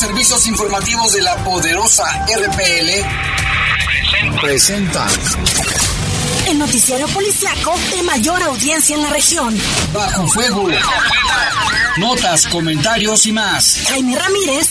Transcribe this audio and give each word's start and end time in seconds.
servicios 0.00 0.46
informativos 0.46 1.12
de 1.12 1.20
la 1.20 1.36
poderosa 1.44 2.04
RPL 2.26 2.88
presentan 4.40 5.10
el 6.48 6.58
noticiero 6.58 7.06
policiaco 7.08 7.74
de 7.94 8.02
mayor 8.02 8.42
audiencia 8.42 8.96
en 8.96 9.02
la 9.02 9.10
región. 9.10 9.54
Bajo 9.92 10.26
fuego. 10.28 10.68
Notas, 11.98 12.46
comentarios 12.46 13.26
y 13.26 13.32
más. 13.32 13.78
Jaime 13.88 14.18
Ramírez, 14.18 14.70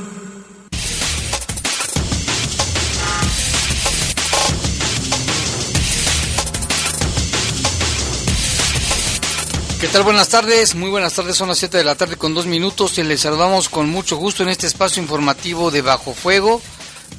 ¿Qué 9.81 9.87
tal? 9.87 10.03
Buenas 10.03 10.29
tardes, 10.29 10.75
muy 10.75 10.91
buenas 10.91 11.15
tardes, 11.15 11.35
son 11.35 11.47
las 11.47 11.57
7 11.57 11.75
de 11.75 11.83
la 11.83 11.95
tarde 11.95 12.15
con 12.15 12.35
dos 12.35 12.45
minutos 12.45 12.99
y 12.99 13.03
les 13.03 13.21
saludamos 13.21 13.67
con 13.67 13.89
mucho 13.89 14.15
gusto 14.15 14.43
en 14.43 14.49
este 14.49 14.67
espacio 14.67 15.01
informativo 15.01 15.71
de 15.71 15.81
Bajo 15.81 16.13
Fuego 16.13 16.61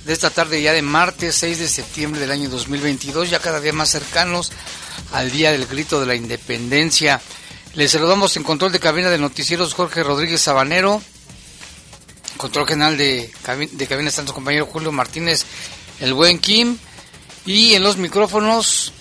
de 0.04 0.12
esta 0.12 0.30
tarde 0.30 0.62
ya 0.62 0.72
de 0.72 0.80
martes 0.80 1.34
6 1.34 1.58
de 1.58 1.66
septiembre 1.66 2.20
del 2.20 2.30
año 2.30 2.48
2022, 2.48 3.30
ya 3.30 3.40
cada 3.40 3.58
día 3.58 3.72
más 3.72 3.90
cercanos 3.90 4.52
al 5.12 5.32
Día 5.32 5.50
del 5.50 5.66
Grito 5.66 5.98
de 5.98 6.06
la 6.06 6.14
Independencia. 6.14 7.20
Les 7.74 7.90
saludamos 7.90 8.36
en 8.36 8.44
control 8.44 8.70
de 8.70 8.78
cabina 8.78 9.10
de 9.10 9.18
noticieros 9.18 9.74
Jorge 9.74 10.04
Rodríguez 10.04 10.42
Sabanero, 10.42 11.02
control 12.36 12.68
general 12.68 12.96
de, 12.96 13.28
de 13.72 13.86
cabina 13.88 14.08
está 14.08 14.22
nuestro 14.22 14.36
compañero 14.36 14.66
Julio 14.66 14.92
Martínez, 14.92 15.46
el 15.98 16.14
buen 16.14 16.38
Kim, 16.38 16.78
y 17.44 17.74
en 17.74 17.82
los 17.82 17.96
micrófonos 17.96 18.92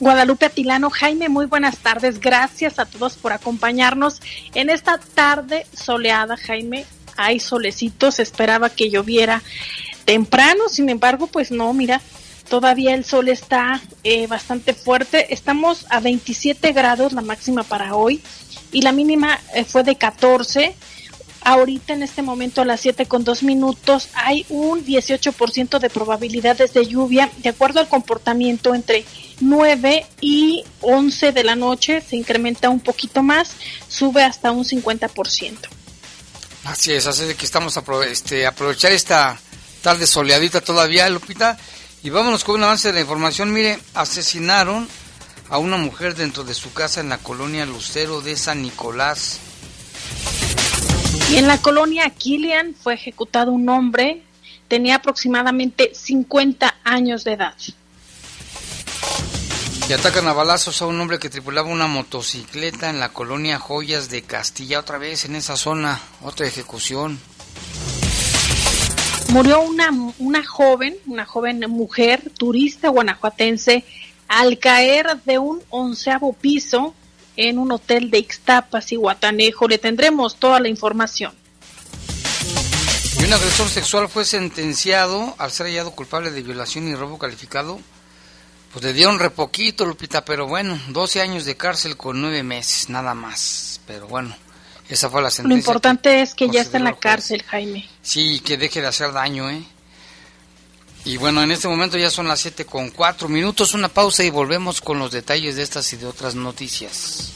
Guadalupe 0.00 0.46
Atilano, 0.46 0.90
Jaime, 0.90 1.28
muy 1.28 1.46
buenas 1.46 1.78
tardes. 1.78 2.20
Gracias 2.20 2.78
a 2.78 2.86
todos 2.86 3.16
por 3.16 3.32
acompañarnos 3.32 4.20
en 4.54 4.70
esta 4.70 4.98
tarde 4.98 5.66
soleada, 5.72 6.36
Jaime. 6.36 6.84
Hay 7.16 7.40
solecitos, 7.40 8.20
esperaba 8.20 8.70
que 8.70 8.90
lloviera 8.90 9.42
temprano, 10.04 10.68
sin 10.68 10.88
embargo, 10.88 11.26
pues 11.26 11.50
no, 11.50 11.72
mira, 11.72 12.00
todavía 12.48 12.94
el 12.94 13.04
sol 13.04 13.28
está 13.28 13.80
eh, 14.04 14.28
bastante 14.28 14.72
fuerte. 14.72 15.34
Estamos 15.34 15.84
a 15.90 15.98
27 15.98 16.72
grados 16.72 17.12
la 17.12 17.22
máxima 17.22 17.64
para 17.64 17.96
hoy 17.96 18.22
y 18.70 18.82
la 18.82 18.92
mínima 18.92 19.40
eh, 19.52 19.64
fue 19.64 19.82
de 19.82 19.96
14. 19.96 20.76
Ahorita 21.42 21.92
en 21.94 22.02
este 22.02 22.22
momento 22.22 22.60
a 22.60 22.64
las 22.64 22.80
7 22.80 23.06
con 23.06 23.24
2 23.24 23.42
minutos 23.42 24.08
hay 24.14 24.44
un 24.48 24.84
18% 24.84 25.78
de 25.78 25.90
probabilidades 25.90 26.74
de 26.74 26.86
lluvia 26.86 27.30
de 27.38 27.48
acuerdo 27.50 27.80
al 27.80 27.88
comportamiento 27.88 28.74
entre 28.74 29.04
9 29.40 30.06
y 30.20 30.64
11 30.80 31.32
de 31.32 31.44
la 31.44 31.56
noche 31.56 32.00
se 32.00 32.16
incrementa 32.16 32.68
un 32.68 32.80
poquito 32.80 33.22
más, 33.22 33.50
sube 33.88 34.22
hasta 34.22 34.50
un 34.50 34.64
50%. 34.64 35.56
Así 36.64 36.92
es, 36.92 37.06
así 37.06 37.24
de 37.24 37.34
que 37.34 37.46
estamos 37.46 37.76
a 37.76 37.82
este, 38.10 38.46
aprovechar 38.46 38.92
esta 38.92 39.38
tarde 39.82 40.06
soleadita 40.06 40.60
todavía, 40.60 41.08
Lupita, 41.08 41.56
y 42.02 42.10
vámonos 42.10 42.44
con 42.44 42.56
un 42.56 42.64
avance 42.64 42.88
de 42.88 42.94
la 42.94 43.00
información. 43.00 43.52
Mire, 43.52 43.78
asesinaron 43.94 44.88
a 45.48 45.58
una 45.58 45.76
mujer 45.76 46.14
dentro 46.14 46.44
de 46.44 46.54
su 46.54 46.72
casa 46.72 47.00
en 47.00 47.08
la 47.08 47.18
colonia 47.18 47.64
Lucero 47.64 48.20
de 48.20 48.36
San 48.36 48.62
Nicolás. 48.62 49.38
Y 51.30 51.36
en 51.36 51.46
la 51.46 51.58
colonia 51.60 52.08
Kilian 52.10 52.74
fue 52.74 52.94
ejecutado 52.94 53.52
un 53.52 53.68
hombre, 53.68 54.22
tenía 54.66 54.96
aproximadamente 54.96 55.92
50 55.94 56.74
años 56.84 57.24
de 57.24 57.32
edad. 57.32 57.54
Y 59.88 59.92
atacan 59.92 60.28
a 60.28 60.34
balazos 60.34 60.82
a 60.82 60.86
un 60.86 61.00
hombre 61.00 61.18
que 61.18 61.30
tripulaba 61.30 61.68
una 61.68 61.86
motocicleta 61.86 62.90
en 62.90 63.00
la 63.00 63.08
colonia 63.10 63.58
Joyas 63.58 64.10
de 64.10 64.22
Castilla, 64.22 64.80
otra 64.80 64.98
vez 64.98 65.24
en 65.24 65.34
esa 65.34 65.56
zona, 65.56 66.00
otra 66.22 66.46
ejecución. 66.46 67.18
Murió 69.30 69.60
una, 69.60 69.90
una 70.18 70.44
joven, 70.44 70.96
una 71.06 71.24
joven 71.26 71.60
mujer 71.68 72.30
turista 72.36 72.88
guanajuatense 72.88 73.84
al 74.28 74.58
caer 74.58 75.22
de 75.24 75.38
un 75.38 75.62
onceavo 75.70 76.32
piso 76.32 76.94
en 77.38 77.58
un 77.58 77.72
hotel 77.72 78.10
de 78.10 78.18
Ixtapas 78.18 78.92
y 78.92 78.96
Guatanejo. 78.96 79.66
Le 79.66 79.78
tendremos 79.78 80.36
toda 80.36 80.60
la 80.60 80.68
información. 80.68 81.32
Y 83.18 83.24
un 83.24 83.32
agresor 83.32 83.68
sexual 83.68 84.08
fue 84.08 84.24
sentenciado 84.24 85.34
al 85.38 85.50
ser 85.50 85.66
hallado 85.66 85.92
culpable 85.92 86.30
de 86.30 86.42
violación 86.42 86.86
y 86.88 86.94
robo 86.94 87.18
calificado 87.18 87.80
pues 88.72 88.84
le 88.84 88.92
dieron 88.92 89.18
repoquito, 89.18 89.86
Lupita, 89.86 90.24
pero 90.24 90.46
bueno, 90.46 90.78
12 90.88 91.22
años 91.22 91.44
de 91.44 91.56
cárcel 91.56 91.96
con 91.96 92.20
9 92.20 92.42
meses, 92.42 92.90
nada 92.90 93.14
más. 93.14 93.80
Pero 93.86 94.06
bueno, 94.06 94.36
esa 94.88 95.08
fue 95.08 95.22
la 95.22 95.30
sentencia. 95.30 95.56
Lo 95.56 95.58
importante 95.58 96.20
es 96.20 96.34
que 96.34 96.48
ya 96.50 96.60
está 96.60 96.76
en 96.76 96.84
la 96.84 96.96
cárcel, 96.96 97.42
Jaime. 97.44 97.88
Sí, 98.02 98.40
que 98.40 98.58
deje 98.58 98.80
de 98.80 98.88
hacer 98.88 99.12
daño, 99.12 99.48
¿eh? 99.48 99.62
Y 101.08 101.16
bueno, 101.16 101.42
en 101.42 101.50
este 101.50 101.66
momento 101.68 101.96
ya 101.96 102.10
son 102.10 102.28
las 102.28 102.40
7 102.40 102.66
con 102.66 102.90
4 102.90 103.30
minutos, 103.30 103.72
una 103.72 103.88
pausa 103.88 104.24
y 104.24 104.30
volvemos 104.30 104.82
con 104.82 104.98
los 104.98 105.10
detalles 105.10 105.56
de 105.56 105.62
estas 105.62 105.90
y 105.94 105.96
de 105.96 106.04
otras 106.04 106.34
noticias. 106.34 107.32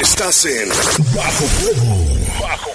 Estás 0.00 0.46
en 0.46 0.70
Bajo 1.14 1.44
Fuego. 1.44 2.06
Bajo 2.40 2.70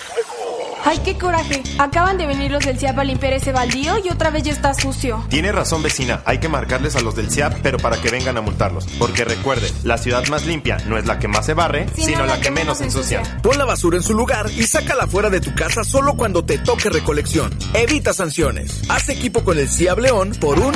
¡Ay, 0.88 1.00
qué 1.03 1.18
coraje! 1.18 1.63
Acaban 1.79 2.19
de 2.19 2.28
venir 2.28 2.51
los 2.51 2.63
del 2.63 2.78
CIAP 2.78 3.00
a 3.00 3.03
limpiar 3.03 3.34
ese 3.34 3.51
baldío 3.51 3.96
y 4.03 4.09
otra 4.09 4.29
vez 4.29 4.44
ya 4.44 4.51
está 4.51 4.72
sucio. 4.75 5.25
Tiene 5.29 5.51
razón, 5.51 5.81
vecina. 5.81 6.22
Hay 6.25 6.38
que 6.38 6.47
marcarles 6.47 6.96
a 6.96 7.01
los 7.01 7.16
del 7.16 7.31
CIAP, 7.31 7.57
pero 7.63 7.79
para 7.79 7.97
que 7.97 8.12
vengan 8.12 8.38
a 8.38 8.41
multarlos. 8.41 8.85
Porque 9.00 9.25
recuerde, 9.25 9.68
la 9.84 9.97
ciudad 9.97 10.24
más 10.28 10.45
limpia 10.45 10.78
no 10.88 11.00
es 11.00 11.07
la 11.07 11.18
que 11.18 11.28
más 11.28 11.47
se 11.47 11.56
barre, 11.56 11.88
sino, 11.95 12.24
la, 12.28 12.40
que, 12.40 12.51
menos 12.51 12.81
ensucia. 12.81 13.24
Pon 13.41 13.57
la 13.57 13.66
basura 13.66 13.97
en 13.97 14.03
su 14.03 14.13
lugar 14.13 14.45
y 14.56 14.68
sácala 14.68 15.07
fuera 15.07 15.31
de 15.31 15.41
tu 15.41 15.56
casa 15.56 15.84
solo 15.84 16.16
cuando 16.16 16.45
te 16.45 16.59
toque 16.59 16.90
recolección. 16.91 17.57
Evita 17.74 18.13
sanciones. 18.13 18.84
Haz 18.88 19.09
equipo 19.09 19.44
con 19.44 19.57
el 19.57 19.68
CIAP 19.68 19.97
León 19.97 20.38
por 20.40 20.59
un... 20.59 20.75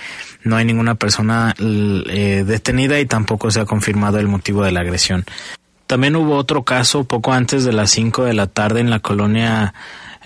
no 0.44 0.56
hay 0.56 0.64
ninguna 0.64 0.94
persona 0.96 1.54
eh, 1.58 2.44
detenida 2.46 3.00
y 3.00 3.06
tampoco 3.06 3.50
se 3.50 3.60
ha 3.60 3.64
confirmado 3.64 4.18
el 4.18 4.28
motivo 4.28 4.64
de 4.64 4.72
la 4.72 4.80
agresión. 4.80 5.24
También 5.92 6.16
hubo 6.16 6.36
otro 6.36 6.62
caso 6.62 7.04
poco 7.04 7.34
antes 7.34 7.64
de 7.64 7.74
las 7.74 7.90
5 7.90 8.24
de 8.24 8.32
la 8.32 8.46
tarde 8.46 8.80
en 8.80 8.88
la 8.88 9.00
colonia 9.00 9.74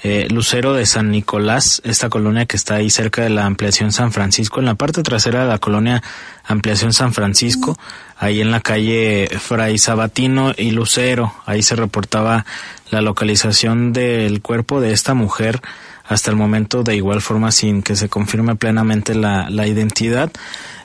eh, 0.05 0.29
Lucero 0.31 0.75
de 0.75 0.87
San 0.87 1.11
Nicolás, 1.11 1.83
esta 1.85 2.09
colonia 2.09 2.47
que 2.47 2.57
está 2.57 2.77
ahí 2.77 2.89
cerca 2.89 3.25
de 3.25 3.31
la 3.31 3.47
ampliación 3.47 3.91
San 3.91 4.13
Francisco, 4.13 4.61
en 4.61 4.67
la 4.67 4.77
parte 4.77 5.03
trasera 5.03 5.43
de 5.43 5.49
la 5.49 5.59
colonia 5.59 6.05
ampliación 6.45 6.93
San 6.93 7.13
Francisco, 7.13 7.77
ahí 8.17 8.41
en 8.41 8.53
la 8.53 8.61
calle 8.61 9.29
Fray 9.41 9.77
Sabatino 9.79 10.53
y 10.57 10.71
Lucero, 10.71 11.35
ahí 11.47 11.65
se 11.65 11.75
reportaba 11.75 12.47
la 12.93 13.01
localización 13.01 13.93
del 13.93 14.43
cuerpo 14.43 14.81
de 14.81 14.93
esta 14.93 15.15
mujer 15.15 15.61
hasta 16.05 16.31
el 16.31 16.37
momento 16.37 16.85
de 16.85 16.95
igual 16.95 17.21
forma 17.21 17.51
sin 17.51 17.83
que 17.83 17.97
se 17.97 18.09
confirme 18.09 18.55
plenamente 18.55 19.17
la, 19.17 19.51
la 19.51 19.67
identidad. 19.67 20.31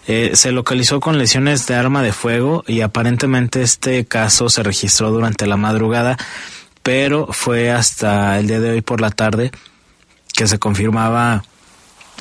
Eh, 0.07 0.31
se 0.33 0.51
localizó 0.51 0.99
con 0.99 1.17
lesiones 1.17 1.67
de 1.67 1.75
arma 1.75 2.01
de 2.01 2.11
fuego 2.11 2.63
y 2.67 2.81
aparentemente 2.81 3.61
este 3.61 4.05
caso 4.05 4.49
se 4.49 4.63
registró 4.63 5.11
durante 5.11 5.45
la 5.45 5.57
madrugada, 5.57 6.17
pero 6.81 7.27
fue 7.31 7.71
hasta 7.71 8.39
el 8.39 8.47
día 8.47 8.59
de 8.59 8.71
hoy 8.71 8.81
por 8.81 8.99
la 8.99 9.11
tarde 9.11 9.51
que 10.33 10.47
se 10.47 10.57
confirmaba 10.57 11.43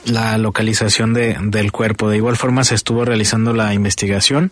la 0.04 0.36
localización 0.38 1.14
de, 1.14 1.36
del 1.40 1.72
cuerpo. 1.72 2.08
De 2.10 2.16
igual 2.16 2.36
forma 2.36 2.64
se 2.64 2.74
estuvo 2.74 3.04
realizando 3.04 3.54
la 3.54 3.72
investigación 3.72 4.50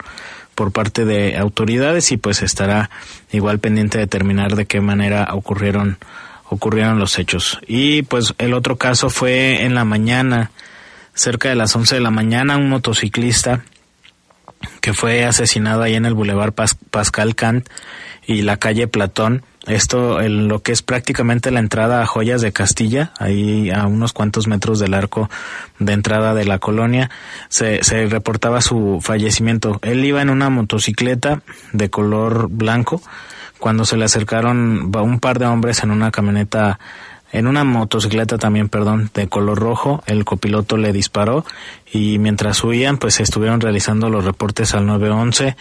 por 0.54 0.72
parte 0.72 1.04
de 1.04 1.36
autoridades 1.36 2.10
y 2.12 2.16
pues 2.16 2.42
estará 2.42 2.90
igual 3.30 3.58
pendiente 3.58 3.98
de 3.98 4.04
determinar 4.04 4.56
de 4.56 4.66
qué 4.66 4.80
manera 4.80 5.28
ocurrieron 5.32 5.98
ocurrieron 6.50 6.98
los 6.98 7.18
hechos. 7.18 7.60
Y 7.66 8.02
pues 8.02 8.34
el 8.38 8.54
otro 8.54 8.76
caso 8.76 9.10
fue 9.10 9.64
en 9.64 9.74
la 9.74 9.84
mañana 9.84 10.50
cerca 11.18 11.48
de 11.48 11.56
las 11.56 11.74
11 11.74 11.96
de 11.96 12.00
la 12.00 12.10
mañana, 12.10 12.56
un 12.56 12.68
motociclista 12.68 13.64
que 14.80 14.94
fue 14.94 15.24
asesinado 15.24 15.82
ahí 15.82 15.94
en 15.94 16.06
el 16.06 16.14
Boulevard 16.14 16.52
Pascal 16.52 17.34
Kant 17.34 17.68
y 18.26 18.42
la 18.42 18.56
calle 18.56 18.86
Platón. 18.86 19.42
Esto 19.66 20.20
en 20.20 20.48
lo 20.48 20.62
que 20.62 20.72
es 20.72 20.82
prácticamente 20.82 21.50
la 21.50 21.58
entrada 21.58 22.00
a 22.00 22.06
Joyas 22.06 22.40
de 22.40 22.52
Castilla, 22.52 23.12
ahí 23.18 23.70
a 23.70 23.86
unos 23.86 24.12
cuantos 24.12 24.46
metros 24.46 24.78
del 24.78 24.94
arco 24.94 25.28
de 25.78 25.92
entrada 25.92 26.34
de 26.34 26.44
la 26.44 26.58
colonia, 26.58 27.10
se, 27.48 27.82
se 27.82 28.06
reportaba 28.06 28.60
su 28.60 29.00
fallecimiento. 29.02 29.78
Él 29.82 30.04
iba 30.04 30.22
en 30.22 30.30
una 30.30 30.50
motocicleta 30.50 31.42
de 31.72 31.90
color 31.90 32.48
blanco 32.48 33.02
cuando 33.58 33.84
se 33.84 33.96
le 33.96 34.04
acercaron 34.04 34.90
un 34.94 35.20
par 35.20 35.38
de 35.38 35.46
hombres 35.46 35.82
en 35.82 35.90
una 35.90 36.12
camioneta 36.12 36.78
en 37.32 37.46
una 37.46 37.64
motocicleta 37.64 38.38
también, 38.38 38.68
perdón, 38.68 39.10
de 39.14 39.28
color 39.28 39.58
rojo, 39.58 40.02
el 40.06 40.24
copiloto 40.24 40.76
le 40.76 40.92
disparó 40.92 41.44
y 41.92 42.18
mientras 42.18 42.62
huían, 42.64 42.98
pues 42.98 43.20
estuvieron 43.20 43.60
realizando 43.60 44.08
los 44.08 44.24
reportes 44.24 44.74
al 44.74 44.86
911. 44.86 45.56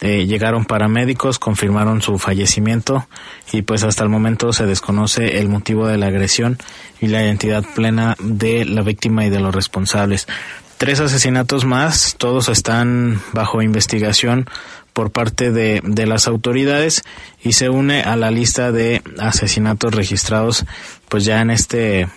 Eh, 0.00 0.26
llegaron 0.26 0.64
paramédicos, 0.64 1.40
confirmaron 1.40 2.02
su 2.02 2.18
fallecimiento 2.18 3.08
y 3.52 3.62
pues 3.62 3.82
hasta 3.82 4.04
el 4.04 4.10
momento 4.10 4.52
se 4.52 4.64
desconoce 4.64 5.40
el 5.40 5.48
motivo 5.48 5.88
de 5.88 5.98
la 5.98 6.06
agresión 6.06 6.56
y 7.00 7.08
la 7.08 7.22
identidad 7.22 7.64
plena 7.74 8.14
de 8.20 8.64
la 8.64 8.82
víctima 8.82 9.24
y 9.26 9.30
de 9.30 9.40
los 9.40 9.52
responsables. 9.52 10.28
Tres 10.76 11.00
asesinatos 11.00 11.64
más, 11.64 12.14
todos 12.16 12.48
están 12.48 13.20
bajo 13.32 13.60
investigación 13.60 14.46
por 14.92 15.10
parte 15.10 15.50
de, 15.50 15.80
de, 15.82 16.06
las 16.06 16.28
autoridades 16.28 17.02
y 17.42 17.52
se 17.52 17.68
une 17.68 18.02
a 18.02 18.16
la 18.16 18.30
lista 18.30 18.70
de 18.70 19.02
asesinatos 19.18 19.94
registrados 19.94 20.64
pues 21.08 21.24
ya 21.24 21.40
en 21.40 21.50
este 21.50 22.08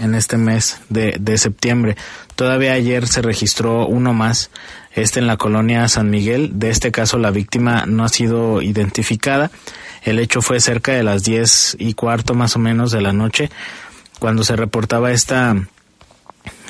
en 0.00 0.14
este 0.14 0.36
mes 0.36 0.80
de, 0.88 1.16
de 1.18 1.38
septiembre. 1.38 1.96
Todavía 2.36 2.72
ayer 2.72 3.08
se 3.08 3.20
registró 3.20 3.86
uno 3.86 4.12
más, 4.12 4.50
este 4.92 5.18
en 5.18 5.26
la 5.26 5.36
colonia 5.36 5.88
San 5.88 6.10
Miguel. 6.10 6.52
De 6.54 6.70
este 6.70 6.92
caso 6.92 7.18
la 7.18 7.30
víctima 7.30 7.84
no 7.86 8.04
ha 8.04 8.08
sido 8.08 8.62
identificada. 8.62 9.50
El 10.02 10.18
hecho 10.18 10.40
fue 10.40 10.60
cerca 10.60 10.92
de 10.92 11.02
las 11.02 11.24
diez 11.24 11.76
y 11.78 11.94
cuarto 11.94 12.34
más 12.34 12.54
o 12.56 12.58
menos 12.58 12.92
de 12.92 13.00
la 13.00 13.12
noche 13.12 13.50
cuando 14.18 14.44
se 14.44 14.56
reportaba 14.56 15.12
esta 15.12 15.56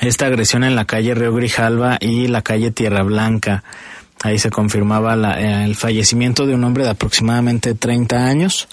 esta 0.00 0.26
agresión 0.26 0.64
en 0.64 0.76
la 0.76 0.84
calle 0.84 1.14
Río 1.14 1.34
Grijalva 1.34 1.98
y 2.00 2.28
la 2.28 2.42
calle 2.42 2.70
Tierra 2.70 3.02
Blanca. 3.02 3.64
Ahí 4.22 4.38
se 4.38 4.50
confirmaba 4.50 5.14
la, 5.16 5.64
el 5.64 5.76
fallecimiento 5.76 6.46
de 6.46 6.54
un 6.54 6.64
hombre 6.64 6.84
de 6.84 6.90
aproximadamente 6.90 7.74
30 7.74 8.26
años 8.26 8.68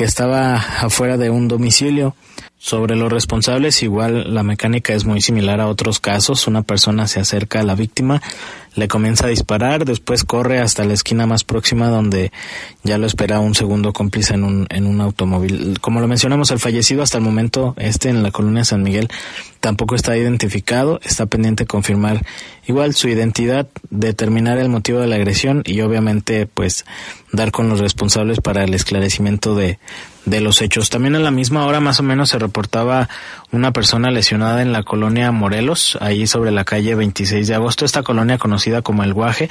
que 0.00 0.04
estaba 0.04 0.54
afuera 0.54 1.18
de 1.18 1.28
un 1.28 1.46
domicilio. 1.46 2.16
Sobre 2.56 2.96
los 2.96 3.12
responsables, 3.12 3.82
igual 3.82 4.32
la 4.32 4.42
mecánica 4.42 4.94
es 4.94 5.04
muy 5.04 5.20
similar 5.20 5.60
a 5.60 5.68
otros 5.68 6.00
casos. 6.00 6.46
Una 6.46 6.62
persona 6.62 7.06
se 7.06 7.20
acerca 7.20 7.60
a 7.60 7.64
la 7.64 7.74
víctima, 7.74 8.22
le 8.74 8.88
comienza 8.88 9.26
a 9.26 9.30
disparar, 9.30 9.84
después 9.84 10.24
corre 10.24 10.60
hasta 10.60 10.84
la 10.84 10.94
esquina 10.94 11.26
más 11.26 11.44
próxima 11.44 11.88
donde 11.88 12.32
ya 12.82 12.98
lo 12.98 13.06
espera 13.06 13.40
un 13.40 13.54
segundo 13.54 13.92
cómplice 13.92 14.34
en 14.34 14.44
un, 14.44 14.66
en 14.70 14.86
un 14.86 15.00
automóvil. 15.00 15.78
Como 15.80 16.00
lo 16.00 16.08
mencionamos, 16.08 16.50
el 16.50 16.58
fallecido 16.60 17.02
hasta 17.02 17.18
el 17.18 17.24
momento, 17.24 17.74
este 17.78 18.08
en 18.08 18.22
la 18.22 18.30
colonia 18.30 18.64
San 18.64 18.82
Miguel, 18.82 19.08
tampoco 19.60 19.94
está 19.94 20.16
identificado, 20.16 21.00
está 21.02 21.26
pendiente 21.26 21.66
confirmar 21.66 22.24
igual 22.66 22.94
su 22.94 23.08
identidad, 23.08 23.68
determinar 23.90 24.58
el 24.58 24.68
motivo 24.68 25.00
de 25.00 25.06
la 25.06 25.16
agresión 25.16 25.62
y 25.66 25.80
obviamente 25.80 26.46
pues 26.46 26.84
dar 27.32 27.50
con 27.50 27.68
los 27.68 27.80
responsables 27.80 28.40
para 28.40 28.64
el 28.64 28.74
esclarecimiento 28.74 29.54
de, 29.54 29.78
de 30.24 30.40
los 30.40 30.62
hechos. 30.62 30.90
También 30.90 31.14
a 31.16 31.20
la 31.20 31.30
misma 31.30 31.66
hora 31.66 31.80
más 31.80 32.00
o 32.00 32.02
menos 32.02 32.30
se 32.30 32.38
reportaba 32.38 33.08
una 33.52 33.72
persona 33.72 34.10
lesionada 34.10 34.62
en 34.62 34.72
la 34.72 34.82
colonia 34.82 35.32
Morelos, 35.32 35.98
ahí 36.00 36.26
sobre 36.26 36.50
la 36.50 36.64
calle 36.64 36.94
26 36.94 37.48
de 37.48 37.54
agosto, 37.54 37.84
esta 37.84 38.02
colonia 38.02 38.38
conocida 38.38 38.59
como 38.82 39.02
El 39.02 39.14
Guaje. 39.14 39.48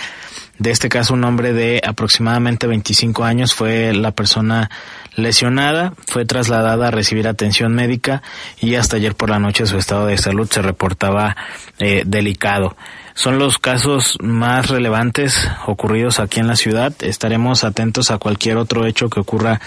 De 0.58 0.72
este 0.72 0.90
caso, 0.90 1.14
un 1.14 1.24
hombre 1.24 1.54
de 1.54 1.82
aproximadamente 1.86 2.68
25 2.68 3.24
años 3.24 3.54
fue 3.54 3.94
la 3.94 4.12
persona 4.12 4.70
lesionada, 5.16 5.94
fue 6.08 6.26
trasladada 6.26 6.88
a 6.88 6.92
recibir 6.92 7.28
atención 7.28 7.74
médica 7.74 8.22
y 8.60 8.76
hasta 8.76 8.98
ayer 8.98 9.16
por 9.16 9.30
la 9.30 9.40
noche 9.40 9.66
su 9.66 9.78
estado 9.78 10.06
de 10.06 10.18
salud 10.18 10.50
se 10.50 10.62
reportaba 10.62 11.36
eh, 11.80 12.04
delicado. 12.06 12.76
Son 13.14 13.40
los 13.40 13.58
casos 13.58 14.18
más 14.22 14.70
relevantes 14.70 15.50
ocurridos 15.66 16.20
aquí 16.20 16.40
en 16.40 16.48
la 16.48 16.56
ciudad. 16.56 16.94
Estaremos 17.02 17.64
atentos 17.64 18.12
a 18.12 18.18
cualquier 18.18 18.58
otro 18.58 18.86
hecho 18.86 19.10
que 19.10 19.20
ocurra, 19.20 19.60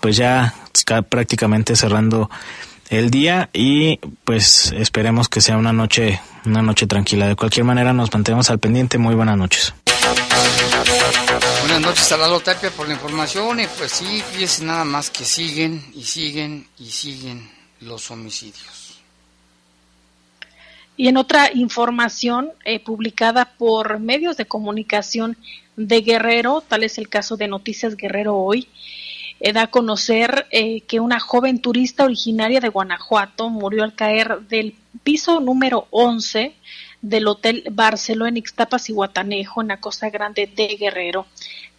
pues 0.00 0.16
ya 0.16 0.54
prácticamente 1.08 1.76
cerrando 1.76 2.30
el 2.90 3.10
día 3.10 3.48
y 3.52 3.98
pues 4.24 4.72
esperemos 4.72 5.28
que 5.28 5.40
sea 5.40 5.56
una 5.56 5.72
noche, 5.72 6.20
una 6.44 6.60
noche 6.60 6.86
tranquila. 6.86 7.28
De 7.28 7.36
cualquier 7.36 7.64
manera 7.64 7.92
nos 7.92 8.12
mantenemos 8.12 8.50
al 8.50 8.58
pendiente. 8.58 8.98
Muy 8.98 9.14
buenas 9.14 9.38
noches. 9.38 9.72
Buenas 11.60 11.80
noches 11.80 12.10
a 12.12 12.16
Lalo 12.16 12.40
Tapia 12.40 12.70
por 12.70 12.88
la 12.88 12.94
información 12.94 13.60
y 13.60 13.66
pues 13.78 13.92
sí, 13.92 14.22
fíjese 14.32 14.64
nada 14.64 14.84
más 14.84 15.08
que 15.08 15.24
siguen 15.24 15.84
y 15.94 16.02
siguen 16.02 16.66
y 16.78 16.90
siguen 16.90 17.48
los 17.80 18.10
homicidios. 18.10 19.00
Y 20.96 21.08
en 21.08 21.16
otra 21.16 21.50
información 21.54 22.50
eh, 22.64 22.80
publicada 22.80 23.54
por 23.56 24.00
medios 24.00 24.36
de 24.36 24.46
comunicación 24.46 25.36
de 25.76 26.02
Guerrero, 26.02 26.62
tal 26.66 26.82
es 26.82 26.98
el 26.98 27.08
caso 27.08 27.36
de 27.36 27.48
Noticias 27.48 27.96
Guerrero 27.96 28.36
hoy, 28.36 28.68
eh, 29.40 29.52
da 29.52 29.62
a 29.62 29.70
conocer 29.70 30.46
eh, 30.50 30.82
que 30.82 31.00
una 31.00 31.18
joven 31.18 31.60
turista 31.60 32.04
originaria 32.04 32.60
de 32.60 32.68
Guanajuato 32.68 33.48
murió 33.48 33.82
al 33.82 33.94
caer 33.94 34.40
del 34.48 34.76
piso 35.02 35.40
número 35.40 35.86
11 35.90 36.54
del 37.02 37.26
Hotel 37.26 37.64
Barceló 37.70 38.26
en 38.26 38.36
Ixtapas 38.36 38.90
y 38.90 38.92
Guatanejo, 38.92 39.62
en 39.62 39.68
la 39.68 39.80
Costa 39.80 40.10
Grande 40.10 40.46
de 40.46 40.76
Guerrero. 40.76 41.26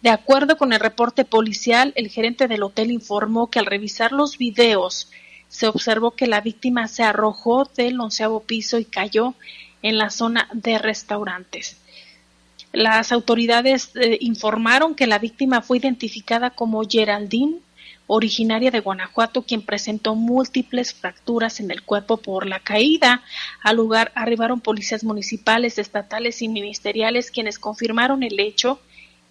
De 0.02 0.10
acuerdo 0.10 0.56
con 0.56 0.72
el 0.72 0.80
reporte 0.80 1.24
policial, 1.24 1.92
el 1.94 2.08
gerente 2.08 2.48
del 2.48 2.64
hotel 2.64 2.90
informó 2.90 3.48
que 3.48 3.60
al 3.60 3.66
revisar 3.66 4.10
los 4.10 4.36
videos 4.36 5.08
se 5.48 5.68
observó 5.68 6.12
que 6.12 6.26
la 6.26 6.40
víctima 6.40 6.88
se 6.88 7.04
arrojó 7.04 7.70
del 7.76 8.00
onceavo 8.00 8.40
piso 8.40 8.78
y 8.78 8.84
cayó 8.84 9.34
en 9.82 9.98
la 9.98 10.10
zona 10.10 10.48
de 10.52 10.78
restaurantes. 10.78 11.76
Las 12.72 13.12
autoridades 13.12 13.90
eh, 13.96 14.16
informaron 14.20 14.94
que 14.94 15.06
la 15.06 15.18
víctima 15.18 15.60
fue 15.60 15.78
identificada 15.78 16.50
como 16.50 16.82
Geraldine, 16.88 17.58
originaria 18.06 18.70
de 18.70 18.80
Guanajuato, 18.80 19.42
quien 19.42 19.62
presentó 19.62 20.14
múltiples 20.14 20.94
fracturas 20.94 21.60
en 21.60 21.70
el 21.70 21.82
cuerpo 21.82 22.16
por 22.16 22.46
la 22.46 22.60
caída. 22.60 23.22
Al 23.62 23.76
lugar 23.76 24.10
arribaron 24.14 24.60
policías 24.60 25.04
municipales, 25.04 25.78
estatales 25.78 26.42
y 26.42 26.48
ministeriales 26.48 27.30
quienes 27.30 27.58
confirmaron 27.58 28.22
el 28.22 28.40
hecho 28.40 28.80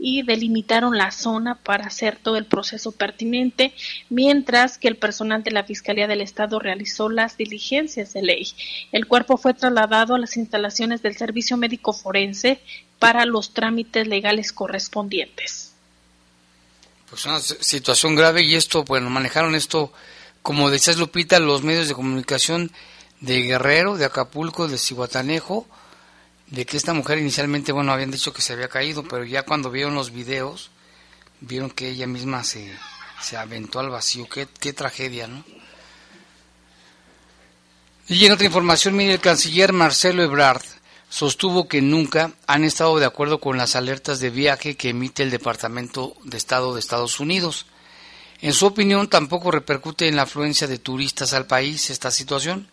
y 0.04 0.24
delimitaron 0.24 0.98
la 0.98 1.12
zona 1.12 1.56
para 1.56 1.86
hacer 1.86 2.18
todo 2.18 2.36
el 2.36 2.46
proceso 2.46 2.92
pertinente, 2.92 3.72
mientras 4.10 4.80
que 4.80 4.88
el 4.88 4.98
personal 4.98 5.44
de 5.44 5.52
la 5.52 5.64
Fiscalía 5.64 6.08
del 6.08 6.22
Estado 6.22 6.58
realizó 6.58 7.08
las 7.08 7.38
diligencias 7.38 8.12
de 8.14 8.24
ley. 8.24 8.52
El 8.92 9.06
cuerpo 9.06 9.38
fue 9.38 9.54
trasladado 9.54 10.16
a 10.16 10.20
las 10.20 10.38
instalaciones 10.38 11.04
del 11.04 11.16
Servicio 11.16 11.56
Médico 11.56 11.94
Forense 11.94 12.60
para 12.98 13.26
los 13.26 13.54
trámites 13.54 14.08
legales 14.08 14.52
correspondientes. 14.52 15.74
Pues 17.08 17.26
una 17.26 17.40
situación 17.40 18.16
grave 18.16 18.44
y 18.44 18.56
esto, 18.56 18.84
bueno, 18.84 19.12
manejaron 19.12 19.54
esto, 19.54 19.94
como 20.42 20.72
decías 20.72 20.98
Lupita, 20.98 21.40
los 21.40 21.62
medios 21.62 21.88
de 21.88 21.94
comunicación 21.94 22.72
de 23.20 23.42
Guerrero, 23.44 23.98
de 23.98 24.06
Acapulco, 24.06 24.68
de 24.68 24.80
Cihuatanejo, 24.80 25.68
de 26.52 26.66
que 26.66 26.78
esta 26.78 26.94
mujer 26.94 27.18
inicialmente, 27.18 27.72
bueno, 27.72 27.94
habían 27.94 28.12
dicho 28.12 28.34
que 28.34 28.42
se 28.42 28.54
había 28.54 28.68
caído, 28.68 29.04
pero 29.04 29.24
ya 29.24 29.44
cuando 29.44 29.72
vieron 29.72 29.96
los 29.96 30.12
videos, 30.12 30.70
vieron 31.40 31.72
que 31.72 31.90
ella 31.90 32.08
misma 32.08 32.44
se, 32.44 32.78
se 33.22 33.38
aventó 33.38 33.80
al 33.80 33.90
vacío. 33.90 34.28
Qué, 34.28 34.48
qué 34.60 34.74
tragedia, 34.74 35.28
¿no? 35.28 35.44
Y 38.10 38.26
en 38.26 38.34
otra 38.34 38.46
información, 38.46 38.98
mire, 38.98 39.14
el 39.14 39.22
canciller 39.22 39.72
Marcelo 39.72 40.22
Ebrard 40.24 40.64
sostuvo 41.08 41.70
que 41.70 41.82
nunca 41.82 42.34
han 42.48 42.66
estado 42.66 43.00
de 43.00 43.06
acuerdo 43.06 43.40
con 43.40 43.58
las 43.58 43.78
alertas 43.78 44.20
de 44.20 44.30
viaje 44.30 44.76
que 44.76 44.90
emite 44.90 45.24
el 45.24 45.32
Departamento 45.32 46.16
de 46.26 46.38
Estado 46.38 46.74
de 46.74 46.82
Estados 46.82 47.22
Unidos. 47.22 47.66
En 48.42 48.52
su 48.52 48.66
opinión, 48.66 49.08
tampoco 49.08 49.52
repercute 49.52 50.10
en 50.10 50.18
la 50.18 50.24
afluencia 50.24 50.68
de 50.68 50.80
turistas 50.80 51.32
al 51.32 51.46
país 51.46 51.90
esta 51.90 52.12
situación 52.12 52.68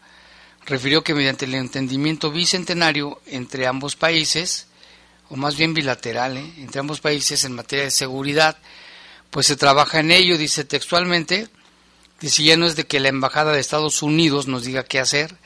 refirió 0.68 1.02
que 1.02 1.14
mediante 1.14 1.46
el 1.46 1.54
entendimiento 1.54 2.30
bicentenario 2.30 3.20
entre 3.26 3.66
ambos 3.66 3.96
países, 3.96 4.66
o 5.30 5.36
más 5.36 5.56
bien 5.56 5.74
bilateral, 5.74 6.36
¿eh? 6.36 6.52
entre 6.58 6.80
ambos 6.80 7.00
países 7.00 7.44
en 7.44 7.54
materia 7.54 7.86
de 7.86 7.90
seguridad, 7.90 8.58
pues 9.30 9.46
se 9.46 9.56
trabaja 9.56 10.00
en 10.00 10.10
ello, 10.10 10.36
dice 10.36 10.64
textualmente, 10.64 11.48
dice 12.20 12.44
ya 12.44 12.56
no 12.56 12.66
es 12.66 12.76
de 12.76 12.86
que 12.86 13.00
la 13.00 13.08
Embajada 13.08 13.52
de 13.52 13.60
Estados 13.60 14.02
Unidos 14.02 14.46
nos 14.46 14.64
diga 14.64 14.84
qué 14.84 15.00
hacer, 15.00 15.36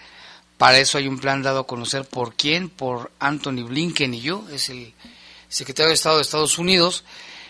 para 0.59 0.79
eso 0.79 0.99
hay 0.99 1.07
un 1.07 1.19
plan 1.19 1.43
dado 1.43 1.61
a 1.61 1.67
conocer 1.67 2.05
por 2.05 2.35
quién, 2.35 2.69
por 2.69 3.12
Anthony 3.21 3.64
Blinken 3.64 4.14
y 4.14 4.21
yo, 4.21 4.45
es 4.52 4.71
el 4.71 4.93
secretario 5.49 5.88
de 5.88 5.95
Estado 5.95 6.17
de 6.17 6.23
Estados 6.23 6.59
Unidos, 6.59 7.05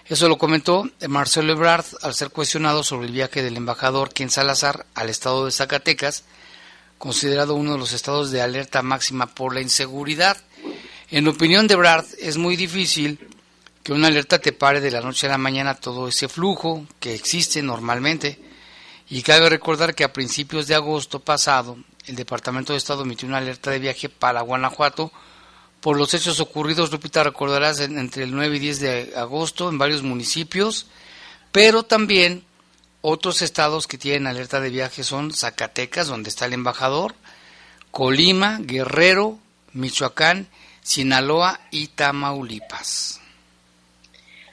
eso 0.07 0.29
lo 0.29 0.37
comentó 0.37 0.91
Marcelo 1.09 1.53
Ebrard 1.53 1.87
al 2.03 2.15
ser 2.15 2.31
cuestionado 2.31 2.83
sobre 2.85 3.07
el 3.07 3.13
viaje 3.13 3.43
del 3.43 3.57
embajador 3.57 4.13
Ken 4.13 4.31
Salazar 4.31 4.85
al 4.95 5.09
estado 5.09 5.47
de 5.47 5.53
Zacatecas, 5.53 6.25
considerado 7.03 7.57
uno 7.57 7.73
de 7.73 7.79
los 7.79 7.93
estados 7.95 8.31
de 8.31 8.43
alerta 8.43 8.81
máxima 8.81 9.27
por 9.27 9.53
la 9.53 9.61
inseguridad. 9.61 10.37
En 11.11 11.27
opinión 11.27 11.67
de 11.67 11.75
Brad, 11.75 12.05
es 12.21 12.37
muy 12.37 12.55
difícil 12.55 13.19
que 13.83 13.93
una 13.93 14.07
alerta 14.07 14.39
te 14.39 14.53
pare 14.53 14.81
de 14.81 14.93
la 14.93 15.01
noche 15.01 15.27
a 15.27 15.31
la 15.31 15.37
mañana 15.37 15.75
todo 15.75 16.07
ese 16.07 16.29
flujo 16.29 16.87
que 17.01 17.13
existe 17.13 17.61
normalmente. 17.61 18.39
Y 19.11 19.23
cabe 19.23 19.49
recordar 19.49 19.97
que 19.97 20.05
a 20.05 20.13
principios 20.13 20.69
de 20.69 20.77
agosto 20.77 21.19
pasado, 21.19 21.77
el 22.07 22.15
Departamento 22.15 22.73
de 22.73 22.79
Estado 22.79 23.03
emitió 23.03 23.27
una 23.27 23.39
alerta 23.39 23.73
de 23.73 23.81
viaje 23.81 24.09
para 24.09 24.43
Guanajuato 24.43 25.11
por 25.81 25.97
los 25.97 26.15
hechos 26.15 26.39
ocurridos, 26.39 26.93
Lupita, 26.93 27.25
recordarás, 27.25 27.81
entre 27.81 28.23
el 28.23 28.31
9 28.31 28.59
y 28.59 28.61
10 28.61 28.79
de 28.79 29.13
agosto 29.17 29.69
en 29.71 29.77
varios 29.77 30.05
municipios, 30.05 30.87
pero 31.51 31.83
también 31.83 32.45
otros 33.03 33.43
estados 33.43 33.87
que 33.87 33.99
tienen 33.99 34.27
alerta 34.27 34.61
de 34.61 34.71
viaje 34.71 35.03
son 35.03 35.33
Zacatecas, 35.33 36.07
donde 36.07 36.31
está 36.31 36.47
el 36.47 36.55
embajador, 36.55 37.15
Colima, 37.91 38.59
Guerrero, 38.61 39.39
Michoacán, 39.73 40.47
Sinaloa 40.83 41.61
y 41.71 41.89
Tamaulipas. 41.89 43.21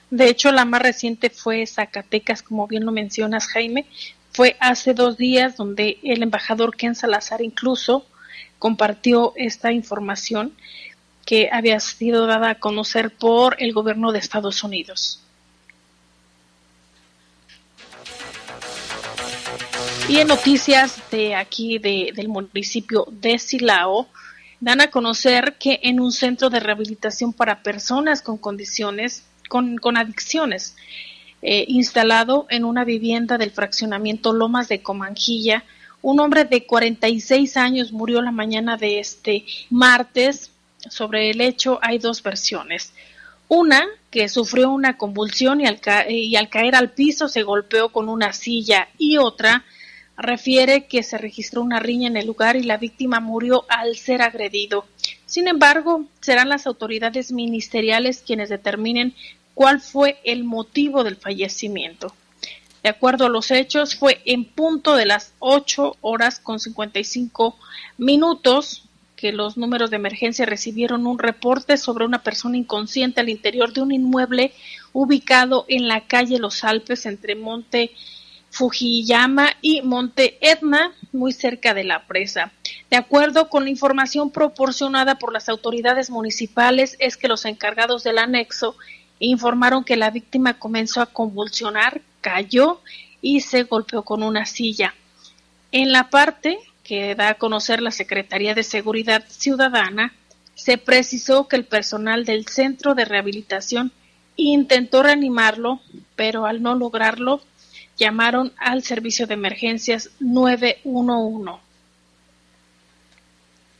De 0.09 0.27
hecho, 0.27 0.51
la 0.51 0.65
más 0.65 0.81
reciente 0.81 1.29
fue 1.29 1.65
Zacatecas, 1.67 2.41
como 2.41 2.67
bien 2.67 2.85
lo 2.85 2.91
mencionas, 2.91 3.47
Jaime. 3.47 3.85
Fue 4.31 4.57
hace 4.59 4.93
dos 4.93 5.17
días 5.17 5.55
donde 5.55 5.99
el 6.03 6.23
embajador 6.23 6.75
Ken 6.75 6.95
Salazar 6.95 7.41
incluso 7.41 8.05
compartió 8.57 9.33
esta 9.35 9.71
información 9.71 10.53
que 11.25 11.49
había 11.51 11.79
sido 11.79 12.25
dada 12.25 12.49
a 12.49 12.59
conocer 12.59 13.15
por 13.15 13.55
el 13.59 13.73
gobierno 13.73 14.11
de 14.11 14.19
Estados 14.19 14.63
Unidos. 14.63 15.21
Y 20.09 20.17
en 20.17 20.27
noticias 20.27 21.03
de 21.11 21.35
aquí 21.35 21.77
del 21.77 22.29
municipio 22.29 23.05
de 23.11 23.37
Silao, 23.37 24.07
dan 24.59 24.81
a 24.81 24.89
conocer 24.89 25.55
que 25.59 25.79
en 25.83 25.99
un 25.99 26.11
centro 26.11 26.49
de 26.49 26.59
rehabilitación 26.59 27.31
para 27.31 27.61
personas 27.61 28.23
con 28.23 28.39
condiciones, 28.39 29.23
con, 29.47 29.77
adicciones, 29.97 30.75
eh, 31.43 31.63
instalado 31.67 32.47
en 32.49 32.65
una 32.65 32.85
vivienda 32.85 33.37
del 33.37 33.51
fraccionamiento 33.51 34.33
Lomas 34.33 34.67
de 34.67 34.81
Comanjilla, 34.81 35.63
un 36.01 36.19
hombre 36.19 36.43
de 36.43 36.65
46 36.65 37.55
años 37.55 37.91
murió 37.91 38.23
la 38.23 38.31
mañana 38.31 38.77
de 38.77 38.99
este 38.99 39.45
martes. 39.69 40.49
Sobre 40.89 41.29
el 41.29 41.39
hecho 41.39 41.77
hay 41.83 41.99
dos 41.99 42.23
versiones. 42.23 42.93
Una, 43.47 43.85
que 44.09 44.27
sufrió 44.27 44.71
una 44.71 44.97
convulsión 44.97 45.61
y 45.61 45.67
al, 45.67 45.79
y 46.09 46.35
al 46.35 46.49
caer 46.49 46.75
al 46.75 46.93
piso 46.93 47.27
se 47.27 47.43
golpeó 47.43 47.89
con 47.89 48.09
una 48.09 48.33
silla 48.33 48.89
y 48.97 49.17
otra, 49.17 49.65
refiere 50.19 50.85
que 50.85 51.01
se 51.01 51.17
registró 51.17 51.61
una 51.61 51.79
riña 51.79 52.07
en 52.07 52.17
el 52.17 52.27
lugar 52.27 52.57
y 52.57 52.63
la 52.63 52.77
víctima 52.77 53.19
murió 53.19 53.65
al 53.69 53.95
ser 53.95 54.21
agredido. 54.21 54.85
Sin 55.25 55.47
embargo, 55.47 56.05
serán 56.19 56.49
las 56.49 56.67
autoridades 56.67 57.31
ministeriales 57.31 58.21
quienes 58.25 58.49
determinen 58.49 59.15
cuál 59.53 59.79
fue 59.79 60.19
el 60.25 60.43
motivo 60.43 61.03
del 61.03 61.15
fallecimiento. 61.15 62.13
De 62.83 62.89
acuerdo 62.89 63.25
a 63.25 63.29
los 63.29 63.51
hechos, 63.51 63.95
fue 63.95 64.21
en 64.25 64.45
punto 64.45 64.95
de 64.95 65.05
las 65.05 65.33
8 65.39 65.97
horas 66.01 66.39
con 66.39 66.59
55 66.59 67.57
minutos 67.97 68.83
que 69.15 69.33
los 69.33 69.57
números 69.57 69.89
de 69.89 69.97
emergencia 69.97 70.45
recibieron 70.45 71.05
un 71.05 71.19
reporte 71.19 71.75
sobre 71.75 72.05
una 72.05 72.23
persona 72.23 72.55
inconsciente 72.55 73.19
al 73.19 73.27
interior 73.27 73.73
de 73.73 73.81
un 73.81 73.91
inmueble 73.91 74.53
ubicado 74.93 75.65
en 75.67 75.89
la 75.89 76.07
calle 76.07 76.39
Los 76.39 76.63
Alpes 76.63 77.05
entre 77.05 77.35
Monte 77.35 77.91
Fujiyama 78.59 79.51
y 79.61 79.81
Monte 79.83 80.37
Etna, 80.41 80.91
muy 81.13 81.31
cerca 81.31 81.73
de 81.73 81.85
la 81.85 82.05
presa. 82.07 82.51
De 82.89 82.97
acuerdo 82.97 83.47
con 83.47 83.63
la 83.63 83.69
información 83.69 84.31
proporcionada 84.31 85.15
por 85.15 85.31
las 85.31 85.47
autoridades 85.47 86.09
municipales, 86.09 86.97
es 86.99 87.15
que 87.15 87.29
los 87.29 87.45
encargados 87.45 88.03
del 88.03 88.17
anexo 88.17 88.75
informaron 89.19 89.85
que 89.85 89.95
la 89.95 90.11
víctima 90.11 90.59
comenzó 90.59 90.99
a 90.99 91.05
convulsionar, 91.05 92.01
cayó 92.19 92.81
y 93.21 93.39
se 93.39 93.63
golpeó 93.63 94.03
con 94.03 94.23
una 94.23 94.45
silla. 94.45 94.93
En 95.71 95.93
la 95.93 96.09
parte 96.09 96.59
que 96.83 97.15
da 97.15 97.29
a 97.29 97.35
conocer 97.35 97.81
la 97.81 97.91
Secretaría 97.91 98.55
de 98.55 98.63
Seguridad 98.63 99.23
Ciudadana, 99.29 100.13
se 100.55 100.77
precisó 100.77 101.47
que 101.47 101.55
el 101.55 101.63
personal 101.63 102.25
del 102.25 102.45
centro 102.47 102.93
de 102.93 103.05
rehabilitación 103.05 103.93
intentó 104.35 105.01
reanimarlo, 105.01 105.79
pero 106.17 106.45
al 106.45 106.61
no 106.61 106.75
lograrlo, 106.75 107.41
llamaron 107.99 108.53
al 108.57 108.83
servicio 108.83 109.27
de 109.27 109.35
emergencias 109.35 110.09
911. 110.19 111.61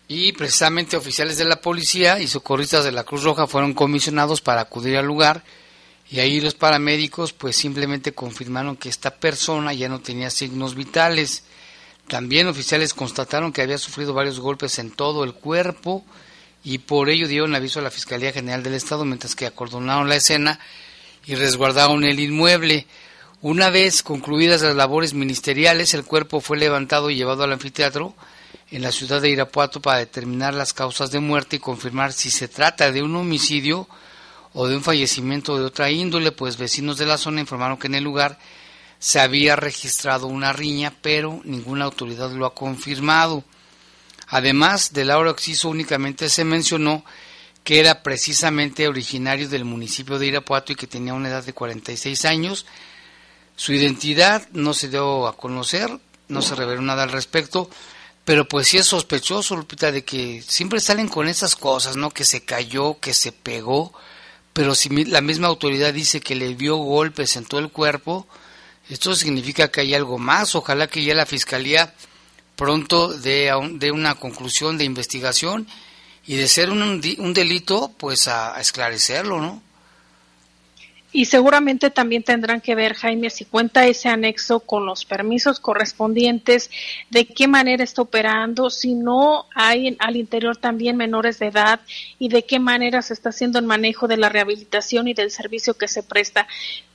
Y 0.08 0.34
precisamente 0.34 0.98
oficiales 0.98 1.38
de 1.38 1.46
la 1.46 1.62
policía 1.62 2.20
y 2.20 2.28
socorristas 2.28 2.84
de 2.84 2.92
la 2.92 3.04
Cruz 3.04 3.24
Roja 3.24 3.48
fueron 3.48 3.74
comisionados 3.74 4.42
para 4.42 4.62
acudir 4.62 4.98
al 4.98 5.06
lugar 5.06 5.44
y 6.12 6.20
ahí 6.20 6.42
los 6.42 6.56
paramédicos 6.56 7.34
pues 7.34 7.56
simplemente 7.56 8.14
confirmaron 8.14 8.76
que 8.76 8.90
esta 8.90 9.16
persona 9.16 9.74
ya 9.74 9.88
no 9.88 10.00
tenía 10.02 10.32
signos 10.32 10.74
vitales. 10.74 11.44
También 12.08 12.48
oficiales 12.48 12.96
constataron 12.96 13.54
que 13.54 13.62
había 13.62 13.78
sufrido 13.78 14.14
varios 14.14 14.40
golpes 14.40 14.80
en 14.80 14.90
todo 14.90 15.24
el 15.24 15.34
cuerpo 15.34 16.04
y 16.64 16.80
por 16.80 17.10
ello 17.10 17.28
dieron 17.28 17.54
aviso 17.54 17.80
a 17.80 17.84
la 17.84 17.92
Fiscalía 17.92 18.34
General 18.34 18.64
del 18.64 18.74
Estado 18.74 19.06
mientras 19.06 19.36
que 19.36 19.46
acordonaron 19.46 20.10
la 20.10 20.16
escena 20.16 20.60
y 21.28 21.36
resguardaron 21.36 22.04
el 22.04 22.20
inmueble. 22.20 22.88
Una 23.41 23.69
vez 23.69 24.03
concluidas 24.03 24.63
las 24.63 24.75
labores 24.75 25.13
ministeriales, 25.13 25.93
el 25.93 26.03
cuerpo 26.03 26.41
fue 26.41 26.58
levantado 26.58 27.10
y 27.10 27.15
llevado 27.15 27.43
al 27.43 27.53
anfiteatro 27.53 28.13
en 28.69 28.81
la 28.81 28.91
ciudad 28.91 29.22
de 29.22 29.29
Irapuato 29.29 29.81
para 29.81 30.00
determinar 30.00 30.53
las 30.53 30.74
causas 30.74 31.10
de 31.12 31.22
muerte 31.22 31.55
y 31.55 31.60
confirmar 31.60 32.12
si 32.12 32.31
se 32.31 32.50
trata 32.50 32.91
de 32.91 33.01
un 33.01 33.15
homicidio 33.15 33.88
o 34.51 34.67
de 34.67 34.75
un 34.75 34.84
fallecimiento 34.84 35.58
de 35.58 35.63
otra 35.63 35.89
índole, 35.89 36.34
pues 36.34 36.58
vecinos 36.58 36.98
de 36.98 37.05
la 37.05 37.17
zona 37.17 37.39
informaron 37.39 37.77
que 37.77 37.88
en 37.88 37.96
el 37.96 38.03
lugar 38.03 38.38
se 39.00 39.22
había 39.22 39.55
registrado 39.55 40.27
una 40.27 40.51
riña, 40.51 40.93
pero 41.01 41.39
ninguna 41.46 41.86
autoridad 41.86 42.31
lo 42.31 42.46
ha 42.46 42.53
confirmado. 42.53 43.46
Además, 44.27 44.91
de 44.91 45.05
Laura 45.05 45.31
Oxiso 45.31 45.69
únicamente 45.69 46.27
se 46.27 46.43
mencionó 46.43 47.05
que 47.63 47.79
era 47.79 48.03
precisamente 48.03 48.89
originario 48.89 49.48
del 49.48 49.63
municipio 49.63 50.19
de 50.19 50.27
Irapuato 50.27 50.74
y 50.74 50.75
que 50.75 50.88
tenía 50.88 51.13
una 51.13 51.29
edad 51.29 51.46
de 51.46 51.53
46 51.53 52.25
años. 52.25 52.65
Su 53.60 53.74
identidad 53.74 54.48
no 54.54 54.74
se 54.74 54.88
dio 54.88 55.28
a 55.28 55.36
conocer, 55.36 55.92
no 56.30 56.42
se 56.42 56.56
reveló 56.56 56.82
nada 56.82 57.04
al 57.04 57.12
respecto, 57.12 57.70
pero 58.24 58.48
pues 58.48 58.70
sí 58.70 58.78
es 58.78 58.86
sospechoso, 58.86 59.54
Lupita, 59.54 59.92
de 59.92 60.06
que 60.06 60.42
siempre 60.42 60.80
salen 60.80 61.10
con 61.10 61.28
esas 61.28 61.58
cosas, 61.58 61.98
¿no? 61.98 62.10
Que 62.10 62.24
se 62.24 62.46
cayó, 62.46 63.01
que 63.01 63.13
se 63.13 63.34
pegó, 63.34 63.92
pero 64.54 64.75
si 64.75 64.88
la 65.04 65.20
misma 65.20 65.50
autoridad 65.50 65.94
dice 65.94 66.22
que 66.22 66.36
le 66.36 66.54
vio 66.54 66.78
golpes 66.78 67.36
en 67.36 67.44
todo 67.44 67.60
el 67.60 67.70
cuerpo, 67.70 68.30
esto 68.88 69.13
significa 69.13 69.70
que 69.70 69.82
hay 69.82 69.94
algo 69.94 70.18
más. 70.18 70.56
Ojalá 70.56 70.88
que 70.88 71.04
ya 71.04 71.13
la 71.13 71.25
fiscalía 71.25 71.94
pronto 72.56 73.10
dé, 73.10 73.51
de 73.74 73.92
una 73.92 74.16
conclusión 74.16 74.78
de 74.78 74.86
investigación 74.86 75.68
y 76.25 76.38
de 76.38 76.48
ser 76.48 76.70
un, 76.70 76.82
un 76.82 77.34
delito, 77.34 77.92
pues 77.98 78.30
a 78.30 78.58
esclarecerlo, 78.62 79.42
¿no? 79.42 79.62
Y 81.12 81.25
seguramente 81.25 81.89
también 81.89 82.22
tendrán 82.22 82.62
que 82.62 82.75
ver, 82.75 82.94
Jaime, 82.94 83.32
si 83.32 83.44
cuenta 83.44 83.88
ese 83.88 84.10
anexo 84.10 84.60
con 84.60 84.86
los 84.86 85.05
permisos 85.05 85.60
correspondientes, 85.60 86.70
de 87.10 87.25
qué 87.25 87.48
manera 87.48 87.83
está 87.83 88.03
operando, 88.03 88.70
si 88.70 88.94
no 88.94 89.46
hay 89.55 89.98
al 90.00 90.16
interior 90.18 90.57
también 90.57 90.98
menores 90.98 91.40
de 91.40 91.48
edad 91.48 91.79
y 92.20 92.29
de 92.29 92.46
qué 92.46 92.60
manera 92.60 93.01
se 93.01 93.14
está 93.14 93.29
haciendo 93.29 93.57
el 93.57 93.66
manejo 93.66 94.07
de 94.07 94.18
la 94.18 94.29
rehabilitación 94.29 95.07
y 95.07 95.16
del 95.16 95.31
servicio 95.31 95.74
que 95.74 95.88
se 95.88 96.03
presta. 96.03 96.48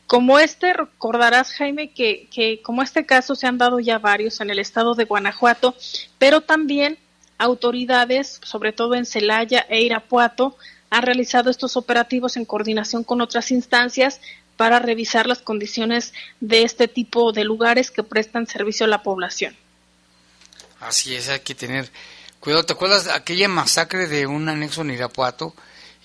Como 0.06 0.38
este, 0.38 0.74
recordarás, 0.74 1.50
Jaime, 1.52 1.90
que, 1.90 2.28
que 2.30 2.62
como 2.62 2.82
este 2.82 3.06
caso 3.06 3.34
se 3.34 3.48
han 3.48 3.58
dado 3.58 3.80
ya 3.80 3.98
varios 3.98 4.40
en 4.40 4.50
el 4.50 4.60
estado 4.60 4.94
de 4.94 5.06
Guanajuato, 5.06 5.74
pero 6.18 6.40
también 6.40 6.98
autoridades, 7.38 8.40
sobre 8.44 8.72
todo 8.72 8.94
en 8.94 9.06
Celaya 9.06 9.66
e 9.68 9.82
Irapuato, 9.82 10.56
ha 10.94 11.00
realizado 11.00 11.50
estos 11.50 11.76
operativos 11.76 12.36
en 12.36 12.44
coordinación 12.44 13.02
con 13.02 13.20
otras 13.20 13.50
instancias 13.50 14.20
para 14.56 14.78
revisar 14.78 15.26
las 15.26 15.40
condiciones 15.40 16.12
de 16.38 16.62
este 16.62 16.86
tipo 16.86 17.32
de 17.32 17.42
lugares 17.42 17.90
que 17.90 18.04
prestan 18.04 18.46
servicio 18.46 18.86
a 18.86 18.88
la 18.88 19.02
población. 19.02 19.56
Así 20.78 21.16
es, 21.16 21.28
hay 21.28 21.40
que 21.40 21.56
tener 21.56 21.90
cuidado. 22.38 22.64
¿Te 22.64 22.74
acuerdas 22.74 23.06
de 23.06 23.12
aquella 23.12 23.48
masacre 23.48 24.06
de 24.06 24.28
un 24.28 24.48
anexo 24.48 24.82
en 24.82 24.92
Irapuato 24.92 25.52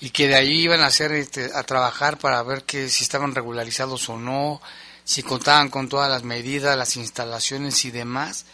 y 0.01 0.09
que 0.09 0.27
de 0.27 0.35
ahí 0.35 0.61
iban 0.61 0.81
a 0.81 0.87
hacer 0.87 1.11
este, 1.11 1.51
a 1.53 1.61
trabajar 1.61 2.17
para 2.17 2.41
ver 2.41 2.63
que 2.63 2.89
si 2.89 3.03
estaban 3.03 3.35
regularizados 3.35 4.09
o 4.09 4.17
no, 4.17 4.59
si 5.03 5.21
contaban 5.21 5.69
con 5.69 5.87
todas 5.87 6.09
las 6.09 6.23
medidas, 6.23 6.75
las 6.75 6.95
instalaciones 6.95 7.85
y 7.85 7.91
demás? 7.91 8.47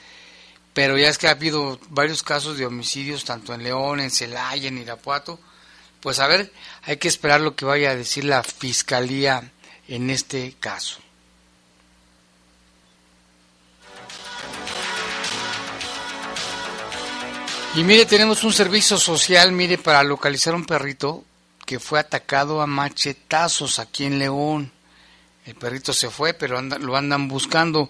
Pero 0.73 0.97
ya 0.97 1.07
es 1.07 1.17
que 1.17 1.29
ha 1.29 1.31
habido 1.31 1.79
varios 1.91 2.23
casos 2.23 2.57
de 2.57 2.65
homicidios 2.65 3.23
tanto 3.23 3.53
en 3.53 3.63
León, 3.63 4.01
en 4.01 4.11
Celaya, 4.11 4.67
en 4.67 4.79
Irapuato 4.79 5.39
pues 6.05 6.19
a 6.19 6.27
ver, 6.27 6.53
hay 6.83 6.97
que 6.97 7.07
esperar 7.07 7.41
lo 7.41 7.55
que 7.55 7.65
vaya 7.65 7.89
a 7.89 7.95
decir 7.95 8.25
la 8.25 8.43
fiscalía 8.43 9.51
en 9.87 10.11
este 10.11 10.53
caso. 10.59 10.99
Y 17.73 17.83
mire, 17.83 18.05
tenemos 18.05 18.43
un 18.43 18.53
servicio 18.53 18.99
social, 18.99 19.51
mire, 19.51 19.79
para 19.79 20.03
localizar 20.03 20.53
un 20.53 20.65
perrito 20.65 21.25
que 21.65 21.79
fue 21.79 21.99
atacado 21.99 22.61
a 22.61 22.67
machetazos 22.67 23.79
aquí 23.79 24.05
en 24.05 24.19
León. 24.19 24.71
El 25.47 25.55
perrito 25.55 25.91
se 25.91 26.11
fue, 26.11 26.35
pero 26.35 26.61
lo 26.61 26.95
andan 26.95 27.27
buscando. 27.27 27.89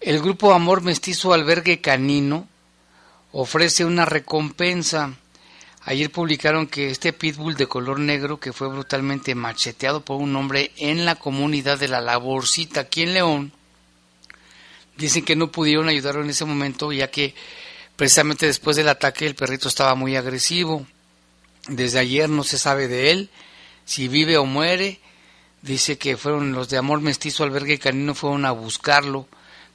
El 0.00 0.20
grupo 0.22 0.54
Amor 0.54 0.80
Mestizo 0.80 1.34
Albergue 1.34 1.82
Canino 1.82 2.48
ofrece 3.32 3.84
una 3.84 4.06
recompensa 4.06 5.12
Ayer 5.84 6.10
publicaron 6.10 6.66
que 6.66 6.90
este 6.90 7.12
pitbull 7.12 7.56
de 7.56 7.66
color 7.66 8.00
negro 8.00 8.38
que 8.38 8.52
fue 8.52 8.68
brutalmente 8.68 9.34
macheteado 9.34 10.04
por 10.04 10.20
un 10.20 10.36
hombre 10.36 10.72
en 10.76 11.06
la 11.06 11.14
comunidad 11.14 11.78
de 11.78 11.88
la 11.88 12.02
Laborcita 12.02 12.82
aquí 12.82 13.02
en 13.02 13.14
León, 13.14 13.52
dicen 14.96 15.24
que 15.24 15.36
no 15.36 15.50
pudieron 15.50 15.88
ayudarlo 15.88 16.22
en 16.22 16.30
ese 16.30 16.44
momento 16.44 16.92
ya 16.92 17.10
que 17.10 17.34
precisamente 17.96 18.44
después 18.44 18.76
del 18.76 18.90
ataque 18.90 19.26
el 19.26 19.34
perrito 19.34 19.68
estaba 19.68 19.94
muy 19.94 20.16
agresivo. 20.16 20.86
Desde 21.66 21.98
ayer 21.98 22.28
no 22.28 22.44
se 22.44 22.58
sabe 22.58 22.86
de 22.86 23.10
él, 23.10 23.30
si 23.84 24.08
vive 24.08 24.36
o 24.36 24.44
muere. 24.44 25.00
Dice 25.62 25.98
que 25.98 26.16
fueron 26.16 26.52
los 26.52 26.68
de 26.68 26.78
Amor 26.78 27.00
Mestizo 27.00 27.44
Albergue 27.44 27.78
Canino 27.78 28.14
fueron 28.14 28.46
a 28.46 28.50
buscarlo, 28.50 29.28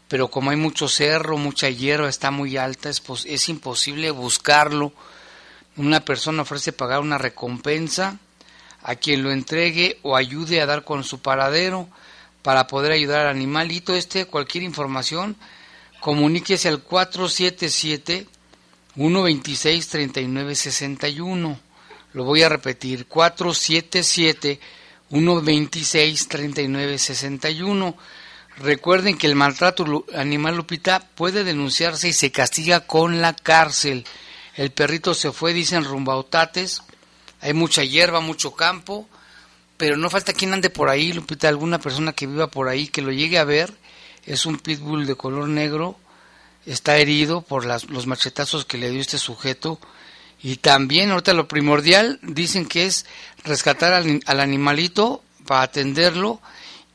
pero 0.07 0.29
como 0.29 0.49
hay 0.49 0.57
mucho 0.57 0.87
cerro, 0.87 1.37
mucha 1.37 1.69
hierba, 1.69 2.09
está 2.09 2.31
muy 2.31 2.57
alta, 2.57 2.89
es, 2.89 3.03
es 3.25 3.49
imposible 3.49 4.09
buscarlo 4.09 4.93
una 5.77 6.05
persona 6.05 6.43
ofrece 6.43 6.71
pagar 6.71 7.01
una 7.01 7.17
recompensa 7.17 8.17
a 8.81 8.95
quien 8.95 9.23
lo 9.23 9.31
entregue 9.31 9.99
o 10.03 10.15
ayude 10.15 10.61
a 10.61 10.65
dar 10.65 10.83
con 10.83 11.03
su 11.03 11.19
paradero 11.19 11.89
para 12.41 12.67
poder 12.67 12.91
ayudar 12.91 13.21
al 13.21 13.35
animalito 13.35 13.95
este. 13.95 14.25
Cualquier 14.25 14.63
información, 14.63 15.35
comuníquese 15.99 16.67
al 16.67 16.81
477 16.81 18.27
126 18.95 19.87
3961. 19.87 21.59
Lo 22.13 22.23
voy 22.23 22.43
a 22.43 22.49
repetir, 22.49 23.07
477 23.07 24.59
126 25.09 26.27
3961. 26.27 27.97
Recuerden 28.57 29.17
que 29.17 29.27
el 29.27 29.35
maltrato 29.35 30.05
animal 30.13 30.55
Lupita 30.55 30.99
puede 31.15 31.43
denunciarse 31.43 32.09
y 32.09 32.13
se 32.13 32.31
castiga 32.31 32.81
con 32.81 33.21
la 33.21 33.33
cárcel. 33.33 34.05
El 34.55 34.71
perrito 34.71 35.13
se 35.13 35.31
fue, 35.31 35.53
dicen 35.53 35.83
rumbautates. 35.83 36.81
Hay 37.41 37.53
mucha 37.53 37.83
hierba, 37.83 38.21
mucho 38.21 38.55
campo, 38.55 39.07
pero 39.77 39.97
no 39.97 40.09
falta 40.09 40.33
quien 40.33 40.53
ande 40.53 40.69
por 40.69 40.89
ahí, 40.89 41.13
Lupita, 41.13 41.47
alguna 41.47 41.79
persona 41.79 42.13
que 42.13 42.27
viva 42.27 42.47
por 42.47 42.69
ahí 42.69 42.87
que 42.87 43.01
lo 43.01 43.11
llegue 43.11 43.37
a 43.37 43.43
ver. 43.43 43.73
Es 44.25 44.45
un 44.45 44.57
pitbull 44.57 45.05
de 45.05 45.15
color 45.15 45.47
negro, 45.47 45.97
está 46.65 46.97
herido 46.97 47.41
por 47.41 47.65
las, 47.65 47.89
los 47.89 48.07
machetazos 48.07 48.65
que 48.65 48.77
le 48.77 48.89
dio 48.89 49.01
este 49.01 49.17
sujeto. 49.17 49.79
Y 50.41 50.57
también, 50.57 51.11
ahorita 51.11 51.33
lo 51.33 51.47
primordial, 51.47 52.19
dicen 52.21 52.65
que 52.65 52.85
es 52.85 53.05
rescatar 53.43 53.93
al, 53.93 54.21
al 54.25 54.39
animalito 54.39 55.23
para 55.45 55.63
atenderlo 55.63 56.41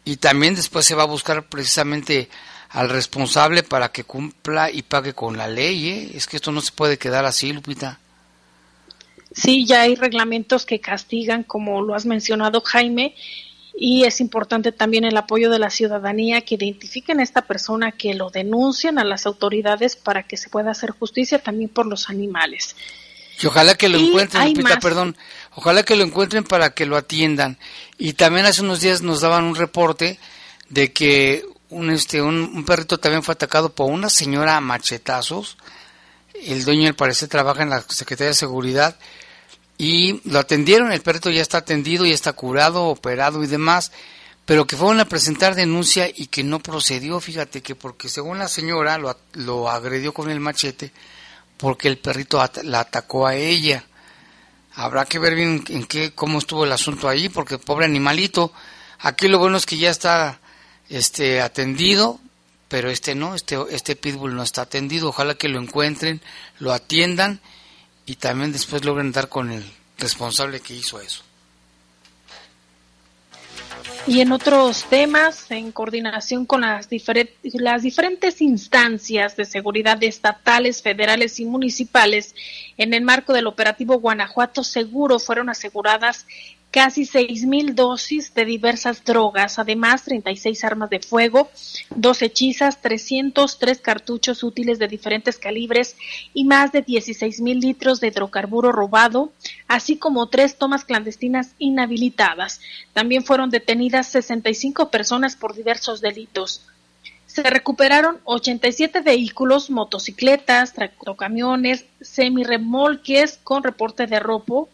y 0.04 0.16
también 0.16 0.54
después 0.54 0.86
se 0.86 0.94
va 0.94 1.04
a 1.04 1.06
buscar 1.06 1.48
precisamente 1.48 2.28
al 2.70 2.88
responsable 2.88 3.62
para 3.62 3.90
que 3.90 4.04
cumpla 4.04 4.70
y 4.70 4.82
pague 4.82 5.12
con 5.12 5.36
la 5.36 5.48
ley. 5.48 5.88
¿eh? 5.88 6.10
Es 6.14 6.26
que 6.26 6.36
esto 6.36 6.52
no 6.52 6.60
se 6.60 6.72
puede 6.72 6.98
quedar 6.98 7.24
así, 7.24 7.52
Lupita. 7.52 7.98
Sí, 9.32 9.66
ya 9.66 9.82
hay 9.82 9.94
reglamentos 9.94 10.66
que 10.66 10.80
castigan, 10.80 11.44
como 11.44 11.82
lo 11.82 11.94
has 11.94 12.04
mencionado, 12.04 12.60
Jaime, 12.60 13.14
y 13.76 14.04
es 14.04 14.20
importante 14.20 14.72
también 14.72 15.04
el 15.04 15.16
apoyo 15.16 15.50
de 15.50 15.58
la 15.58 15.70
ciudadanía 15.70 16.40
que 16.40 16.56
identifiquen 16.56 17.20
a 17.20 17.22
esta 17.22 17.42
persona, 17.42 17.92
que 17.92 18.14
lo 18.14 18.30
denuncien 18.30 18.98
a 18.98 19.04
las 19.04 19.26
autoridades 19.26 19.96
para 19.96 20.24
que 20.24 20.36
se 20.36 20.48
pueda 20.48 20.72
hacer 20.72 20.90
justicia 20.90 21.38
también 21.38 21.70
por 21.70 21.86
los 21.86 22.08
animales. 22.08 22.74
Y 23.40 23.46
ojalá 23.46 23.74
que 23.74 23.88
lo 23.88 23.98
encuentren, 23.98 24.48
Lupita, 24.48 24.80
perdón, 24.80 25.16
ojalá 25.54 25.82
que 25.82 25.96
lo 25.96 26.04
encuentren 26.04 26.44
para 26.44 26.74
que 26.74 26.84
lo 26.84 26.96
atiendan. 26.96 27.56
Y 27.98 28.12
también 28.12 28.46
hace 28.46 28.62
unos 28.62 28.80
días 28.80 29.02
nos 29.02 29.22
daban 29.22 29.44
un 29.44 29.54
reporte 29.54 30.18
de 30.68 30.92
que 30.92 31.44
un 31.70 31.90
este 31.90 32.20
un, 32.20 32.64
perrito 32.64 32.98
también 32.98 33.22
fue 33.22 33.32
atacado 33.32 33.74
por 33.74 33.90
una 33.90 34.10
señora 34.10 34.56
a 34.56 34.60
machetazos. 34.60 35.56
El 36.34 36.64
dueño 36.64 36.88
al 36.88 36.94
parecer 36.94 37.28
trabaja 37.28 37.62
en 37.62 37.70
la 37.70 37.82
Secretaría 37.82 38.30
de 38.30 38.34
Seguridad 38.34 38.96
y 39.78 40.20
lo 40.28 40.38
atendieron, 40.38 40.92
el 40.92 41.00
perrito 41.00 41.30
ya 41.30 41.42
está 41.42 41.58
atendido, 41.58 42.04
ya 42.04 42.14
está 42.14 42.32
curado, 42.32 42.86
operado 42.86 43.42
y 43.42 43.46
demás, 43.46 43.92
pero 44.44 44.66
que 44.66 44.76
fueron 44.76 45.00
a 45.00 45.06
presentar 45.06 45.54
denuncia 45.54 46.08
y 46.08 46.26
que 46.26 46.44
no 46.44 46.60
procedió, 46.60 47.18
fíjate 47.20 47.62
que 47.62 47.74
porque 47.74 48.08
según 48.08 48.38
la 48.38 48.48
señora 48.48 48.98
lo, 48.98 49.16
lo 49.34 49.70
agredió 49.70 50.12
con 50.12 50.30
el 50.30 50.40
machete 50.40 50.92
porque 51.60 51.88
el 51.88 51.98
perrito 51.98 52.42
la 52.64 52.80
atacó 52.80 53.26
a 53.26 53.34
ella. 53.36 53.84
Habrá 54.74 55.04
que 55.04 55.18
ver 55.18 55.34
bien 55.34 55.62
en 55.68 55.84
qué 55.84 56.14
cómo 56.14 56.38
estuvo 56.38 56.64
el 56.64 56.72
asunto 56.72 57.08
ahí 57.08 57.28
porque 57.28 57.58
pobre 57.58 57.84
animalito. 57.84 58.52
Aquí 59.00 59.28
lo 59.28 59.38
bueno 59.38 59.58
es 59.58 59.66
que 59.66 59.76
ya 59.76 59.90
está 59.90 60.39
este 60.90 61.40
atendido, 61.40 62.20
pero 62.68 62.90
este 62.90 63.14
no, 63.14 63.34
este 63.34 63.56
este 63.70 63.96
pitbull 63.96 64.34
no 64.34 64.42
está 64.42 64.62
atendido. 64.62 65.08
Ojalá 65.08 65.34
que 65.34 65.48
lo 65.48 65.60
encuentren, 65.60 66.20
lo 66.58 66.72
atiendan 66.72 67.40
y 68.04 68.16
también 68.16 68.52
después 68.52 68.84
logren 68.84 69.12
dar 69.12 69.28
con 69.28 69.50
el 69.50 69.64
responsable 69.98 70.60
que 70.60 70.74
hizo 70.74 71.00
eso. 71.00 71.22
Y 74.06 74.20
en 74.20 74.32
otros 74.32 74.84
temas, 74.84 75.50
en 75.50 75.72
coordinación 75.72 76.46
con 76.46 76.62
las, 76.62 76.88
las 77.42 77.82
diferentes 77.82 78.40
instancias 78.40 79.36
de 79.36 79.44
seguridad 79.44 80.02
estatales, 80.02 80.82
federales 80.82 81.38
y 81.38 81.44
municipales, 81.44 82.34
en 82.76 82.94
el 82.94 83.02
marco 83.02 83.32
del 83.32 83.46
operativo 83.46 83.98
Guanajuato 84.00 84.64
Seguro 84.64 85.18
fueron 85.18 85.50
aseguradas 85.50 86.26
casi 86.70 87.08
mil 87.46 87.74
dosis 87.74 88.32
de 88.34 88.44
diversas 88.44 89.04
drogas, 89.04 89.58
además 89.58 90.04
36 90.04 90.64
armas 90.64 90.90
de 90.90 91.00
fuego, 91.00 91.48
dos 91.94 92.22
hechizas, 92.22 92.80
303 92.80 93.80
cartuchos 93.80 94.42
útiles 94.42 94.78
de 94.78 94.88
diferentes 94.88 95.38
calibres 95.38 95.96
y 96.32 96.44
más 96.44 96.72
de 96.72 96.84
mil 97.40 97.60
litros 97.60 98.00
de 98.00 98.08
hidrocarburo 98.08 98.72
robado, 98.72 99.32
así 99.66 99.96
como 99.96 100.28
tres 100.28 100.56
tomas 100.56 100.84
clandestinas 100.84 101.54
inhabilitadas. 101.58 102.60
También 102.92 103.24
fueron 103.24 103.50
detenidas 103.50 104.06
65 104.08 104.90
personas 104.90 105.36
por 105.36 105.54
diversos 105.54 106.00
delitos. 106.00 106.66
Se 107.26 107.42
recuperaron 107.44 108.18
87 108.24 109.02
vehículos, 109.02 109.70
motocicletas, 109.70 110.72
tractocamiones, 110.72 111.86
semirremolques 112.00 113.38
con 113.44 113.62
reporte 113.62 114.08
de 114.08 114.18
robo, 114.18 114.68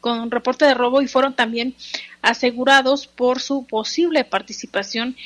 con 0.00 0.30
reporte 0.30 0.64
de 0.64 0.74
robo 0.74 1.02
y 1.02 1.08
fueron 1.08 1.34
también 1.34 1.74
asegurados 2.22 3.06
por 3.06 3.40
su 3.40 3.66
posible 3.66 4.24
participación 4.24 5.16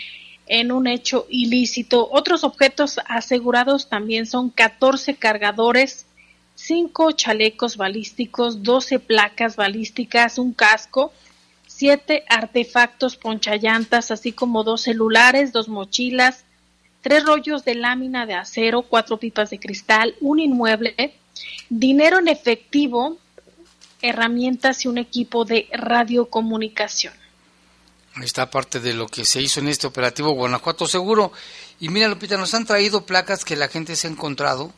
en 0.46 0.72
un 0.72 0.86
hecho 0.86 1.26
ilícito. 1.28 2.08
Otros 2.10 2.44
objetos 2.44 3.00
asegurados 3.06 3.88
también 3.88 4.26
son 4.26 4.50
14 4.50 5.14
cargadores, 5.16 6.06
5 6.56 7.12
chalecos 7.12 7.76
balísticos, 7.76 8.62
12 8.62 8.98
placas 9.00 9.56
balísticas, 9.56 10.38
un 10.38 10.52
casco, 10.52 11.12
7 11.66 12.24
artefactos 12.28 13.16
ponchallantas, 13.16 14.10
así 14.10 14.32
como 14.32 14.62
dos 14.62 14.82
celulares, 14.82 15.52
dos 15.52 15.68
mochilas, 15.68 16.44
tres 17.00 17.24
rollos 17.24 17.64
de 17.64 17.74
lámina 17.74 18.26
de 18.26 18.34
acero, 18.34 18.82
cuatro 18.82 19.18
pipas 19.18 19.50
de 19.50 19.58
cristal, 19.58 20.14
un 20.20 20.38
inmueble, 20.38 21.14
dinero 21.68 22.18
en 22.18 22.28
efectivo, 22.28 23.18
herramientas 24.08 24.84
y 24.84 24.88
un 24.88 24.98
equipo 24.98 25.44
de 25.44 25.68
radiocomunicación. 25.72 27.14
Ahí 28.14 28.24
está 28.24 28.50
parte 28.50 28.78
de 28.78 28.94
lo 28.94 29.08
que 29.08 29.24
se 29.24 29.40
hizo 29.42 29.60
en 29.60 29.68
este 29.68 29.86
operativo 29.86 30.32
Guanajuato 30.32 30.86
Seguro. 30.86 31.32
Y 31.80 31.88
mira, 31.88 32.06
Lupita, 32.08 32.36
nos 32.36 32.54
han 32.54 32.66
traído 32.66 33.04
placas 33.06 33.44
que 33.44 33.56
la 33.56 33.68
gente 33.68 33.96
se 33.96 34.06
ha 34.06 34.10
encontrado 34.10 34.72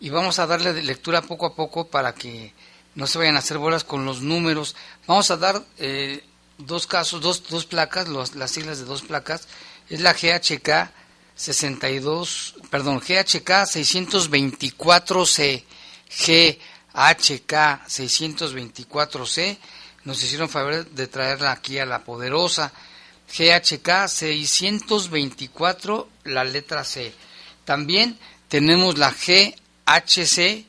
y 0.00 0.10
vamos 0.10 0.38
a 0.38 0.46
darle 0.46 0.82
lectura 0.82 1.22
poco 1.22 1.46
a 1.46 1.54
poco 1.54 1.86
para 1.88 2.14
que 2.14 2.52
no 2.94 3.06
se 3.06 3.18
vayan 3.18 3.36
a 3.36 3.40
hacer 3.40 3.58
bolas 3.58 3.84
con 3.84 4.04
los 4.04 4.22
números. 4.22 4.74
Vamos 5.06 5.30
a 5.30 5.36
dar 5.36 5.62
eh, 5.78 6.24
dos 6.58 6.86
casos, 6.88 7.20
dos, 7.20 7.48
dos 7.48 7.66
placas, 7.66 8.08
las 8.08 8.50
siglas 8.50 8.78
de 8.78 8.86
dos 8.86 9.02
placas. 9.02 9.46
Es 9.88 10.00
la 10.00 10.14
GHK 10.14 10.90
62, 11.36 12.56
perdón, 12.70 12.98
GHK 12.98 13.50
624C, 13.66 15.64
G 16.10 16.58
HK 16.94 17.88
624C. 17.88 19.58
Nos 20.04 20.22
hicieron 20.22 20.48
favor 20.48 20.86
de 20.86 21.06
traerla 21.08 21.52
aquí 21.52 21.78
a 21.78 21.86
la 21.86 22.04
poderosa. 22.04 22.72
GHK 23.28 24.08
624, 24.08 26.08
la 26.24 26.44
letra 26.44 26.84
C. 26.84 27.12
También 27.64 28.18
tenemos 28.48 28.98
la 28.98 29.10
GHC 29.10 30.66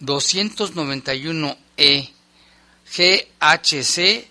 291E. 0.00 2.10
GHC 2.96 4.28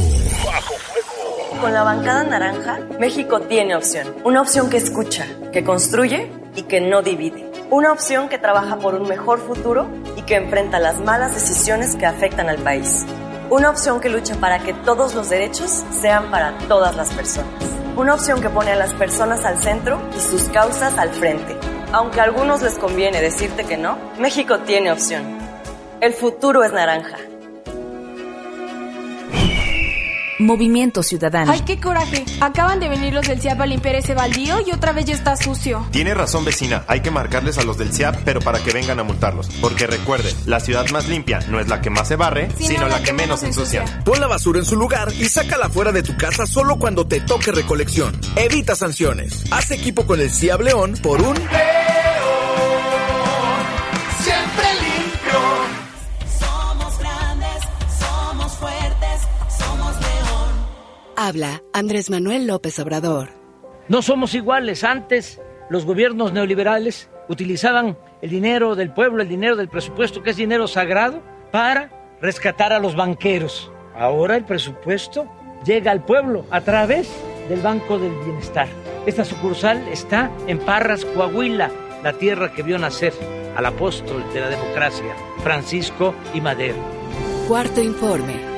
Bajo 0.44 0.74
Fuego. 0.74 1.60
Con 1.60 1.74
la 1.74 1.82
bancada 1.82 2.22
naranja, 2.22 2.78
México 3.00 3.40
tiene 3.40 3.74
opción. 3.74 4.14
Una 4.22 4.42
opción 4.42 4.70
que 4.70 4.76
escucha, 4.76 5.26
que 5.52 5.64
construye 5.64 6.30
y 6.54 6.62
que 6.62 6.80
no 6.80 7.02
divide. 7.02 7.50
Una 7.70 7.90
opción 7.90 8.28
que 8.28 8.38
trabaja 8.38 8.78
por 8.78 8.94
un 8.94 9.08
mejor 9.08 9.44
futuro 9.44 9.90
y 10.16 10.22
que 10.22 10.36
enfrenta 10.36 10.78
las 10.78 11.00
malas 11.00 11.34
decisiones 11.34 11.96
que 11.96 12.06
afectan 12.06 12.48
al 12.48 12.58
país. 12.58 13.04
Una 13.50 13.70
opción 13.70 14.00
que 14.00 14.08
lucha 14.08 14.36
para 14.36 14.60
que 14.60 14.72
todos 14.72 15.16
los 15.16 15.28
derechos 15.28 15.84
sean 16.00 16.30
para 16.30 16.56
todas 16.68 16.94
las 16.94 17.12
personas. 17.12 17.52
Una 17.96 18.14
opción 18.14 18.40
que 18.40 18.48
pone 18.48 18.70
a 18.70 18.76
las 18.76 18.94
personas 18.94 19.44
al 19.44 19.60
centro 19.60 20.00
y 20.16 20.20
sus 20.20 20.44
causas 20.50 20.96
al 20.96 21.10
frente. 21.10 21.56
Aunque 21.92 22.20
a 22.20 22.24
algunos 22.24 22.62
les 22.62 22.78
conviene 22.78 23.20
decirte 23.20 23.64
que 23.64 23.76
no, 23.76 23.98
México 24.20 24.60
tiene 24.60 24.92
opción. 24.92 25.36
El 26.00 26.12
futuro 26.12 26.62
es 26.62 26.72
naranja. 26.72 27.16
Movimiento 30.50 31.04
Ciudadano. 31.04 31.52
Ay, 31.52 31.60
qué 31.60 31.78
coraje. 31.78 32.24
Acaban 32.40 32.80
de 32.80 32.88
venir 32.88 33.14
los 33.14 33.24
del 33.24 33.40
CIAP 33.40 33.60
a 33.60 33.66
limpiar 33.66 33.94
ese 33.94 34.14
baldío 34.14 34.56
y 34.66 34.72
otra 34.72 34.90
vez 34.90 35.04
ya 35.04 35.14
está 35.14 35.36
sucio. 35.36 35.86
Tiene 35.92 36.12
razón, 36.12 36.44
vecina. 36.44 36.82
Hay 36.88 37.02
que 37.02 37.12
marcarles 37.12 37.56
a 37.58 37.62
los 37.62 37.78
del 37.78 37.92
CIAP, 37.92 38.16
pero 38.24 38.40
para 38.40 38.58
que 38.58 38.72
vengan 38.72 38.98
a 38.98 39.04
multarlos. 39.04 39.48
Porque 39.60 39.86
recuerde, 39.86 40.34
la 40.46 40.58
ciudad 40.58 40.90
más 40.90 41.08
limpia 41.08 41.38
no 41.50 41.60
es 41.60 41.68
la 41.68 41.80
que 41.80 41.88
más 41.88 42.08
se 42.08 42.16
barre, 42.16 42.48
sino, 42.58 42.88
la, 42.88 43.00
que, 43.00 43.12
menos 43.12 43.44
ensucia. 43.44 43.84
Pon 44.04 44.20
la 44.20 44.26
basura 44.26 44.58
en 44.58 44.64
su 44.64 44.74
lugar 44.74 45.12
y 45.12 45.26
sácala 45.26 45.68
fuera 45.68 45.92
de 45.92 46.02
tu 46.02 46.16
casa 46.16 46.44
solo 46.46 46.80
cuando 46.80 47.06
te 47.06 47.20
toque 47.20 47.52
recolección. 47.52 48.20
Evita 48.34 48.74
sanciones. 48.74 49.44
Haz 49.52 49.70
equipo 49.70 50.04
con 50.04 50.20
el 50.20 50.30
CIAP 50.30 50.62
León 50.62 50.94
por 51.00 51.22
un... 51.22 51.36
Siempre 51.36 52.09
Habla 61.22 61.62
Andrés 61.74 62.08
Manuel 62.08 62.46
López 62.46 62.78
Obrador. 62.78 63.28
No 63.88 64.00
somos 64.00 64.34
iguales. 64.34 64.84
Antes 64.84 65.38
los 65.68 65.84
gobiernos 65.84 66.32
neoliberales 66.32 67.10
utilizaban 67.28 67.98
el 68.22 68.30
dinero 68.30 68.74
del 68.74 68.94
pueblo, 68.94 69.22
el 69.22 69.28
dinero 69.28 69.54
del 69.54 69.68
presupuesto, 69.68 70.22
que 70.22 70.30
es 70.30 70.38
dinero 70.38 70.66
sagrado, 70.66 71.20
para 71.52 72.16
rescatar 72.22 72.72
a 72.72 72.78
los 72.78 72.96
banqueros. 72.96 73.70
Ahora 73.94 74.34
el 74.34 74.46
presupuesto 74.46 75.30
llega 75.62 75.92
al 75.92 76.06
pueblo 76.06 76.46
a 76.50 76.62
través 76.62 77.12
del 77.50 77.60
Banco 77.60 77.98
del 77.98 78.14
Bienestar. 78.24 78.68
Esta 79.04 79.26
sucursal 79.26 79.86
está 79.88 80.30
en 80.46 80.58
Parras, 80.58 81.04
Coahuila, 81.04 81.70
la 82.02 82.14
tierra 82.14 82.54
que 82.54 82.62
vio 82.62 82.78
nacer 82.78 83.12
al 83.56 83.66
apóstol 83.66 84.24
de 84.32 84.40
la 84.40 84.48
democracia, 84.48 85.14
Francisco 85.42 86.14
y 86.32 86.40
Madero. 86.40 86.78
Cuarto 87.46 87.82
informe. 87.82 88.49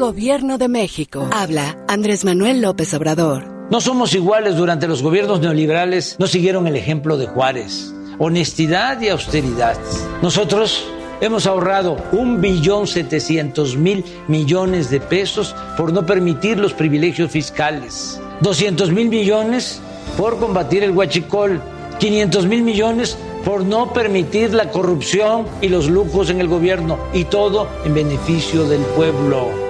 Gobierno 0.00 0.56
de 0.56 0.68
México. 0.68 1.28
Habla 1.30 1.76
Andrés 1.86 2.24
Manuel 2.24 2.62
López 2.62 2.94
Obrador. 2.94 3.44
No 3.70 3.82
somos 3.82 4.14
iguales 4.14 4.56
durante 4.56 4.88
los 4.88 5.02
gobiernos 5.02 5.40
neoliberales, 5.40 6.16
no 6.18 6.26
siguieron 6.26 6.66
el 6.66 6.74
ejemplo 6.74 7.18
de 7.18 7.26
Juárez. 7.26 7.92
Honestidad 8.18 8.98
y 9.02 9.10
austeridad. 9.10 9.76
Nosotros 10.22 10.82
hemos 11.20 11.46
ahorrado 11.46 11.98
un 12.12 12.40
billón 12.40 12.86
setecientos 12.86 13.76
mil 13.76 14.02
millones 14.26 14.88
de 14.88 15.00
pesos 15.00 15.54
por 15.76 15.92
no 15.92 16.06
permitir 16.06 16.58
los 16.58 16.72
privilegios 16.72 17.30
fiscales. 17.30 18.18
200 18.40 18.92
mil 18.92 19.10
millones 19.10 19.82
por 20.16 20.38
combatir 20.38 20.82
el 20.82 20.92
huachicol. 20.92 21.60
500 21.98 22.46
mil 22.46 22.62
millones 22.62 23.18
por 23.44 23.66
no 23.66 23.92
permitir 23.92 24.54
la 24.54 24.70
corrupción 24.70 25.46
y 25.60 25.68
los 25.68 25.90
lujos 25.90 26.30
en 26.30 26.40
el 26.40 26.48
gobierno. 26.48 26.98
Y 27.12 27.24
todo 27.24 27.68
en 27.84 27.92
beneficio 27.92 28.66
del 28.66 28.80
pueblo. 28.96 29.69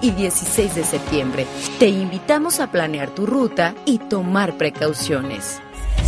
y 0.00 0.10
16 0.10 0.74
de 0.74 0.84
septiembre. 0.84 1.46
Te 1.78 1.88
invitamos 1.88 2.60
a 2.60 2.70
planear 2.70 3.10
tu 3.10 3.26
ruta 3.26 3.74
y 3.84 3.98
tomar 3.98 4.56
precauciones. 4.56 5.60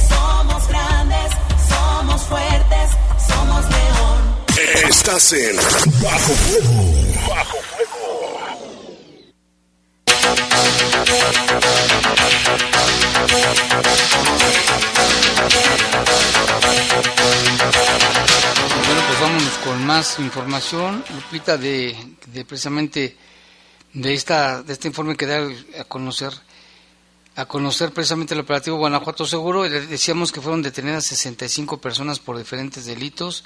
Somos 0.08 0.68
grandes, 0.68 1.32
somos 1.68 2.22
fuertes, 2.22 2.90
somos 3.28 3.64
león. 3.64 4.88
Estás 4.88 5.32
en 5.32 5.56
Bajo 6.02 6.32
Fuego. 6.32 7.28
Bajo 7.28 7.56
Bueno, 18.86 19.02
pues 19.06 19.20
vámonos 19.20 19.52
con 19.64 19.86
más 19.86 20.18
información, 20.18 21.04
Lupita, 21.14 21.56
de, 21.56 21.96
de 22.26 22.44
precisamente 22.44 23.16
de 23.96 24.12
esta 24.12 24.62
de 24.62 24.72
este 24.74 24.88
informe 24.88 25.16
que 25.16 25.24
da 25.26 25.40
a 25.80 25.84
conocer 25.84 26.32
a 27.34 27.46
conocer 27.46 27.92
precisamente 27.92 28.34
el 28.34 28.40
operativo 28.40 28.76
Guanajuato 28.78 29.26
Seguro. 29.26 29.62
Decíamos 29.64 30.32
que 30.32 30.40
fueron 30.40 30.62
detenidas 30.62 31.04
65 31.06 31.80
personas 31.80 32.18
por 32.18 32.38
diferentes 32.38 32.84
delitos. 32.86 33.44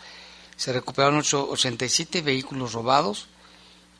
Se 0.56 0.72
recuperaron 0.72 1.18
ocho- 1.18 1.48
87 1.50 2.22
vehículos 2.22 2.72
robados. 2.72 3.26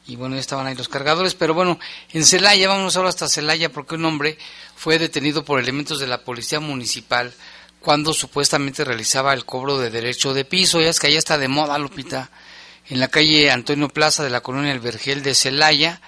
Y 0.07 0.15
bueno, 0.17 0.37
ya 0.37 0.41
estaban 0.41 0.67
ahí 0.69 0.77
los 0.77 0.89
cargadores. 0.89 1.35
Pero 1.35 1.55
bueno, 1.55 1.79
en 2.13 2.25
Celaya, 2.25 2.69
vamos 2.69 2.97
ahora 2.97 3.09
hasta 3.09 3.29
Celaya, 3.29 3.71
porque 3.73 3.97
un 3.97 4.05
hombre 4.05 4.39
fue 4.77 4.99
detenido 4.99 5.45
por 5.45 5.59
elementos 5.61 5.99
de 5.99 6.07
la 6.07 6.23
Policía 6.23 6.61
Municipal 6.61 7.33
cuando 7.81 8.13
supuestamente 8.13 8.85
realizaba 8.85 9.35
el 9.35 9.45
cobro 9.45 9.77
de 9.79 9.91
derecho 9.91 10.35
de 10.35 10.45
piso. 10.45 10.81
Ya 10.81 10.91
es 10.91 11.01
que 11.01 11.09
allá 11.09 11.19
está 11.19 11.37
de 11.37 11.49
moda, 11.49 11.77
Lupita. 11.79 12.31
En 12.89 13.01
la 13.01 13.09
calle 13.09 13.51
Antonio 13.51 13.89
Plaza 13.89 14.23
de 14.23 14.31
la 14.31 14.41
colonia 14.41 14.71
El 14.73 14.79
Vergel 14.81 15.23
de 15.25 15.35
Celaya. 15.35 16.01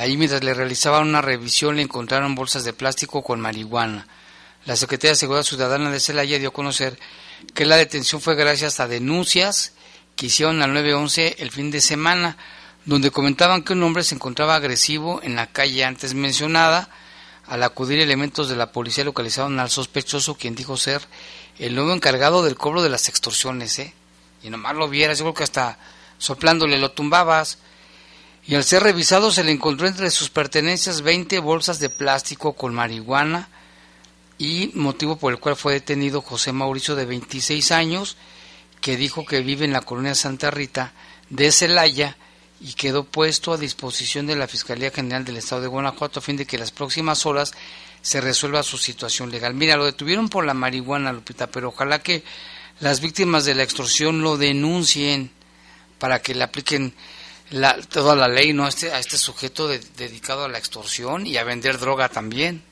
Ahí 0.00 0.16
mientras 0.16 0.42
le 0.42 0.54
realizaban 0.54 1.06
una 1.06 1.20
revisión 1.20 1.76
le 1.76 1.82
encontraron 1.82 2.34
bolsas 2.34 2.64
de 2.64 2.72
plástico 2.72 3.22
con 3.22 3.38
marihuana. 3.38 4.06
La 4.64 4.74
Secretaría 4.74 5.10
de 5.10 5.16
Seguridad 5.16 5.44
Ciudadana 5.44 5.90
de 5.90 6.00
Celaya 6.00 6.38
dio 6.38 6.48
a 6.48 6.52
conocer 6.54 6.98
que 7.52 7.66
la 7.66 7.76
detención 7.76 8.22
fue 8.22 8.34
gracias 8.34 8.80
a 8.80 8.88
denuncias 8.88 9.74
que 10.16 10.24
hicieron 10.24 10.62
al 10.62 10.72
911 10.72 11.36
el 11.40 11.50
fin 11.50 11.70
de 11.70 11.82
semana, 11.82 12.38
donde 12.86 13.10
comentaban 13.10 13.62
que 13.62 13.74
un 13.74 13.82
hombre 13.82 14.02
se 14.02 14.14
encontraba 14.14 14.54
agresivo 14.54 15.20
en 15.22 15.36
la 15.36 15.48
calle 15.48 15.84
antes 15.84 16.14
mencionada. 16.14 16.88
Al 17.46 17.62
acudir 17.62 18.00
elementos 18.00 18.48
de 18.48 18.56
la 18.56 18.72
policía 18.72 19.04
localizaron 19.04 19.60
al 19.60 19.68
sospechoso, 19.68 20.34
quien 20.34 20.54
dijo 20.54 20.78
ser 20.78 21.02
el 21.58 21.74
nuevo 21.74 21.92
encargado 21.92 22.42
del 22.42 22.56
cobro 22.56 22.80
de 22.82 22.88
las 22.88 23.10
extorsiones, 23.10 23.78
¿eh? 23.78 23.92
Y 24.42 24.48
nomás 24.48 24.76
lo 24.76 24.88
vieras, 24.88 25.18
yo 25.18 25.24
creo 25.24 25.34
que 25.34 25.44
hasta 25.44 25.76
soplándole 26.16 26.78
lo 26.78 26.92
tumbabas. 26.92 27.58
Y 28.50 28.56
al 28.56 28.64
ser 28.64 28.82
revisado 28.82 29.30
se 29.30 29.44
le 29.44 29.52
encontró 29.52 29.86
entre 29.86 30.10
sus 30.10 30.28
pertenencias 30.28 31.02
20 31.02 31.38
bolsas 31.38 31.78
de 31.78 31.88
plástico 31.88 32.54
con 32.54 32.74
marihuana 32.74 33.48
y 34.38 34.72
motivo 34.74 35.14
por 35.14 35.32
el 35.32 35.38
cual 35.38 35.54
fue 35.54 35.74
detenido 35.74 36.20
José 36.20 36.50
Mauricio 36.50 36.96
de 36.96 37.04
26 37.04 37.70
años, 37.70 38.16
que 38.80 38.96
dijo 38.96 39.24
que 39.24 39.38
vive 39.38 39.66
en 39.66 39.72
la 39.72 39.82
colonia 39.82 40.16
Santa 40.16 40.50
Rita 40.50 40.92
de 41.28 41.52
Celaya 41.52 42.16
y 42.60 42.72
quedó 42.72 43.04
puesto 43.04 43.52
a 43.52 43.56
disposición 43.56 44.26
de 44.26 44.34
la 44.34 44.48
Fiscalía 44.48 44.90
General 44.90 45.24
del 45.24 45.36
Estado 45.36 45.62
de 45.62 45.68
Guanajuato 45.68 46.18
a 46.18 46.22
fin 46.22 46.36
de 46.36 46.44
que 46.44 46.58
las 46.58 46.72
próximas 46.72 47.26
horas 47.26 47.52
se 48.02 48.20
resuelva 48.20 48.64
su 48.64 48.78
situación 48.78 49.30
legal. 49.30 49.54
Mira, 49.54 49.76
lo 49.76 49.84
detuvieron 49.84 50.28
por 50.28 50.44
la 50.44 50.54
marihuana, 50.54 51.12
Lupita, 51.12 51.46
pero 51.46 51.68
ojalá 51.68 52.02
que 52.02 52.24
las 52.80 53.00
víctimas 53.00 53.44
de 53.44 53.54
la 53.54 53.62
extorsión 53.62 54.22
lo 54.22 54.36
denuncien 54.36 55.30
para 56.00 56.20
que 56.20 56.34
le 56.34 56.42
apliquen 56.42 56.94
la, 57.50 57.76
toda 57.82 58.14
la 58.16 58.28
ley 58.28 58.52
no 58.52 58.66
este, 58.68 58.92
a 58.92 58.98
este 58.98 59.16
sujeto 59.16 59.68
de- 59.68 59.80
dedicado 59.96 60.44
a 60.44 60.48
la 60.48 60.58
extorsión 60.58 61.26
y 61.26 61.36
a 61.36 61.44
vender 61.44 61.78
droga 61.78 62.08
también. 62.08 62.62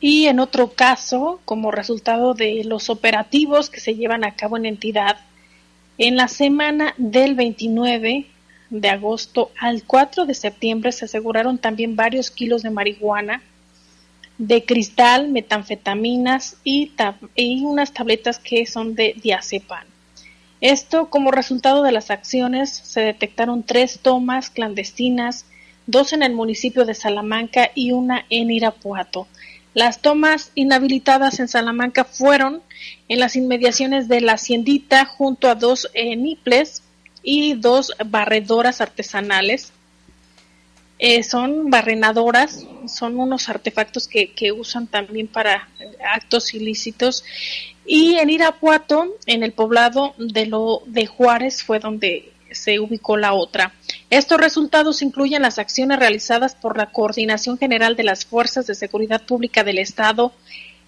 Y 0.00 0.26
en 0.26 0.40
otro 0.40 0.72
caso, 0.72 1.40
como 1.44 1.70
resultado 1.70 2.34
de 2.34 2.62
los 2.64 2.90
operativos 2.90 3.70
que 3.70 3.80
se 3.80 3.94
llevan 3.94 4.24
a 4.24 4.34
cabo 4.34 4.56
en 4.56 4.66
entidad, 4.66 5.18
en 5.98 6.16
la 6.16 6.28
semana 6.28 6.94
del 6.98 7.34
29 7.34 8.26
de 8.68 8.88
agosto 8.90 9.50
al 9.58 9.84
4 9.84 10.26
de 10.26 10.34
septiembre 10.34 10.92
se 10.92 11.06
aseguraron 11.06 11.56
también 11.58 11.96
varios 11.96 12.30
kilos 12.30 12.62
de 12.62 12.70
marihuana, 12.70 13.42
de 14.38 14.64
cristal, 14.66 15.28
metanfetaminas 15.28 16.56
y, 16.62 16.92
y 17.34 17.62
unas 17.64 17.92
tabletas 17.94 18.38
que 18.38 18.66
son 18.66 18.94
de 18.94 19.14
diazepam. 19.22 19.86
Esto 20.60 21.10
como 21.10 21.30
resultado 21.30 21.82
de 21.82 21.92
las 21.92 22.10
acciones 22.10 22.70
se 22.70 23.00
detectaron 23.00 23.62
tres 23.62 23.98
tomas 24.00 24.50
clandestinas, 24.50 25.44
dos 25.86 26.12
en 26.12 26.22
el 26.22 26.32
municipio 26.32 26.84
de 26.84 26.94
Salamanca 26.94 27.70
y 27.74 27.92
una 27.92 28.24
en 28.30 28.50
Irapuato. 28.50 29.28
Las 29.74 30.00
tomas 30.00 30.52
inhabilitadas 30.54 31.38
en 31.38 31.48
Salamanca 31.48 32.04
fueron 32.04 32.62
en 33.08 33.20
las 33.20 33.36
inmediaciones 33.36 34.08
de 34.08 34.22
la 34.22 34.32
haciendita 34.32 35.04
junto 35.04 35.48
a 35.50 35.54
dos 35.54 35.90
eh, 35.92 36.16
niples 36.16 36.82
y 37.22 37.54
dos 37.54 37.92
barredoras 38.06 38.80
artesanales. 38.80 39.72
Eh, 40.98 41.22
son 41.22 41.68
barrenadoras, 41.68 42.64
son 42.88 43.18
unos 43.18 43.48
artefactos 43.48 44.08
que, 44.08 44.32
que 44.32 44.52
usan 44.52 44.86
también 44.86 45.26
para 45.26 45.68
actos 46.14 46.54
ilícitos. 46.54 47.22
Y 47.84 48.14
en 48.14 48.30
Irapuato, 48.30 49.16
en 49.26 49.42
el 49.42 49.52
poblado 49.52 50.14
de, 50.18 50.46
lo, 50.46 50.82
de 50.86 51.06
Juárez, 51.06 51.62
fue 51.62 51.78
donde 51.78 52.32
se 52.50 52.80
ubicó 52.80 53.16
la 53.16 53.34
otra. 53.34 53.72
Estos 54.10 54.40
resultados 54.40 55.02
incluyen 55.02 55.42
las 55.42 55.58
acciones 55.58 55.98
realizadas 55.98 56.54
por 56.54 56.76
la 56.76 56.86
Coordinación 56.86 57.58
General 57.58 57.94
de 57.96 58.04
las 58.04 58.24
Fuerzas 58.24 58.66
de 58.66 58.74
Seguridad 58.74 59.22
Pública 59.22 59.62
del 59.64 59.78
Estado, 59.78 60.32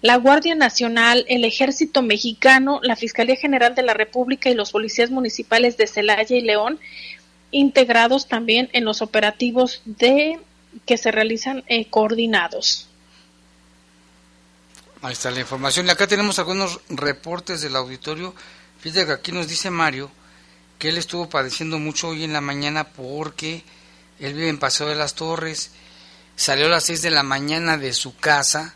la 0.01 0.15
Guardia 0.15 0.55
Nacional, 0.55 1.25
el 1.27 1.43
Ejército 1.43 2.01
Mexicano, 2.01 2.79
la 2.81 2.95
Fiscalía 2.95 3.35
General 3.35 3.75
de 3.75 3.83
la 3.83 3.93
República 3.93 4.49
y 4.49 4.53
los 4.53 4.71
policías 4.71 5.11
municipales 5.11 5.75
de 5.75 5.87
Celaya 5.87 6.35
y 6.35 6.41
León, 6.41 6.79
integrados 7.51 8.27
también 8.27 8.69
en 8.73 8.85
los 8.85 9.01
operativos 9.01 9.81
de 9.85 10.39
que 10.85 10.97
se 10.97 11.11
realizan 11.11 11.63
eh, 11.67 11.89
coordinados. 11.89 12.87
Ahí 15.01 15.13
está 15.13 15.31
la 15.31 15.39
información. 15.39 15.87
Y 15.87 15.89
acá 15.89 16.07
tenemos 16.07 16.39
algunos 16.39 16.81
reportes 16.89 17.61
del 17.61 17.75
auditorio. 17.75 18.35
Fíjate 18.79 19.05
que 19.05 19.11
aquí 19.13 19.31
nos 19.31 19.47
dice 19.47 19.69
Mario 19.69 20.11
que 20.77 20.89
él 20.89 20.97
estuvo 20.97 21.29
padeciendo 21.29 21.77
mucho 21.77 22.09
hoy 22.09 22.23
en 22.23 22.33
la 22.33 22.41
mañana 22.41 22.85
porque 22.85 23.63
él 24.19 24.33
vive 24.33 24.49
en 24.49 24.59
Paseo 24.59 24.87
de 24.87 24.95
las 24.95 25.13
Torres, 25.13 25.71
salió 26.35 26.67
a 26.67 26.69
las 26.69 26.85
6 26.85 27.01
de 27.01 27.11
la 27.11 27.23
mañana 27.23 27.77
de 27.77 27.93
su 27.93 28.15
casa 28.15 28.75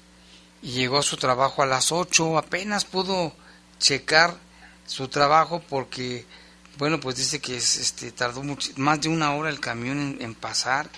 y 0.62 0.72
llegó 0.72 0.98
a 1.00 1.04
su 1.04 1.16
trabajo 1.18 1.64
a 1.64 1.66
las 1.66 1.92
8, 1.92 2.38
apenas 2.38 2.84
pudo 2.84 3.34
checar 3.80 4.36
su 4.86 5.08
trabajo 5.08 5.62
porque, 5.70 6.26
bueno, 6.78 7.00
pues 7.00 7.18
dice 7.18 7.40
que 7.40 7.56
este, 7.56 8.12
tardó 8.12 8.44
mucho, 8.44 8.72
más 8.78 9.00
de 9.02 9.10
una 9.10 9.34
hora 9.34 9.50
el 9.50 9.60
camión 9.60 10.18
en, 10.20 10.36
pasar 10.36 10.90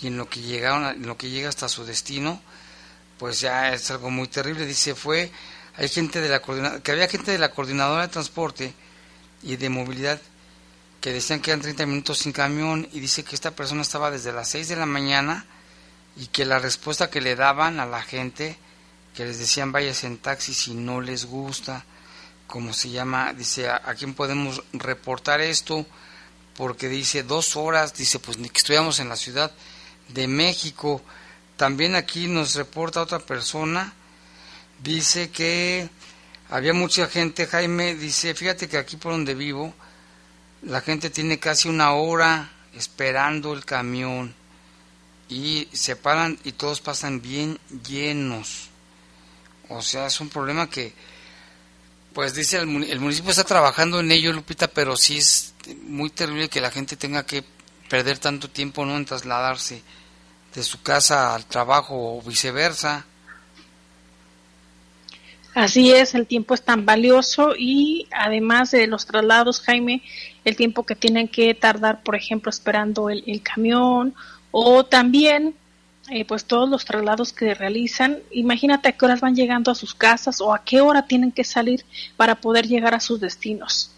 y 0.00 0.06
en 0.06 0.16
lo 0.16 0.28
que 0.28 0.40
llegaron, 0.40 0.86
en 0.86 1.06
lo 1.06 1.16
que 1.16 1.28
llega 1.28 1.48
hasta 1.48 1.68
su 1.68 1.84
destino, 1.84 2.40
pues 3.18 3.40
ya 3.40 3.72
es 3.72 3.90
algo 3.90 4.10
muy 4.10 4.28
terrible. 4.28 4.64
Dice 4.64 4.94
fue, 4.94 5.30
hay 5.76 5.88
gente 5.88 6.20
de 6.20 6.28
la 6.28 6.40
que 6.82 6.92
había 6.92 7.08
gente 7.08 7.32
de 7.32 7.38
la 7.38 7.50
coordinadora 7.50 8.02
de 8.02 8.08
transporte 8.08 8.74
y 9.42 9.56
de 9.56 9.68
movilidad 9.68 10.20
que 11.00 11.12
decían 11.12 11.40
que 11.40 11.50
eran 11.50 11.62
30 11.62 11.86
minutos 11.86 12.18
sin 12.18 12.32
camión 12.32 12.88
y 12.92 13.00
dice 13.00 13.24
que 13.24 13.34
esta 13.34 13.52
persona 13.52 13.82
estaba 13.82 14.10
desde 14.10 14.32
las 14.32 14.48
6 14.48 14.68
de 14.68 14.76
la 14.76 14.86
mañana 14.86 15.46
y 16.16 16.26
que 16.26 16.44
la 16.44 16.58
respuesta 16.58 17.10
que 17.10 17.20
le 17.20 17.36
daban 17.36 17.80
a 17.80 17.86
la 17.86 18.02
gente, 18.02 18.58
que 19.14 19.24
les 19.24 19.38
decían 19.38 19.72
váyase 19.72 20.06
en 20.06 20.18
taxi 20.18 20.52
si 20.52 20.74
no 20.74 21.00
les 21.00 21.24
gusta, 21.24 21.84
como 22.50 22.72
se 22.72 22.90
llama, 22.90 23.32
dice, 23.32 23.70
¿a, 23.70 23.94
quién 23.96 24.12
podemos 24.12 24.62
reportar 24.72 25.40
esto? 25.40 25.86
Porque 26.56 26.88
dice 26.88 27.22
dos 27.22 27.56
horas, 27.56 27.94
dice, 27.94 28.18
pues 28.18 28.38
ni 28.38 28.48
que 28.50 28.58
estuviéramos 28.58 28.98
en 28.98 29.08
la 29.08 29.14
Ciudad 29.14 29.52
de 30.08 30.26
México. 30.26 31.00
También 31.56 31.94
aquí 31.94 32.26
nos 32.26 32.56
reporta 32.56 33.02
otra 33.02 33.20
persona, 33.20 33.92
dice 34.82 35.30
que 35.30 35.88
había 36.50 36.72
mucha 36.72 37.06
gente, 37.06 37.46
Jaime, 37.46 37.94
dice, 37.94 38.34
fíjate 38.34 38.68
que 38.68 38.78
aquí 38.78 38.96
por 38.96 39.12
donde 39.12 39.34
vivo, 39.34 39.72
la 40.62 40.80
gente 40.80 41.08
tiene 41.08 41.38
casi 41.38 41.68
una 41.68 41.92
hora 41.92 42.50
esperando 42.74 43.52
el 43.52 43.64
camión 43.64 44.34
y 45.28 45.68
se 45.72 45.94
paran 45.94 46.36
y 46.42 46.52
todos 46.52 46.80
pasan 46.80 47.22
bien 47.22 47.60
llenos. 47.86 48.70
O 49.68 49.82
sea, 49.82 50.06
es 50.06 50.20
un 50.20 50.28
problema 50.28 50.68
que, 50.68 50.92
pues 52.14 52.34
dice 52.34 52.58
el, 52.58 52.66
municipio 52.66 53.30
está 53.30 53.44
trabajando 53.44 54.00
en 54.00 54.10
ello, 54.10 54.32
Lupita, 54.32 54.68
pero 54.68 54.96
sí 54.96 55.18
es 55.18 55.54
muy 55.82 56.10
terrible 56.10 56.48
que 56.48 56.60
la 56.60 56.70
gente 56.70 56.96
tenga 56.96 57.24
que 57.24 57.44
perder 57.88 58.18
tanto 58.18 58.48
tiempo 58.48 58.84
no 58.84 58.96
en 58.96 59.04
trasladarse 59.04 59.82
de 60.54 60.62
su 60.62 60.82
casa 60.82 61.34
al 61.34 61.46
trabajo 61.46 62.16
o 62.16 62.22
viceversa. 62.22 63.06
Así 65.54 65.92
es, 65.92 66.14
el 66.14 66.26
tiempo 66.26 66.54
es 66.54 66.62
tan 66.62 66.86
valioso 66.86 67.54
y 67.58 68.06
además 68.12 68.70
de 68.70 68.86
los 68.86 69.06
traslados, 69.06 69.60
Jaime, 69.60 70.02
el 70.44 70.56
tiempo 70.56 70.84
que 70.84 70.94
tienen 70.94 71.26
que 71.26 71.54
tardar, 71.54 72.02
por 72.02 72.14
ejemplo, 72.14 72.50
esperando 72.50 73.10
el, 73.10 73.42
camión 73.42 74.14
o 74.52 74.84
también 74.86 75.54
eh, 76.10 76.24
pues 76.24 76.44
todos 76.44 76.68
los 76.68 76.84
traslados 76.84 77.32
que 77.32 77.54
realizan. 77.54 78.18
Imagínate 78.30 78.88
a 78.88 78.92
qué 78.92 79.04
horas 79.04 79.20
van 79.20 79.34
llegando 79.34 79.70
a 79.70 79.74
sus 79.74 79.94
casas 79.94 80.40
o 80.40 80.52
a 80.52 80.64
qué 80.64 80.80
hora 80.80 81.06
tienen 81.06 81.32
que 81.32 81.44
salir 81.44 81.84
para 82.16 82.36
poder 82.36 82.66
llegar 82.66 82.94
a 82.94 83.00
sus 83.00 83.20
destinos. 83.20 83.90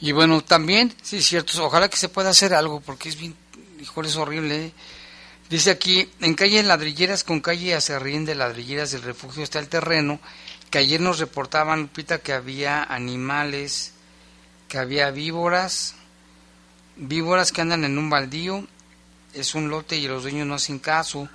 Y 0.00 0.12
bueno, 0.12 0.42
también, 0.42 0.94
sí, 1.02 1.22
cierto, 1.22 1.64
ojalá 1.64 1.88
que 1.88 1.96
se 1.96 2.08
pueda 2.08 2.30
hacer 2.30 2.54
algo 2.54 2.80
porque 2.80 3.08
es 3.08 3.18
bien, 3.18 3.34
es 3.80 4.16
horrible. 4.16 4.66
¿eh? 4.66 4.72
Dice 5.48 5.70
aquí, 5.70 6.08
en 6.20 6.34
calle 6.34 6.62
Ladrilleras 6.62 7.22
con 7.22 7.40
calle 7.40 7.74
Acerrín 7.74 8.24
de 8.24 8.34
Ladrilleras 8.34 8.92
del 8.92 9.02
Refugio 9.02 9.42
está 9.42 9.58
el 9.58 9.68
terreno, 9.68 10.18
que 10.70 10.78
ayer 10.78 11.00
nos 11.00 11.18
reportaban, 11.18 11.82
Lupita, 11.82 12.18
que 12.18 12.32
había 12.32 12.82
animales, 12.82 13.92
que 14.68 14.78
había 14.78 15.10
víboras, 15.10 15.94
víboras 16.96 17.52
que 17.52 17.60
andan 17.60 17.84
en 17.84 17.98
un 17.98 18.10
baldío, 18.10 18.66
es 19.34 19.54
un 19.54 19.68
lote 19.68 19.96
y 19.96 20.08
los 20.08 20.22
dueños 20.22 20.46
no 20.46 20.54
hacen 20.54 20.78
caso, 20.78 21.28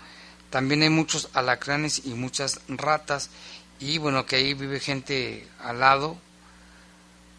también 0.50 0.82
hay 0.82 0.90
muchos 0.90 1.30
alacranes 1.34 2.02
y 2.06 2.10
muchas 2.10 2.62
ratas, 2.68 3.30
y 3.80 3.98
bueno, 3.98 4.26
que 4.26 4.36
ahí 4.38 4.54
vive 4.54 4.80
gente 4.80 5.48
al 5.62 5.80
lado, 5.80 6.18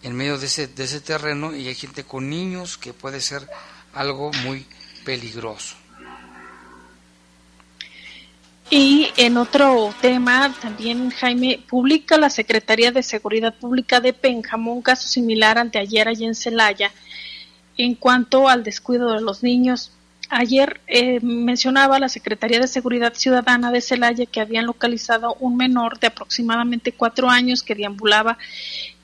en 0.03 0.15
medio 0.15 0.39
de 0.39 0.47
ese, 0.47 0.69
de 0.69 0.85
ese 0.85 1.01
terreno, 1.01 1.55
y 1.55 1.69
hay 1.69 1.75
gente 1.75 2.05
con 2.05 2.31
niños, 2.31 2.79
que 2.79 2.93
puede 2.93 3.21
ser 3.21 3.47
algo 3.93 4.31
muy 4.45 4.67
peligroso. 5.05 5.77
Y 8.71 9.09
en 9.17 9.37
otro 9.37 9.93
tema, 10.01 10.55
también 10.63 11.11
Jaime, 11.11 11.61
publica 11.69 12.17
la 12.17 12.31
Secretaría 12.31 12.93
de 12.93 13.03
Seguridad 13.03 13.53
Pública 13.53 14.01
de 14.01 14.13
Pénjamo 14.13 14.73
un 14.73 14.81
caso 14.81 15.09
similar 15.09 15.59
anteayer 15.59 16.07
allí 16.07 16.25
en 16.25 16.37
Celaya 16.37 16.93
en 17.77 17.97
cuanto 17.97 18.49
al 18.49 18.63
descuido 18.63 19.13
de 19.13 19.23
los 19.23 19.43
niños. 19.43 19.91
Ayer 20.33 20.81
eh, 20.87 21.19
mencionaba 21.21 21.99
la 21.99 22.09
Secretaría 22.09 22.61
de 22.61 22.69
Seguridad 22.69 23.15
Ciudadana 23.15 23.73
de 23.73 23.81
Celaya 23.81 24.27
que 24.27 24.41
habían 24.41 24.65
localizado 24.65 25.35
un 25.41 25.57
menor 25.57 25.99
de 25.99 26.07
aproximadamente 26.07 26.93
cuatro 26.93 27.29
años 27.29 27.65
que 27.65 27.75
deambulaba 27.75 28.39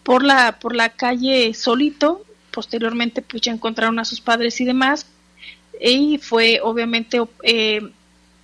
por 0.04 0.22
la, 0.22 0.60
por 0.60 0.76
la 0.76 0.90
calle 0.90 1.52
solito. 1.52 2.24
Posteriormente, 2.52 3.22
pues 3.22 3.42
ya 3.42 3.50
encontraron 3.50 3.98
a 3.98 4.04
sus 4.04 4.20
padres 4.20 4.60
y 4.60 4.64
demás. 4.64 5.08
Y 5.80 6.18
fue 6.18 6.60
obviamente 6.62 7.20
eh, 7.42 7.80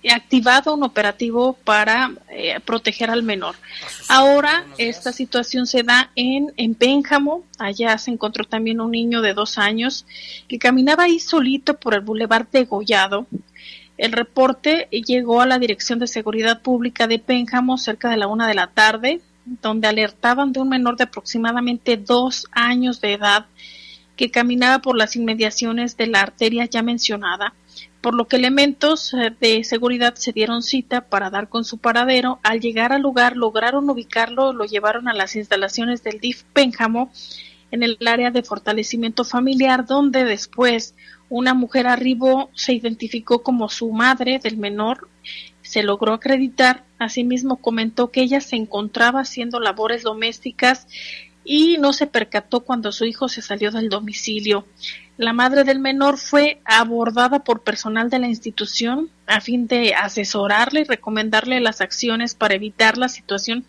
activado 0.09 0.73
un 0.73 0.83
operativo 0.83 1.53
para 1.53 2.11
eh, 2.29 2.59
proteger 2.59 3.09
al 3.09 3.23
menor. 3.23 3.55
Ahora 4.09 4.65
esta 4.77 5.13
situación 5.13 5.65
se 5.65 5.83
da 5.83 6.11
en, 6.15 6.51
en 6.57 6.75
Pénjamo, 6.75 7.43
allá 7.57 7.97
se 7.97 8.11
encontró 8.11 8.43
también 8.43 8.81
un 8.81 8.91
niño 8.91 9.21
de 9.21 9.33
dos 9.33 9.57
años 9.57 10.05
que 10.47 10.59
caminaba 10.59 11.03
ahí 11.03 11.19
solito 11.19 11.79
por 11.79 11.93
el 11.93 12.01
bulevar 12.01 12.49
Degollado. 12.49 13.27
El 13.97 14.11
reporte 14.11 14.87
llegó 14.91 15.41
a 15.41 15.45
la 15.45 15.59
Dirección 15.59 15.99
de 15.99 16.07
Seguridad 16.07 16.61
Pública 16.61 17.07
de 17.07 17.19
Pénjamo 17.19 17.77
cerca 17.77 18.09
de 18.09 18.17
la 18.17 18.27
una 18.27 18.47
de 18.47 18.55
la 18.55 18.67
tarde, 18.67 19.21
donde 19.45 19.87
alertaban 19.87 20.51
de 20.51 20.59
un 20.59 20.69
menor 20.69 20.97
de 20.97 21.03
aproximadamente 21.03 21.97
dos 21.97 22.47
años 22.51 23.01
de 23.01 23.13
edad 23.13 23.45
que 24.15 24.31
caminaba 24.31 24.79
por 24.79 24.97
las 24.97 25.15
inmediaciones 25.15 25.97
de 25.97 26.07
la 26.07 26.21
arteria 26.21 26.65
ya 26.65 26.81
mencionada 26.81 27.53
por 28.01 28.15
lo 28.15 28.27
que 28.27 28.35
elementos 28.35 29.13
eh, 29.13 29.33
de 29.39 29.63
seguridad 29.63 30.15
se 30.15 30.33
dieron 30.33 30.61
cita 30.61 31.07
para 31.07 31.29
dar 31.29 31.47
con 31.47 31.63
su 31.63 31.77
paradero. 31.77 32.39
Al 32.43 32.59
llegar 32.59 32.91
al 32.91 33.01
lugar 33.01 33.37
lograron 33.37 33.89
ubicarlo, 33.89 34.51
lo 34.51 34.65
llevaron 34.65 35.07
a 35.07 35.13
las 35.13 35.35
instalaciones 35.35 36.03
del 36.03 36.19
DIF 36.19 36.43
Pénjamo 36.53 37.11
en 37.71 37.81
el 37.81 37.97
área 38.05 38.29
de 38.29 38.43
fortalecimiento 38.43 39.23
familiar, 39.23 39.85
donde 39.85 40.25
después 40.25 40.95
una 41.29 41.55
mujer 41.55 41.87
arribó, 41.87 42.51
se 42.53 42.73
identificó 42.73 43.41
como 43.41 43.67
su 43.69 43.91
madre 43.91 44.37
del 44.37 44.57
menor, 44.57 45.07
se 45.63 45.81
logró 45.81 46.13
acreditar, 46.13 46.83
asimismo 46.99 47.55
comentó 47.55 48.11
que 48.11 48.21
ella 48.21 48.41
se 48.41 48.57
encontraba 48.57 49.21
haciendo 49.21 49.59
labores 49.59 50.03
domésticas 50.03 50.87
y 51.43 51.77
no 51.79 51.93
se 51.93 52.05
percató 52.05 52.59
cuando 52.59 52.91
su 52.91 53.05
hijo 53.05 53.27
se 53.27 53.41
salió 53.41 53.71
del 53.71 53.89
domicilio. 53.89 54.67
La 55.17 55.33
madre 55.33 55.63
del 55.63 55.79
menor 55.79 56.17
fue 56.17 56.59
abordada 56.65 57.43
por 57.43 57.61
personal 57.61 58.09
de 58.09 58.17
la 58.17 58.27
institución 58.27 59.11
a 59.27 59.41
fin 59.41 59.67
de 59.67 59.93
asesorarle 59.93 60.81
y 60.81 60.85
recomendarle 60.85 61.59
las 61.59 61.81
acciones 61.81 62.33
para 62.33 62.55
evitar 62.55 62.97
la 62.97 63.09
situación 63.09 63.65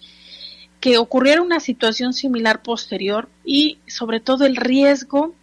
que 0.80 0.96
ocurriera 0.96 1.42
una 1.42 1.60
situación 1.60 2.14
similar 2.14 2.62
posterior 2.62 3.28
y 3.44 3.78
sobre 3.86 4.20
todo 4.20 4.46
el 4.46 4.56
riesgo 4.56 5.34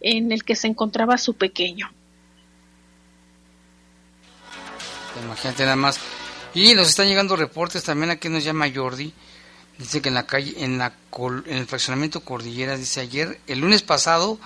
en 0.00 0.30
el 0.32 0.44
que 0.44 0.56
se 0.56 0.68
encontraba 0.68 1.18
su 1.18 1.34
pequeño. 1.34 1.90
Imagínate 5.24 5.64
nada 5.64 5.76
más. 5.76 6.00
Y 6.54 6.74
nos 6.74 6.88
están 6.88 7.08
llegando 7.08 7.36
reportes 7.36 7.82
también 7.82 8.10
aquí 8.10 8.28
nos 8.28 8.44
llama 8.44 8.70
Jordi. 8.72 9.12
Dice 9.78 10.02
que 10.02 10.08
en 10.08 10.14
la 10.14 10.26
calle, 10.26 10.54
en, 10.58 10.78
la, 10.78 10.92
en 11.46 11.56
el 11.58 11.66
fraccionamiento 11.66 12.20
Cordillera, 12.20 12.76
dice 12.76 13.00
ayer, 13.00 13.40
el 13.46 13.60
lunes 13.60 13.82
pasado 13.82 14.38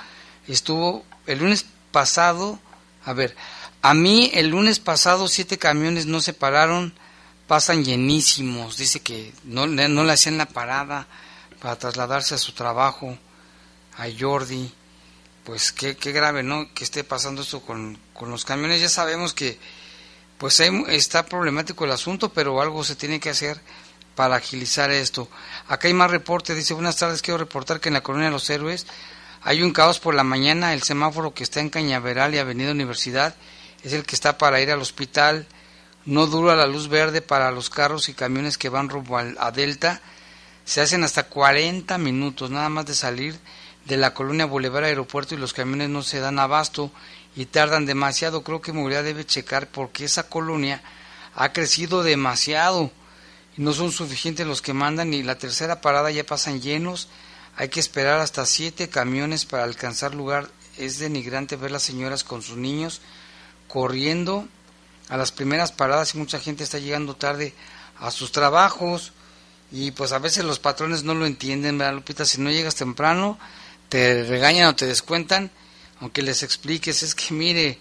estuvo, 0.53 1.05
el 1.27 1.39
lunes 1.41 1.67
pasado, 1.91 2.59
a 3.05 3.13
ver, 3.13 3.37
a 3.83 3.95
mí 3.95 4.31
el 4.35 4.49
lunes 4.49 4.81
pasado 4.81 5.29
siete 5.29 5.59
camiones 5.59 6.07
no 6.07 6.21
se 6.21 6.33
pararon, 6.33 6.95
pasan 7.47 7.85
llenísimos. 7.85 8.77
Dice 8.77 9.01
que 9.01 9.33
no, 9.45 9.67
no 9.67 10.05
le 10.05 10.13
hacían 10.13 10.39
la 10.39 10.47
parada 10.47 11.07
para 11.61 11.79
trasladarse 11.79 12.35
a 12.35 12.39
su 12.39 12.53
trabajo, 12.53 13.17
a 13.97 14.07
Jordi. 14.19 14.73
Pues 15.45 15.71
qué, 15.71 15.97
qué 15.97 16.11
grave, 16.11 16.43
¿no? 16.43 16.73
Que 16.75 16.83
esté 16.83 17.05
pasando 17.05 17.43
esto 17.43 17.61
con, 17.61 17.99
con 18.13 18.31
los 18.31 18.45
camiones. 18.45 18.81
Ya 18.81 18.89
sabemos 18.89 19.33
que 19.33 19.59
pues 20.39 20.61
está 20.61 21.25
problemático 21.25 21.85
el 21.85 21.93
asunto, 21.93 22.33
pero 22.33 22.61
algo 22.61 22.85
se 22.85 22.97
tiene 22.97 23.21
que 23.21 23.31
hacer 23.31 23.61
para 24.17 24.37
agilizar 24.37 24.91
esto. 24.91 25.29
Acá 25.69 25.89
hay 25.89 25.95
más 25.95 26.11
reportes, 26.11 26.57
dice, 26.57 26.75
buenas 26.75 26.97
tardes, 26.97 27.23
quiero 27.23 27.39
reportar 27.39 27.81
que 27.81 27.89
en 27.89 27.95
la 27.95 28.03
Colonia 28.03 28.27
de 28.27 28.33
los 28.33 28.51
Héroes 28.51 28.87
hay 29.47 29.63
un 29.63 29.73
caos 29.73 30.01
por 30.01 30.13
la 30.13 30.25
mañana, 30.25 30.75
el 30.75 30.83
semáforo 30.83 31.33
que 31.33 31.45
está 31.45 31.61
en 31.61 31.71
Cañaveral 31.71 32.35
y 32.35 32.39
Avenida 32.39 32.73
Universidad 32.73 33.37
es 33.85 33.93
el 33.93 34.05
que 34.05 34.17
está 34.17 34.39
para 34.39 34.61
ir 34.61 34.73
al 34.73 34.81
hospital, 34.81 35.47
no 36.05 36.27
dura 36.27 36.57
la 36.57 36.67
luz 36.67 36.89
verde 36.89 37.23
para 37.23 37.53
los 37.53 37.71
carros 37.71 38.09
y 38.09 38.15
camiones 38.15 38.59
que 38.59 38.71
van 38.71 38.89
rumbo 38.89 39.19
a 39.19 39.53
Delta, 39.53 40.01
se 40.65 40.81
hacen 40.81 41.05
hasta 41.05 41.29
40 41.29 41.97
minutos 41.97 42.51
nada 42.51 42.69
más 42.69 42.87
de 42.87 42.97
salir 42.97 43.39
de 43.85 43.97
la 43.97 44.15
colonia 44.15 44.47
Boulevard 44.47 44.83
Aeropuerto 44.83 45.37
y 45.37 45.39
los 45.39 45.53
camiones 45.53 45.91
no 45.91 46.03
se 46.03 46.19
dan 46.19 46.41
abasto 46.41 46.91
y 47.37 47.47
tardan 47.47 47.87
demasiado. 47.87 48.43
Creo 48.43 48.61
que 48.61 48.73
Movilidad 48.73 49.05
debe 49.05 49.25
checar 49.25 49.69
porque 49.69 50.07
esa 50.07 50.29
colonia 50.29 50.83
ha 51.37 51.53
crecido 51.53 52.03
demasiado 52.03 52.91
y 53.57 53.63
no 53.63 53.73
son 53.73 53.93
suficientes 53.93 54.45
los 54.45 54.61
que 54.61 54.73
mandan 54.73 55.15
y 55.15 55.23
la 55.23 55.39
tercera 55.39 55.81
parada 55.81 56.11
ya 56.11 56.27
pasan 56.27 56.61
llenos. 56.61 57.09
Hay 57.57 57.69
que 57.69 57.81
esperar 57.81 58.21
hasta 58.21 58.47
siete 58.47 58.89
camiones 58.89 59.45
para 59.45 59.65
alcanzar 59.65 60.15
lugar. 60.15 60.49
Es 60.77 60.99
denigrante 60.99 61.57
ver 61.57 61.71
las 61.71 61.83
señoras 61.83 62.23
con 62.23 62.43
sus 62.43 62.57
niños 62.57 63.01
corriendo 63.69 64.47
a 65.09 65.17
las 65.17 65.33
primeras 65.33 65.73
paradas 65.73 66.15
y 66.15 66.19
mucha 66.19 66.39
gente 66.39 66.65
está 66.65 66.79
llegando 66.79 67.17
tarde 67.17 67.55
a 67.99 68.11
sus 68.11 68.31
trabajos 68.31 69.13
y 69.73 69.91
pues 69.91 70.13
a 70.13 70.19
veces 70.19 70.45
los 70.45 70.59
patrones 70.59 71.03
no 71.03 71.15
lo 71.15 71.27
entienden, 71.27 71.79
¿verdad, 71.79 71.95
Lupita? 71.95 72.25
Si 72.25 72.41
no 72.41 72.51
llegas 72.51 72.75
temprano, 72.75 73.39
te 73.89 74.23
regañan 74.25 74.69
o 74.69 74.77
te 74.77 74.87
descuentan 74.87 75.51
aunque 76.01 76.23
les 76.23 76.43
expliques, 76.43 77.03
es 77.03 77.15
que 77.15 77.33
mire, 77.33 77.79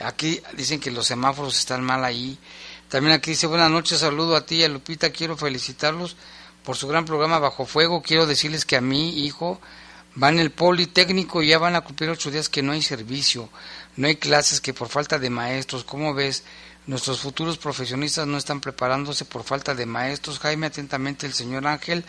aquí 0.00 0.40
dicen 0.54 0.80
que 0.80 0.90
los 0.90 1.06
semáforos 1.06 1.58
están 1.58 1.82
mal 1.82 2.04
ahí. 2.04 2.38
También 2.88 3.14
aquí 3.14 3.30
dice, 3.30 3.46
buenas 3.46 3.70
noches, 3.70 4.00
saludo 4.00 4.36
a 4.36 4.44
ti 4.44 4.56
y 4.56 4.64
a 4.64 4.68
Lupita, 4.68 5.10
quiero 5.10 5.36
felicitarlos 5.36 6.16
por 6.64 6.76
su 6.76 6.88
gran 6.88 7.04
programa 7.04 7.38
Bajo 7.38 7.66
Fuego. 7.66 8.02
Quiero 8.02 8.26
decirles 8.26 8.64
que 8.64 8.76
a 8.76 8.80
mi 8.80 9.24
hijo 9.24 9.60
va 10.20 10.28
en 10.28 10.38
el 10.38 10.50
Politécnico 10.50 11.42
y 11.42 11.48
ya 11.48 11.58
van 11.58 11.76
a 11.76 11.82
cumplir 11.82 12.10
ocho 12.10 12.30
días 12.30 12.48
que 12.48 12.62
no 12.62 12.72
hay 12.72 12.82
servicio, 12.82 13.48
no 13.96 14.06
hay 14.06 14.16
clases, 14.16 14.60
que 14.60 14.74
por 14.74 14.88
falta 14.88 15.18
de 15.18 15.30
maestros, 15.30 15.84
¿cómo 15.84 16.14
ves? 16.14 16.44
Nuestros 16.86 17.20
futuros 17.20 17.58
profesionistas 17.58 18.26
no 18.26 18.38
están 18.38 18.60
preparándose 18.60 19.24
por 19.24 19.44
falta 19.44 19.74
de 19.74 19.86
maestros. 19.86 20.40
Jaime, 20.40 20.66
atentamente 20.66 21.26
el 21.26 21.32
señor 21.32 21.66
Ángel 21.66 22.04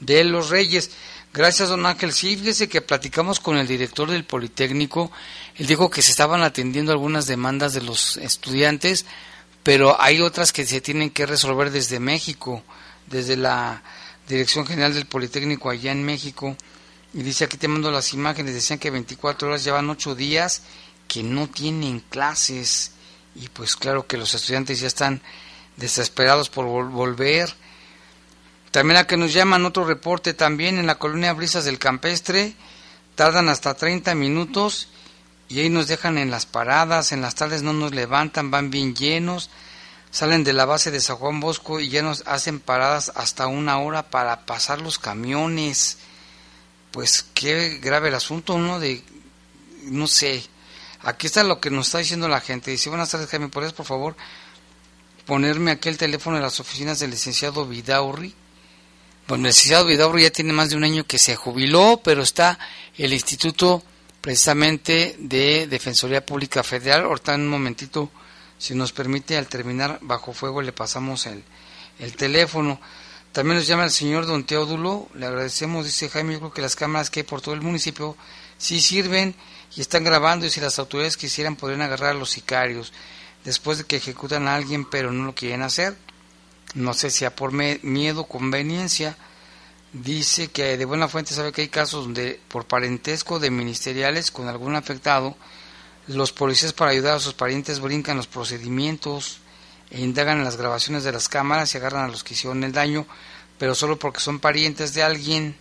de 0.00 0.24
los 0.24 0.48
Reyes. 0.48 0.90
Gracias, 1.32 1.68
don 1.68 1.84
Ángel. 1.84 2.12
Sí, 2.12 2.36
fíjese 2.36 2.68
que 2.68 2.80
platicamos 2.80 3.40
con 3.40 3.58
el 3.58 3.66
director 3.66 4.10
del 4.10 4.24
Politécnico. 4.24 5.10
Él 5.56 5.66
dijo 5.66 5.90
que 5.90 6.00
se 6.00 6.12
estaban 6.12 6.42
atendiendo 6.42 6.92
algunas 6.92 7.26
demandas 7.26 7.74
de 7.74 7.82
los 7.82 8.16
estudiantes, 8.16 9.04
pero 9.62 10.00
hay 10.00 10.20
otras 10.20 10.52
que 10.52 10.64
se 10.64 10.80
tienen 10.80 11.10
que 11.10 11.26
resolver 11.26 11.70
desde 11.70 12.00
México, 12.00 12.62
desde 13.06 13.36
la 13.36 13.82
Dirección 14.28 14.66
General 14.66 14.92
del 14.92 15.06
Politécnico 15.06 15.70
allá 15.70 15.92
en 15.92 16.04
México. 16.04 16.56
Y 17.14 17.22
dice 17.22 17.44
aquí 17.44 17.56
te 17.56 17.68
mando 17.68 17.90
las 17.90 18.12
imágenes, 18.12 18.54
decían 18.54 18.78
que 18.78 18.90
24 18.90 19.48
horas 19.48 19.64
llevan 19.64 19.88
8 19.88 20.14
días 20.14 20.62
que 21.08 21.22
no 21.22 21.48
tienen 21.48 22.00
clases. 22.00 22.92
Y 23.34 23.48
pues 23.48 23.76
claro 23.76 24.06
que 24.06 24.16
los 24.16 24.34
estudiantes 24.34 24.80
ya 24.80 24.86
están 24.86 25.22
desesperados 25.76 26.48
por 26.48 26.66
volver 26.66 27.54
también 28.76 28.98
a 28.98 29.06
que 29.06 29.16
nos 29.16 29.32
llaman 29.32 29.64
otro 29.64 29.86
reporte 29.86 30.34
también 30.34 30.78
en 30.78 30.86
la 30.86 30.96
colonia 30.96 31.32
Brisas 31.32 31.64
del 31.64 31.78
Campestre, 31.78 32.54
tardan 33.14 33.48
hasta 33.48 33.72
30 33.72 34.14
minutos 34.14 34.88
y 35.48 35.60
ahí 35.60 35.70
nos 35.70 35.88
dejan 35.88 36.18
en 36.18 36.30
las 36.30 36.44
paradas, 36.44 37.10
en 37.12 37.22
las 37.22 37.34
tardes 37.34 37.62
no 37.62 37.72
nos 37.72 37.94
levantan, 37.94 38.50
van 38.50 38.70
bien 38.70 38.94
llenos, 38.94 39.48
salen 40.10 40.44
de 40.44 40.52
la 40.52 40.64
base 40.64 40.90
de 40.90 41.00
San 41.00 41.16
Juan 41.16 41.40
Bosco 41.40 41.80
y 41.80 41.88
ya 41.88 42.02
nos 42.02 42.22
hacen 42.26 42.60
paradas 42.60 43.12
hasta 43.14 43.46
una 43.46 43.78
hora 43.78 44.10
para 44.10 44.46
pasar 44.46 44.80
los 44.80 44.98
camiones. 44.98 45.98
Pues 46.90 47.24
qué 47.34 47.78
grave 47.82 48.08
el 48.08 48.14
asunto, 48.14 48.58
¿no? 48.58 48.80
De, 48.80 49.02
no 49.84 50.06
sé, 50.06 50.42
aquí 51.02 51.26
está 51.26 51.42
lo 51.44 51.60
que 51.60 51.70
nos 51.70 51.86
está 51.86 51.98
diciendo 51.98 52.28
la 52.28 52.40
gente. 52.40 52.70
Dice, 52.70 52.88
buenas 52.88 53.10
tardes, 53.10 53.28
Jaime, 53.28 53.48
¿podrías 53.48 53.72
por 53.72 53.86
favor 53.86 54.16
ponerme 55.26 55.72
aquí 55.72 55.88
el 55.88 55.98
teléfono 55.98 56.36
de 56.36 56.42
las 56.42 56.60
oficinas 56.60 56.98
del 56.98 57.10
licenciado 57.10 57.66
Vidaurri? 57.66 58.34
Bueno, 59.28 59.44
el 59.44 59.50
licenciado 59.50 59.86
Vidaurro 59.86 60.18
ya 60.18 60.30
tiene 60.30 60.52
más 60.52 60.70
de 60.70 60.76
un 60.76 60.84
año 60.84 61.04
que 61.04 61.18
se 61.18 61.36
jubiló, 61.36 62.00
pero 62.02 62.22
está 62.22 62.58
el 62.96 63.12
Instituto 63.12 63.82
precisamente 64.20 65.16
de 65.18 65.66
Defensoría 65.66 66.24
Pública 66.24 66.62
Federal. 66.62 67.04
Ahorita 67.04 67.34
en 67.34 67.42
un 67.42 67.48
momentito, 67.48 68.10
si 68.58 68.74
nos 68.74 68.92
permite, 68.92 69.36
al 69.36 69.48
terminar 69.48 69.98
bajo 70.02 70.32
fuego 70.32 70.62
le 70.62 70.72
pasamos 70.72 71.26
el, 71.26 71.44
el 71.98 72.16
teléfono. 72.16 72.80
También 73.32 73.58
nos 73.58 73.66
llama 73.66 73.84
el 73.84 73.90
señor 73.90 74.26
Don 74.26 74.44
Teodulo, 74.44 75.08
le 75.14 75.26
agradecemos, 75.26 75.84
dice 75.84 76.08
Jaime, 76.08 76.34
yo 76.34 76.38
creo 76.38 76.52
que 76.52 76.62
las 76.62 76.76
cámaras 76.76 77.10
que 77.10 77.20
hay 77.20 77.24
por 77.24 77.42
todo 77.42 77.54
el 77.54 77.60
municipio 77.60 78.16
sí 78.56 78.80
sirven 78.80 79.34
y 79.76 79.80
están 79.82 80.04
grabando 80.04 80.46
y 80.46 80.50
si 80.50 80.60
las 80.60 80.78
autoridades 80.78 81.16
quisieran 81.16 81.56
podrían 81.56 81.82
agarrar 81.82 82.10
a 82.10 82.18
los 82.18 82.30
sicarios 82.30 82.92
después 83.44 83.78
de 83.78 83.84
que 83.84 83.96
ejecutan 83.96 84.48
a 84.48 84.54
alguien 84.54 84.86
pero 84.86 85.12
no 85.12 85.24
lo 85.24 85.34
quieren 85.34 85.60
hacer 85.62 85.96
no 86.76 86.92
sé 86.92 87.10
si 87.10 87.24
a 87.24 87.34
por 87.34 87.52
miedo, 87.52 88.24
conveniencia, 88.24 89.16
dice 89.92 90.48
que 90.48 90.76
de 90.76 90.84
buena 90.84 91.08
fuente 91.08 91.32
sabe 91.32 91.52
que 91.52 91.62
hay 91.62 91.68
casos 91.68 92.04
donde 92.04 92.38
por 92.48 92.66
parentesco 92.66 93.38
de 93.38 93.50
ministeriales 93.50 94.30
con 94.30 94.46
algún 94.46 94.76
afectado, 94.76 95.36
los 96.08 96.32
policías 96.32 96.72
para 96.72 96.92
ayudar 96.92 97.16
a 97.16 97.20
sus 97.20 97.34
parientes 97.34 97.80
brincan 97.80 98.16
los 98.16 98.26
procedimientos 98.26 99.38
e 99.90 100.00
indagan 100.00 100.38
en 100.38 100.44
las 100.44 100.56
grabaciones 100.56 101.04
de 101.04 101.12
las 101.12 101.28
cámaras 101.28 101.74
y 101.74 101.78
agarran 101.78 102.04
a 102.04 102.08
los 102.08 102.24
que 102.24 102.34
hicieron 102.34 102.64
el 102.64 102.72
daño, 102.72 103.06
pero 103.58 103.74
solo 103.74 103.98
porque 103.98 104.20
son 104.20 104.38
parientes 104.38 104.94
de 104.94 105.02
alguien. 105.02 105.56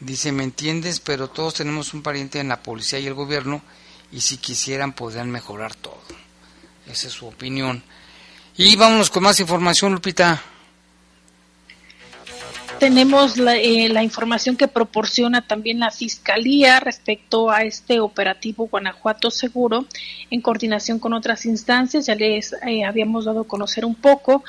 Dice, 0.00 0.32
¿me 0.32 0.44
entiendes? 0.44 1.00
Pero 1.00 1.28
todos 1.28 1.54
tenemos 1.54 1.94
un 1.94 2.02
pariente 2.02 2.40
en 2.40 2.48
la 2.48 2.62
policía 2.62 2.98
y 2.98 3.06
el 3.06 3.14
gobierno 3.14 3.62
y 4.12 4.20
si 4.20 4.36
quisieran 4.36 4.92
podrían 4.92 5.30
mejorar 5.30 5.74
todo. 5.74 6.02
Esa 6.86 7.08
es 7.08 7.12
su 7.12 7.26
opinión. 7.26 7.82
Y 8.56 8.76
vámonos 8.76 9.10
con 9.10 9.22
más 9.22 9.40
información, 9.40 9.92
Lupita. 9.92 10.42
Tenemos 12.78 13.36
la, 13.38 13.56
eh, 13.56 13.88
la, 13.88 14.02
información 14.02 14.56
que 14.56 14.68
proporciona 14.68 15.46
también 15.46 15.80
la 15.80 15.90
Fiscalía 15.90 16.80
respecto 16.80 17.50
a 17.50 17.62
este 17.62 18.00
operativo 18.00 18.66
Guanajuato 18.66 19.30
Seguro 19.30 19.86
en 20.30 20.40
coordinación 20.40 20.98
con 20.98 21.14
otras 21.14 21.46
instancias, 21.46 22.06
ya 22.06 22.14
les 22.14 22.52
eh, 22.66 22.84
habíamos 22.84 23.24
dado 23.24 23.40
a 23.40 23.48
conocer 23.48 23.84
un 23.84 23.94
poco, 23.94 24.42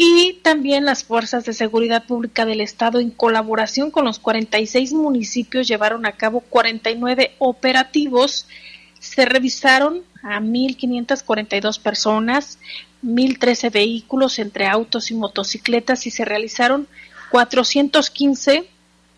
y 0.00 0.34
también 0.42 0.84
las 0.84 1.02
fuerzas 1.02 1.44
de 1.44 1.52
seguridad 1.52 2.04
pública 2.04 2.46
del 2.46 2.60
Estado 2.60 3.00
en 3.00 3.10
colaboración 3.10 3.90
con 3.90 4.04
los 4.04 4.20
46 4.20 4.92
municipios 4.92 5.66
llevaron 5.66 6.06
a 6.06 6.12
cabo 6.12 6.38
49 6.38 7.32
operativos. 7.38 8.46
Se 9.00 9.24
revisaron 9.24 10.04
a 10.22 10.38
1.542 10.38 11.80
personas, 11.80 12.60
1.013 13.02 13.72
vehículos 13.72 14.38
entre 14.38 14.68
autos 14.68 15.10
y 15.10 15.14
motocicletas 15.14 16.06
y 16.06 16.12
se 16.12 16.24
realizaron 16.24 16.86
415, 17.30 18.68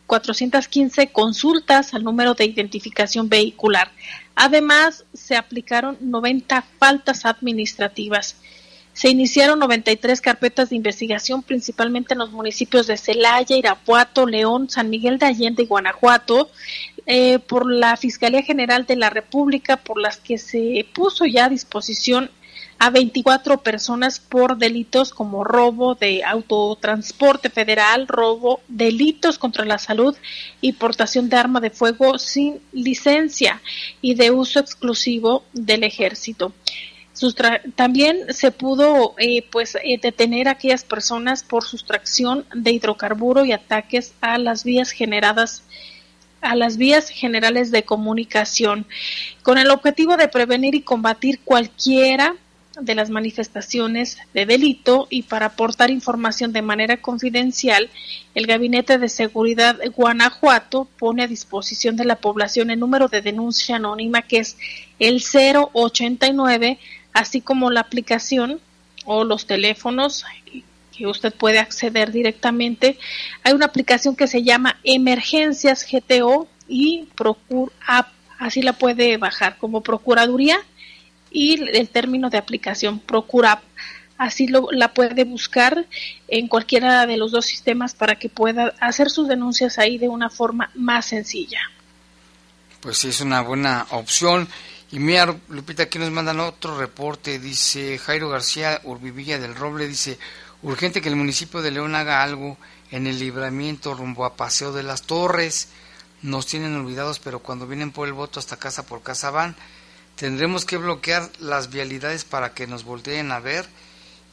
415 0.07 1.13
consultas 1.13 1.95
al 1.95 2.05
número 2.05 2.35
de 2.35 2.45
identificación 2.45 3.29
vehicular. 3.29 3.91
Además, 4.35 5.05
se 5.13 5.37
aplicaron 5.37 5.99
90 6.01 6.63
faltas 6.79 7.25
administrativas. 7.25 8.37
Se 8.93 9.09
iniciaron 9.09 9.59
93 9.61 10.21
carpetas 10.21 10.71
de 10.71 10.77
investigación, 10.77 11.43
principalmente 11.43 12.15
en 12.15 12.19
los 12.19 12.33
municipios 12.33 12.87
de 12.87 12.97
Celaya, 12.97 13.57
Irapuato, 13.57 14.27
León, 14.27 14.69
San 14.69 14.91
Miguel 14.91 15.19
de 15.19 15.27
Allende 15.27 15.63
y 15.63 15.67
Guanajuato, 15.67 16.51
eh, 17.07 17.39
por 17.39 17.71
la 17.71 17.97
Fiscalía 17.97 18.43
General 18.43 18.87
de 18.87 18.97
la 18.97 19.11
República, 19.11 19.77
por 19.77 20.01
las 20.01 20.19
que 20.19 20.39
se 20.39 20.87
puso 20.93 21.25
ya 21.25 21.47
a 21.47 21.49
disposición 21.49 22.31
a 22.81 22.89
24 22.89 23.59
personas 23.59 24.21
por 24.21 24.57
delitos 24.57 25.13
como 25.13 25.45
robo 25.45 25.97
de 25.97 26.25
autotransporte 26.25 27.51
federal, 27.51 28.09
robo, 28.09 28.63
delitos 28.69 29.37
contra 29.37 29.67
la 29.67 29.77
salud 29.77 30.17
y 30.63 30.73
portación 30.73 31.29
de 31.29 31.37
arma 31.37 31.61
de 31.61 31.69
fuego 31.69 32.19
sin 32.19 32.59
licencia 32.73 33.61
y 34.01 34.15
de 34.15 34.31
uso 34.31 34.61
exclusivo 34.61 35.45
del 35.53 35.85
ejército. 35.85 36.55
también 37.77 38.33
se 38.33 38.51
pudo 38.51 39.15
eh, 39.19 39.45
pues 39.53 39.75
eh, 39.75 40.01
detener 40.01 40.49
a 40.49 40.53
aquellas 40.53 40.83
personas 40.83 41.43
por 41.43 41.65
sustracción 41.65 42.47
de 42.55 42.73
hidrocarburo 42.73 43.45
y 43.45 43.53
ataques 43.53 44.15
a 44.23 44.39
las 44.39 44.65
vías 44.65 44.91
generadas 44.91 45.65
a 46.41 46.57
las 46.57 46.79
vías 46.79 47.11
generales 47.11 47.71
de 47.71 47.83
comunicación 47.83 48.87
con 49.43 49.59
el 49.59 49.71
objetivo 49.71 50.17
de 50.17 50.29
prevenir 50.29 50.75
y 50.75 50.81
combatir 50.81 51.41
cualquiera 51.41 52.37
de 52.79 52.95
las 52.95 53.11
manifestaciones 53.11 54.19
de 54.33 54.47
delito 54.47 55.07
y 55.11 55.23
para 55.23 55.47
aportar 55.47 55.91
información 55.91 56.53
de 56.53 56.63
manera 56.63 56.99
confidencial, 56.99 57.91
el 58.35 58.47
Gabinete 58.47 58.99
de 58.99 59.09
Seguridad 59.09 59.79
Guanajuato 59.97 60.89
pone 60.99 61.25
a 61.25 61.29
disposición 61.29 61.97
de 61.97 62.05
la 62.05 62.17
población 62.17 62.71
el 62.71 62.79
número 62.79 63.09
de 63.09 63.23
denuncia 63.23 63.77
anónima 63.77 64.23
que 64.23 64.39
es 64.39 64.57
el 64.99 65.21
089, 65.21 66.79
así 67.13 67.41
como 67.41 67.71
la 67.71 67.81
aplicación 67.81 68.61
o 69.05 69.25
los 69.25 69.47
teléfonos 69.47 70.25
que 70.97 71.07
usted 71.07 71.35
puede 71.35 71.59
acceder 71.59 72.13
directamente. 72.13 72.99
Hay 73.43 73.53
una 73.53 73.67
aplicación 73.67 74.15
que 74.15 74.29
se 74.29 74.43
llama 74.43 74.79
Emergencias 74.85 75.87
GTO 75.91 76.47
y 76.69 77.09
Procur 77.17 77.73
App, 77.85 78.09
así 78.39 78.63
la 78.63 78.75
puede 78.75 79.17
bajar 79.17 79.59
como 79.59 79.81
Procuraduría 79.81 80.61
y 81.31 81.61
el 81.77 81.89
término 81.89 82.31
de 82.31 82.39
aplicación 82.39 82.99
Procura. 82.99 83.63
Así 84.19 84.49
lo, 84.49 84.69
la 84.71 84.93
puede 84.93 85.25
buscar 85.25 85.87
en 86.29 86.49
cualquiera 86.49 87.07
de 87.07 87.17
los 87.17 87.33
dos 87.33 87.47
sistemas 87.47 87.95
para 87.95 88.17
que 88.17 88.29
pueda 88.29 88.75
hacer 88.81 89.09
sus 89.09 89.29
denuncias 89.29 89.79
ahí 89.79 89.97
de 89.97 90.09
una 90.09 90.29
forma 90.29 90.71
más 90.75 91.07
sencilla. 91.07 91.61
Pues 92.81 92.99
sí, 92.99 93.09
es 93.09 93.21
una 93.21 93.41
buena 93.43 93.87
opción. 93.91 94.49
Y 94.93 94.99
mira, 94.99 95.37
Lupita, 95.49 95.85
aquí 95.85 95.99
nos 95.99 96.11
mandan 96.11 96.41
otro 96.41 96.77
reporte. 96.77 97.39
Dice 97.39 97.99
Jairo 97.99 98.29
García 98.29 98.81
Urbivilla 98.85 99.39
del 99.39 99.55
Roble, 99.55 99.87
dice, 99.87 100.19
urgente 100.63 101.01
que 101.01 101.09
el 101.09 101.17
municipio 101.17 101.63
de 101.63 101.71
León 101.71 101.95
haga 101.95 102.23
algo 102.23 102.59
en 102.91 103.07
el 103.07 103.19
libramiento 103.19 103.95
rumbo 103.95 104.25
a 104.25 104.35
Paseo 104.35 104.73
de 104.73 104.83
las 104.83 105.03
Torres. 105.03 105.69
Nos 106.23 106.47
tienen 106.47 106.75
olvidados, 106.75 107.21
pero 107.21 107.39
cuando 107.39 107.67
vienen 107.67 107.93
por 107.93 108.09
el 108.09 108.15
voto 108.15 108.41
hasta 108.41 108.59
casa 108.59 108.85
por 108.85 109.03
casa 109.03 109.31
van. 109.31 109.57
Tendremos 110.21 110.67
que 110.67 110.77
bloquear 110.77 111.31
las 111.41 111.71
vialidades 111.71 112.25
para 112.27 112.53
que 112.53 112.67
nos 112.67 112.85
volteen 112.85 113.33
a 113.33 113.41
ver 113.41 113.65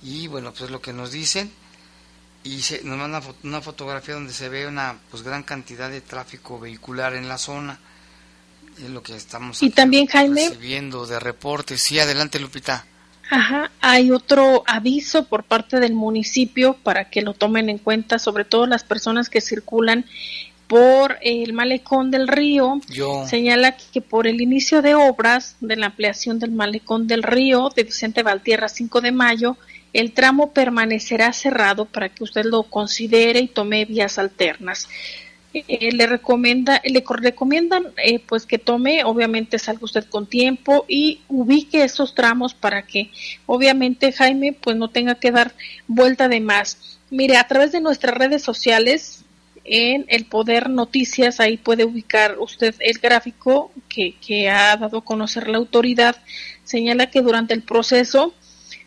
y 0.03 0.27
bueno, 0.27 0.51
pues 0.51 0.63
es 0.63 0.69
lo 0.69 0.81
que 0.81 0.91
nos 0.91 1.13
dicen 1.13 1.49
y 2.43 2.61
se, 2.61 2.83
nos 2.83 2.97
mandan 2.97 3.23
una 3.43 3.61
fotografía 3.61 4.15
donde 4.15 4.33
se 4.33 4.49
ve 4.49 4.67
una 4.67 4.97
pues 5.09 5.23
gran 5.23 5.43
cantidad 5.43 5.89
de 5.89 6.01
tráfico 6.01 6.59
vehicular 6.59 7.15
en 7.15 7.29
la 7.29 7.37
zona. 7.37 7.79
Es 8.77 8.89
lo 8.89 9.01
que 9.01 9.15
estamos 9.15 9.63
y 9.63 9.69
también, 9.69 10.07
Jaime, 10.07 10.49
recibiendo 10.49 11.05
de 11.05 11.21
reportes. 11.21 11.81
Sí, 11.83 11.97
adelante, 11.97 12.37
Lupita. 12.37 12.85
Ajá, 13.29 13.71
hay 13.79 14.11
otro 14.11 14.63
aviso 14.67 15.29
por 15.29 15.45
parte 15.45 15.79
del 15.79 15.93
municipio 15.93 16.73
para 16.83 17.09
que 17.09 17.21
lo 17.21 17.33
tomen 17.33 17.69
en 17.69 17.77
cuenta, 17.77 18.19
sobre 18.19 18.43
todo 18.43 18.67
las 18.67 18.83
personas 18.83 19.29
que 19.29 19.39
circulan 19.39 20.03
por 20.67 21.17
el 21.21 21.53
malecón 21.53 22.11
del 22.11 22.27
río 22.27 22.81
señala 23.25 23.77
que 23.77 24.01
por 24.01 24.27
el 24.27 24.41
inicio 24.41 24.81
de 24.81 24.95
obras 24.95 25.55
de 25.61 25.77
la 25.77 25.87
ampliación 25.87 26.39
del 26.39 26.51
malecón 26.51 27.07
del 27.07 27.23
río 27.23 27.69
de 27.75 27.83
Vicente 27.83 28.21
Valtierra 28.21 28.67
5 28.67 29.01
de 29.01 29.11
mayo, 29.11 29.57
el 29.93 30.11
tramo 30.11 30.51
permanecerá 30.51 31.31
cerrado 31.31 31.85
para 31.85 32.09
que 32.09 32.23
usted 32.23 32.43
lo 32.45 32.63
considere 32.63 33.39
y 33.39 33.47
tome 33.47 33.85
vías 33.85 34.19
alternas. 34.19 34.89
Eh, 35.53 35.91
le 35.93 36.05
recomienda, 36.05 36.81
le 36.83 37.03
recomiendan 37.07 37.85
eh, 38.03 38.19
pues 38.19 38.45
que 38.45 38.59
tome, 38.59 39.05
obviamente 39.05 39.57
salga 39.57 39.85
usted 39.85 40.05
con 40.05 40.27
tiempo 40.27 40.85
y 40.87 41.21
ubique 41.29 41.83
esos 41.83 42.13
tramos 42.13 42.53
para 42.53 42.85
que 42.85 43.09
obviamente 43.45 44.11
Jaime 44.11 44.53
pues 44.53 44.75
no 44.75 44.89
tenga 44.89 45.15
que 45.15 45.31
dar 45.31 45.53
vuelta 45.87 46.27
de 46.27 46.41
más. 46.41 46.99
Mire, 47.09 47.37
a 47.37 47.47
través 47.47 47.71
de 47.71 47.79
nuestras 47.79 48.15
redes 48.15 48.43
sociales, 48.43 49.23
en 49.67 50.05
el 50.07 50.25
Poder 50.25 50.69
Noticias, 50.69 51.39
ahí 51.39 51.57
puede 51.57 51.85
ubicar 51.85 52.37
usted 52.39 52.73
el 52.79 52.97
gráfico 52.99 53.71
que, 53.89 54.15
que 54.25 54.49
ha 54.49 54.75
dado 54.77 54.99
a 54.99 55.05
conocer 55.05 55.47
la 55.47 55.57
autoridad, 55.57 56.15
señala 56.63 57.11
que 57.11 57.21
durante 57.21 57.53
el 57.53 57.61
proceso 57.61 58.33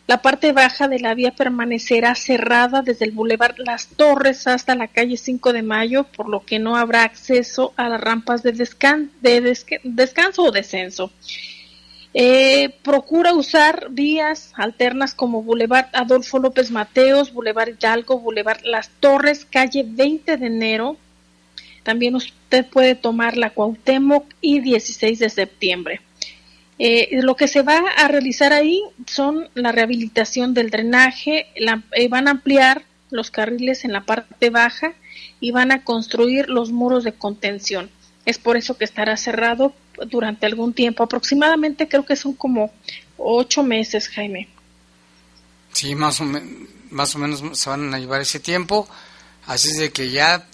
la 0.07 0.21
parte 0.21 0.51
baja 0.51 0.87
de 0.87 0.99
la 0.99 1.13
vía 1.13 1.31
permanecerá 1.31 2.15
cerrada 2.15 2.81
desde 2.81 3.05
el 3.05 3.11
Boulevard 3.11 3.55
Las 3.59 3.87
Torres 3.87 4.45
hasta 4.47 4.75
la 4.75 4.87
calle 4.87 5.15
5 5.15 5.53
de 5.53 5.63
Mayo, 5.63 6.03
por 6.03 6.27
lo 6.27 6.43
que 6.43 6.59
no 6.59 6.75
habrá 6.75 7.03
acceso 7.03 7.73
a 7.77 7.87
las 7.87 8.01
rampas 8.01 8.43
de, 8.43 8.51
de 8.51 9.79
descanso 9.83 10.43
o 10.43 10.51
descenso. 10.51 11.13
Eh, 12.13 12.75
procura 12.83 13.33
usar 13.33 13.87
vías 13.89 14.51
alternas 14.55 15.13
como 15.13 15.43
Boulevard 15.43 15.87
Adolfo 15.93 16.39
López 16.39 16.69
Mateos, 16.69 17.31
Boulevard 17.31 17.69
Hidalgo, 17.69 18.19
Boulevard 18.19 18.61
Las 18.65 18.89
Torres, 18.99 19.45
calle 19.45 19.85
20 19.87 20.35
de 20.37 20.47
enero. 20.47 20.97
También 21.83 22.15
usted 22.15 22.65
puede 22.65 22.95
tomar 22.95 23.37
la 23.37 23.51
Cuauhtémoc 23.51 24.25
y 24.41 24.59
16 24.59 25.19
de 25.19 25.29
septiembre. 25.29 26.01
Eh, 26.79 27.21
lo 27.21 27.35
que 27.35 27.47
se 27.47 27.61
va 27.61 27.79
a 27.97 28.07
realizar 28.07 28.53
ahí 28.53 28.81
son 29.05 29.49
la 29.53 29.71
rehabilitación 29.71 30.53
del 30.53 30.69
drenaje, 30.69 31.47
eh, 31.55 32.07
van 32.09 32.27
a 32.27 32.31
ampliar 32.31 32.83
los 33.09 33.29
carriles 33.29 33.85
en 33.85 33.93
la 33.93 34.01
parte 34.01 34.49
baja 34.49 34.93
y 35.39 35.51
van 35.51 35.71
a 35.71 35.83
construir 35.83 36.49
los 36.49 36.71
muros 36.71 37.03
de 37.03 37.13
contención. 37.13 37.89
Es 38.25 38.37
por 38.37 38.57
eso 38.57 38.77
que 38.77 38.85
estará 38.85 39.17
cerrado 39.17 39.73
durante 40.07 40.45
algún 40.45 40.73
tiempo, 40.73 41.03
aproximadamente 41.03 41.87
creo 41.87 42.05
que 42.05 42.15
son 42.15 42.33
como 42.33 42.71
ocho 43.17 43.63
meses, 43.63 44.07
Jaime. 44.09 44.47
Sí, 45.73 45.95
más 45.95 46.19
o, 46.21 46.25
más 46.89 47.15
o 47.15 47.19
menos 47.19 47.57
se 47.57 47.69
van 47.69 47.93
a 47.93 47.99
llevar 47.99 48.21
ese 48.21 48.39
tiempo, 48.39 48.87
así 49.47 49.69
es 49.69 49.77
de 49.77 49.91
que 49.91 50.11
ya 50.11 50.47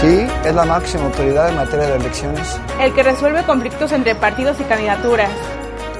Sí, 0.00 0.24
es 0.44 0.54
la 0.54 0.64
máxima 0.64 1.06
autoridad 1.06 1.48
en 1.48 1.56
materia 1.56 1.88
de 1.88 1.96
elecciones. 1.96 2.46
El 2.80 2.94
que 2.94 3.02
resuelve 3.02 3.42
conflictos 3.42 3.90
entre 3.90 4.14
partidos 4.14 4.60
y 4.60 4.62
candidaturas 4.62 5.30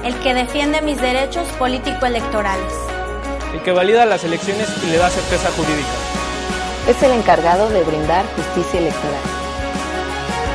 el 0.03 0.15
que 0.19 0.33
defiende 0.33 0.81
mis 0.81 0.99
derechos 0.99 1.47
político-electorales. 1.59 2.73
El 3.53 3.61
que 3.61 3.71
valida 3.71 4.05
las 4.05 4.23
elecciones 4.23 4.67
y 4.83 4.87
le 4.87 4.97
da 4.97 5.09
certeza 5.09 5.51
jurídica. 5.51 5.89
Es 6.87 7.01
el 7.03 7.11
encargado 7.11 7.69
de 7.69 7.83
brindar 7.83 8.25
justicia 8.35 8.79
electoral. 8.79 9.21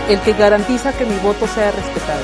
El 0.09 0.21
que 0.21 0.33
garantiza 0.33 0.93
que 0.93 1.05
mi 1.05 1.17
voto 1.19 1.47
sea 1.47 1.71
respetado. 1.71 2.23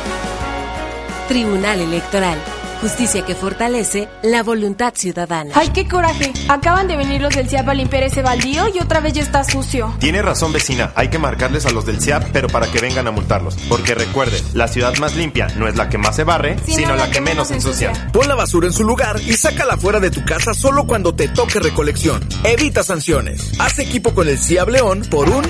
Tribunal 1.28 1.80
Electoral 1.80 2.38
Justicia 2.82 3.24
que 3.24 3.36
fortalece 3.36 4.08
la 4.24 4.42
voluntad 4.42 4.92
ciudadana. 4.96 5.52
¡Ay, 5.54 5.68
qué 5.68 5.86
coraje! 5.86 6.32
Acaban 6.48 6.88
de 6.88 6.96
venir 6.96 7.20
los 7.20 7.32
del 7.32 7.48
CIAP 7.48 7.68
a 7.68 7.74
limpiar 7.74 8.02
ese 8.02 8.22
baldío 8.22 8.64
y 8.74 8.80
otra 8.80 8.98
vez 8.98 9.12
ya 9.12 9.22
está 9.22 9.44
sucio. 9.44 9.94
Tiene 10.00 10.20
razón, 10.20 10.52
vecina. 10.52 10.90
Hay 10.96 11.06
que 11.06 11.20
marcarles 11.20 11.64
a 11.64 11.70
los 11.70 11.86
del 11.86 12.00
CIAP, 12.00 12.30
pero 12.32 12.48
para 12.48 12.66
que 12.66 12.80
vengan 12.80 13.06
a 13.06 13.12
multarlos. 13.12 13.54
Porque 13.68 13.94
recuerden, 13.94 14.42
la 14.54 14.66
ciudad 14.66 14.96
más 14.96 15.14
limpia 15.14 15.46
no 15.56 15.68
es 15.68 15.76
la 15.76 15.88
que 15.88 15.96
más 15.96 16.16
se 16.16 16.24
barre, 16.24 16.56
sino, 16.66 16.96
la, 16.96 17.08
que, 17.08 17.20
menos 17.20 17.52
ensucia. 17.52 17.92
Pon 18.12 18.26
la 18.26 18.34
basura 18.34 18.66
en 18.66 18.72
su 18.72 18.82
lugar 18.82 19.20
y 19.24 19.34
sácala 19.34 19.76
fuera 19.76 20.00
de 20.00 20.10
tu 20.10 20.24
casa 20.24 20.52
solo 20.52 20.84
cuando 20.84 21.14
te 21.14 21.28
toque 21.28 21.60
recolección. 21.60 22.20
Evita 22.42 22.82
sanciones. 22.82 23.52
Haz 23.60 23.78
equipo 23.78 24.12
con 24.12 24.26
el 24.28 24.40
CIAP 24.40 24.70
León 24.70 25.06
por 25.08 25.28
un... 25.28 25.44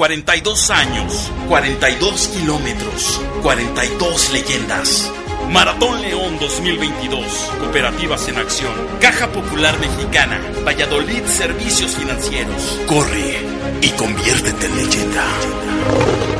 42 0.00 0.70
años, 0.70 1.30
42 1.46 2.28
kilómetros, 2.28 3.20
42 3.42 4.32
leyendas. 4.32 5.12
Maratón 5.50 6.00
León 6.00 6.38
2022. 6.40 7.22
Cooperativas 7.60 8.26
en 8.28 8.38
acción. 8.38 8.72
Caja 8.98 9.30
Popular 9.30 9.78
Mexicana. 9.78 10.40
Valladolid 10.66 11.22
Servicios 11.26 11.94
Financieros. 11.96 12.80
Corre 12.86 13.44
y 13.82 13.90
conviértete 13.90 14.64
en 14.64 14.76
leyenda. 14.78 16.39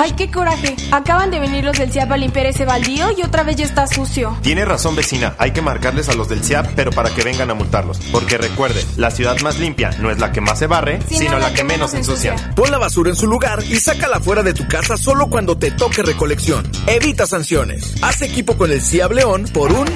Ay, 0.00 0.12
qué 0.12 0.30
coraje. 0.30 0.76
Acaban 0.92 1.32
de 1.32 1.40
venir 1.40 1.64
los 1.64 1.76
del 1.76 1.90
CIAP 1.90 2.12
a 2.12 2.16
limpiar 2.16 2.46
ese 2.46 2.64
baldío 2.64 3.08
y 3.16 3.22
otra 3.22 3.42
vez 3.42 3.56
ya 3.56 3.64
está 3.64 3.88
sucio. 3.88 4.38
Tiene 4.42 4.64
razón, 4.64 4.94
vecina. 4.94 5.34
Hay 5.38 5.50
que 5.50 5.60
marcarles 5.60 6.08
a 6.08 6.14
los 6.14 6.28
del 6.28 6.44
CIAP, 6.44 6.70
pero 6.76 6.92
para 6.92 7.10
que 7.10 7.24
vengan 7.24 7.50
a 7.50 7.54
multarlos. 7.54 7.98
Porque 8.12 8.38
recuerde, 8.38 8.84
la 8.96 9.10
ciudad 9.10 9.36
más 9.40 9.58
limpia 9.58 9.90
no 9.98 10.12
es 10.12 10.20
la 10.20 10.30
que 10.30 10.40
más 10.40 10.60
se 10.60 10.68
barre, 10.68 11.00
sino, 11.08 11.40
la, 11.40 11.52
que, 11.52 11.64
menos 11.64 11.94
ensucia. 11.94 12.36
Pon 12.54 12.70
la 12.70 12.78
basura 12.78 13.10
en 13.10 13.16
su 13.16 13.26
lugar 13.26 13.60
y 13.64 13.80
sácala 13.80 14.20
fuera 14.20 14.44
de 14.44 14.54
tu 14.54 14.68
casa 14.68 14.96
solo 14.96 15.28
cuando 15.28 15.58
te 15.58 15.72
toque 15.72 16.04
recolección. 16.04 16.70
Evita 16.86 17.26
sanciones. 17.26 17.96
Haz 18.00 18.22
equipo 18.22 18.56
con 18.56 18.70
el 18.70 18.80
CIAP 18.80 19.10
León 19.10 19.46
por 19.52 19.72
un... 19.72 19.88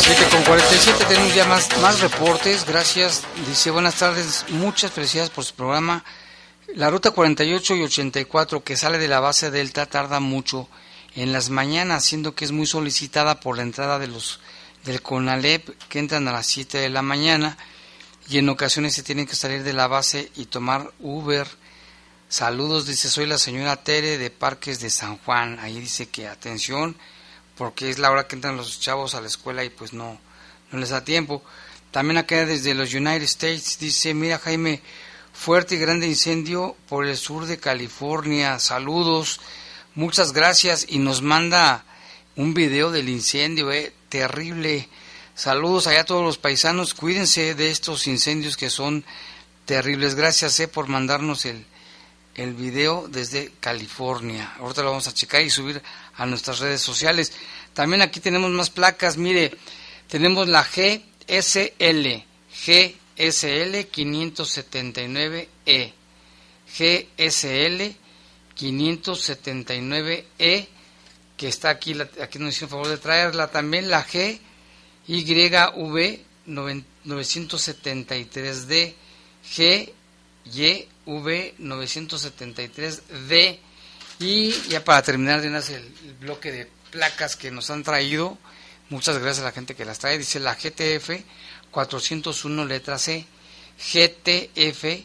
Siete 0.00 0.24
con 0.30 0.42
47 0.44 1.04
tenemos 1.08 1.34
ya 1.34 1.44
más, 1.46 1.68
más 1.80 2.00
reportes. 2.00 2.66
Gracias. 2.66 3.22
Dice, 3.46 3.70
buenas 3.70 3.96
tardes. 3.96 4.44
Muchas 4.48 4.92
felicidades 4.92 5.30
por 5.30 5.44
su 5.44 5.54
programa. 5.54 6.04
La 6.74 6.90
ruta 6.90 7.10
48 7.10 7.76
y 7.76 7.82
84 7.82 8.62
que 8.62 8.76
sale 8.76 8.98
de 8.98 9.08
la 9.08 9.20
base 9.20 9.50
Delta 9.50 9.86
tarda 9.86 10.20
mucho 10.20 10.68
en 11.16 11.32
las 11.32 11.50
mañanas, 11.50 12.04
siendo 12.04 12.34
que 12.34 12.44
es 12.44 12.52
muy 12.52 12.66
solicitada 12.66 13.40
por 13.40 13.56
la 13.56 13.62
entrada 13.62 13.98
de 13.98 14.06
los 14.06 14.40
del 14.84 15.02
CONALEP 15.02 15.68
que 15.88 15.98
entran 15.98 16.26
a 16.28 16.32
las 16.32 16.46
7 16.46 16.78
de 16.78 16.88
la 16.88 17.02
mañana 17.02 17.58
y 18.28 18.38
en 18.38 18.48
ocasiones 18.48 18.94
se 18.94 19.02
tienen 19.02 19.26
que 19.26 19.34
salir 19.34 19.62
de 19.64 19.72
la 19.72 19.88
base 19.88 20.30
y 20.36 20.46
tomar 20.46 20.92
Uber. 21.00 21.46
Saludos, 22.28 22.86
dice, 22.86 23.10
soy 23.10 23.26
la 23.26 23.38
señora 23.38 23.82
Tere 23.82 24.18
de 24.18 24.30
Parques 24.30 24.80
de 24.80 24.88
San 24.88 25.18
Juan. 25.18 25.58
Ahí 25.58 25.80
dice 25.80 26.08
que 26.08 26.28
atención, 26.28 26.96
porque 27.60 27.90
es 27.90 27.98
la 27.98 28.10
hora 28.10 28.26
que 28.26 28.36
entran 28.36 28.56
los 28.56 28.80
chavos 28.80 29.14
a 29.14 29.20
la 29.20 29.26
escuela 29.26 29.62
y 29.62 29.68
pues 29.68 29.92
no, 29.92 30.18
no 30.72 30.78
les 30.78 30.88
da 30.88 31.04
tiempo. 31.04 31.42
También 31.90 32.16
acá 32.16 32.46
desde 32.46 32.72
los 32.72 32.94
United 32.94 33.20
States 33.24 33.78
dice, 33.78 34.14
mira 34.14 34.38
Jaime, 34.38 34.80
fuerte 35.34 35.74
y 35.74 35.78
grande 35.78 36.06
incendio 36.06 36.74
por 36.88 37.06
el 37.06 37.18
sur 37.18 37.44
de 37.44 37.58
California. 37.58 38.58
Saludos, 38.58 39.42
muchas 39.94 40.32
gracias 40.32 40.86
y 40.88 41.00
nos 41.00 41.20
manda 41.20 41.84
un 42.34 42.54
video 42.54 42.90
del 42.90 43.10
incendio, 43.10 43.70
eh, 43.70 43.92
terrible. 44.08 44.88
Saludos 45.34 45.86
allá 45.86 46.00
a 46.00 46.04
todos 46.04 46.24
los 46.24 46.38
paisanos, 46.38 46.94
cuídense 46.94 47.54
de 47.54 47.70
estos 47.70 48.06
incendios 48.06 48.56
que 48.56 48.70
son 48.70 49.04
terribles. 49.66 50.14
Gracias 50.14 50.58
eh, 50.60 50.68
por 50.68 50.88
mandarnos 50.88 51.44
el, 51.44 51.66
el 52.36 52.54
video 52.54 53.06
desde 53.06 53.52
California. 53.60 54.54
Ahorita 54.60 54.82
lo 54.82 54.90
vamos 54.92 55.08
a 55.08 55.12
checar 55.12 55.42
y 55.42 55.50
subir 55.50 55.82
a 56.20 56.26
nuestras 56.26 56.60
redes 56.60 56.82
sociales. 56.82 57.32
También 57.72 58.02
aquí 58.02 58.20
tenemos 58.20 58.50
más 58.50 58.68
placas. 58.68 59.16
Mire, 59.16 59.56
tenemos 60.06 60.48
la 60.48 60.62
GSL, 60.62 62.22
GSL 62.66 63.88
579E, 63.90 65.92
GSL 66.78 67.96
579E, 68.54 70.66
que 71.38 71.48
está 71.48 71.70
aquí, 71.70 71.96
aquí 72.22 72.38
nos 72.38 72.50
hicieron 72.50 72.70
favor 72.70 72.88
de 72.88 72.98
traerla. 72.98 73.50
También 73.50 73.88
la 73.88 74.04
GYV 74.04 74.38
973D, 76.46 78.94
GYV 79.56 81.54
973D. 81.58 83.58
Y 84.20 84.52
ya 84.68 84.84
para 84.84 85.02
terminar 85.02 85.40
vez 85.40 85.70
el, 85.70 85.82
el 86.04 86.14
bloque 86.20 86.52
de 86.52 86.68
placas 86.90 87.36
que 87.36 87.50
nos 87.50 87.70
han 87.70 87.82
traído, 87.82 88.36
muchas 88.90 89.18
gracias 89.18 89.40
a 89.40 89.46
la 89.46 89.52
gente 89.52 89.74
que 89.74 89.86
las 89.86 89.98
trae. 89.98 90.18
Dice 90.18 90.38
la 90.40 90.54
GTF 90.54 91.24
401 91.70 92.64
letra 92.66 92.98
C, 92.98 93.24
GTF 93.78 95.04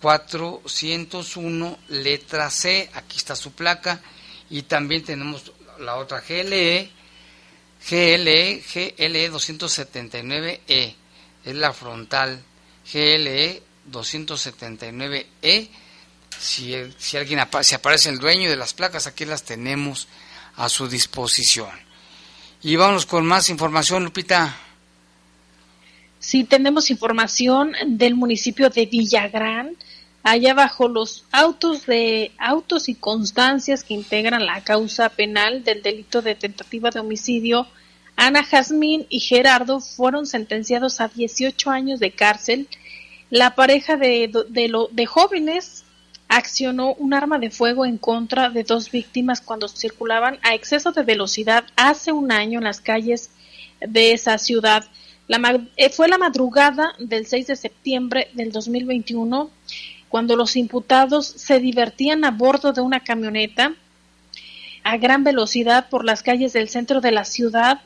401 0.00 1.78
letra 1.88 2.50
C, 2.50 2.90
aquí 2.94 3.18
está 3.18 3.36
su 3.36 3.52
placa. 3.52 4.00
Y 4.48 4.62
también 4.62 5.04
tenemos 5.04 5.52
la 5.80 5.96
otra 5.96 6.20
GLE, 6.20 6.90
GLE, 7.90 8.62
GLE 8.72 9.30
279E, 9.30 10.94
es 11.44 11.54
la 11.54 11.72
frontal, 11.72 12.42
GLE 12.92 13.62
279E. 13.90 15.68
Si, 16.40 16.74
si 16.98 17.16
alguien 17.16 17.40
apa- 17.40 17.62
si 17.62 17.74
aparece 17.74 18.10
el 18.10 18.18
dueño 18.18 18.48
de 18.50 18.56
las 18.56 18.74
placas, 18.74 19.06
aquí 19.06 19.24
las 19.24 19.42
tenemos 19.44 20.08
a 20.56 20.68
su 20.68 20.88
disposición. 20.88 21.70
Y 22.62 22.76
vamos 22.76 23.06
con 23.06 23.26
más 23.26 23.48
información, 23.48 24.04
Lupita. 24.04 24.56
Sí, 26.18 26.44
tenemos 26.44 26.90
información 26.90 27.72
del 27.86 28.14
municipio 28.14 28.70
de 28.70 28.86
Villagrán, 28.86 29.76
allá 30.22 30.54
bajo 30.54 30.88
los 30.88 31.24
autos 31.32 31.84
de 31.86 32.32
autos 32.38 32.88
y 32.88 32.94
constancias 32.94 33.84
que 33.84 33.92
integran 33.94 34.46
la 34.46 34.62
causa 34.64 35.10
penal 35.10 35.64
del 35.64 35.82
delito 35.82 36.22
de 36.22 36.34
tentativa 36.34 36.90
de 36.90 37.00
homicidio. 37.00 37.66
Ana 38.16 38.42
Jazmín 38.42 39.06
y 39.10 39.20
Gerardo 39.20 39.80
fueron 39.80 40.26
sentenciados 40.26 41.00
a 41.00 41.08
18 41.08 41.70
años 41.70 42.00
de 42.00 42.12
cárcel. 42.12 42.68
La 43.28 43.54
pareja 43.54 43.96
de, 43.96 44.30
de, 44.48 44.68
lo- 44.68 44.88
de 44.92 45.04
jóvenes 45.04 45.83
accionó 46.36 46.94
un 46.94 47.14
arma 47.14 47.38
de 47.38 47.50
fuego 47.50 47.86
en 47.86 47.96
contra 47.96 48.50
de 48.50 48.64
dos 48.64 48.90
víctimas 48.90 49.40
cuando 49.40 49.68
circulaban 49.68 50.38
a 50.42 50.54
exceso 50.54 50.90
de 50.90 51.04
velocidad 51.04 51.64
hace 51.76 52.10
un 52.10 52.32
año 52.32 52.58
en 52.58 52.64
las 52.64 52.80
calles 52.80 53.30
de 53.80 54.12
esa 54.12 54.36
ciudad. 54.38 54.84
La 55.28 55.38
eh, 55.76 55.90
fue 55.90 56.08
la 56.08 56.18
madrugada 56.18 56.92
del 56.98 57.26
6 57.26 57.46
de 57.46 57.56
septiembre 57.56 58.28
del 58.34 58.50
2021 58.50 59.48
cuando 60.08 60.34
los 60.34 60.56
imputados 60.56 61.26
se 61.26 61.60
divertían 61.60 62.24
a 62.24 62.32
bordo 62.32 62.72
de 62.72 62.80
una 62.80 63.00
camioneta 63.00 63.72
a 64.82 64.96
gran 64.98 65.24
velocidad 65.24 65.88
por 65.88 66.04
las 66.04 66.22
calles 66.22 66.52
del 66.52 66.68
centro 66.68 67.00
de 67.00 67.12
la 67.12 67.24
ciudad 67.24 67.80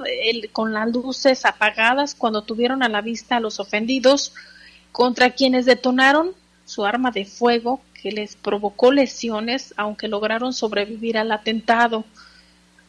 con 0.53 0.73
las 0.73 0.89
luces 0.89 1.45
apagadas 1.45 2.15
cuando 2.15 2.43
tuvieron 2.43 2.83
a 2.83 2.89
la 2.89 3.03
vista 3.03 3.37
a 3.37 3.41
los 3.41 3.61
ofendidos 3.61 4.33
contra 4.91 5.31
quienes 5.31 5.65
detonaron 5.65 6.33
su 6.65 6.85
arma 6.85 7.11
de 7.11 7.25
fuego 7.25 7.81
que 8.03 8.13
les 8.13 8.37
provocó 8.37 8.93
lesiones 8.93 9.75
aunque 9.77 10.09
lograron 10.09 10.53
sobrevivir 10.53 11.19
al 11.19 11.33
atentado. 11.33 12.05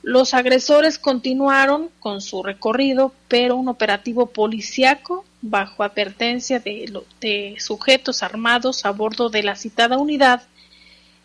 Los 0.01 0.33
agresores 0.33 0.97
continuaron 0.97 1.89
con 1.99 2.21
su 2.21 2.41
recorrido, 2.41 3.13
pero 3.27 3.55
un 3.55 3.67
operativo 3.67 4.27
policiaco 4.27 5.25
bajo 5.41 5.83
advertencia 5.83 6.59
de, 6.59 7.01
de 7.19 7.55
sujetos 7.59 8.23
armados 8.23 8.85
a 8.85 8.91
bordo 8.91 9.29
de 9.29 9.43
la 9.43 9.55
citada 9.55 9.97
unidad 9.97 10.43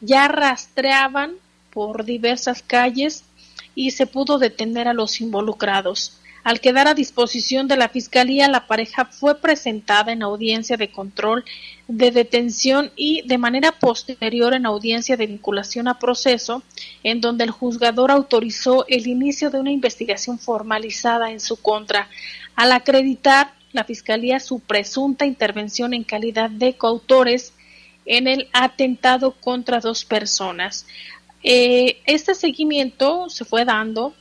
ya 0.00 0.28
rastreaban 0.28 1.34
por 1.70 2.04
diversas 2.04 2.62
calles 2.62 3.24
y 3.74 3.90
se 3.92 4.06
pudo 4.06 4.38
detener 4.38 4.88
a 4.88 4.94
los 4.94 5.20
involucrados. 5.20 6.18
Al 6.44 6.60
quedar 6.60 6.86
a 6.88 6.94
disposición 6.94 7.68
de 7.68 7.78
la 7.78 7.88
Fiscalía, 7.88 8.48
la 8.48 8.66
pareja 8.66 9.06
fue 9.06 9.40
presentada 9.40 10.12
en 10.12 10.22
audiencia 10.22 10.76
de 10.76 10.90
control 10.90 11.42
de 11.88 12.10
detención 12.10 12.92
y 12.96 13.22
de 13.26 13.38
manera 13.38 13.72
posterior 13.72 14.52
en 14.52 14.66
audiencia 14.66 15.16
de 15.16 15.26
vinculación 15.26 15.88
a 15.88 15.98
proceso, 15.98 16.62
en 17.02 17.22
donde 17.22 17.44
el 17.44 17.50
juzgador 17.50 18.10
autorizó 18.10 18.84
el 18.88 19.06
inicio 19.06 19.50
de 19.50 19.58
una 19.58 19.70
investigación 19.70 20.38
formalizada 20.38 21.30
en 21.30 21.40
su 21.40 21.56
contra, 21.56 22.10
al 22.56 22.72
acreditar 22.72 23.54
la 23.72 23.84
Fiscalía 23.84 24.38
su 24.38 24.60
presunta 24.60 25.24
intervención 25.24 25.94
en 25.94 26.04
calidad 26.04 26.50
de 26.50 26.74
coautores 26.74 27.54
en 28.04 28.28
el 28.28 28.50
atentado 28.52 29.32
contra 29.32 29.80
dos 29.80 30.04
personas. 30.04 30.84
Eh, 31.42 32.02
este 32.04 32.34
seguimiento 32.34 33.30
se 33.30 33.46
fue 33.46 33.64
dando, 33.64 34.14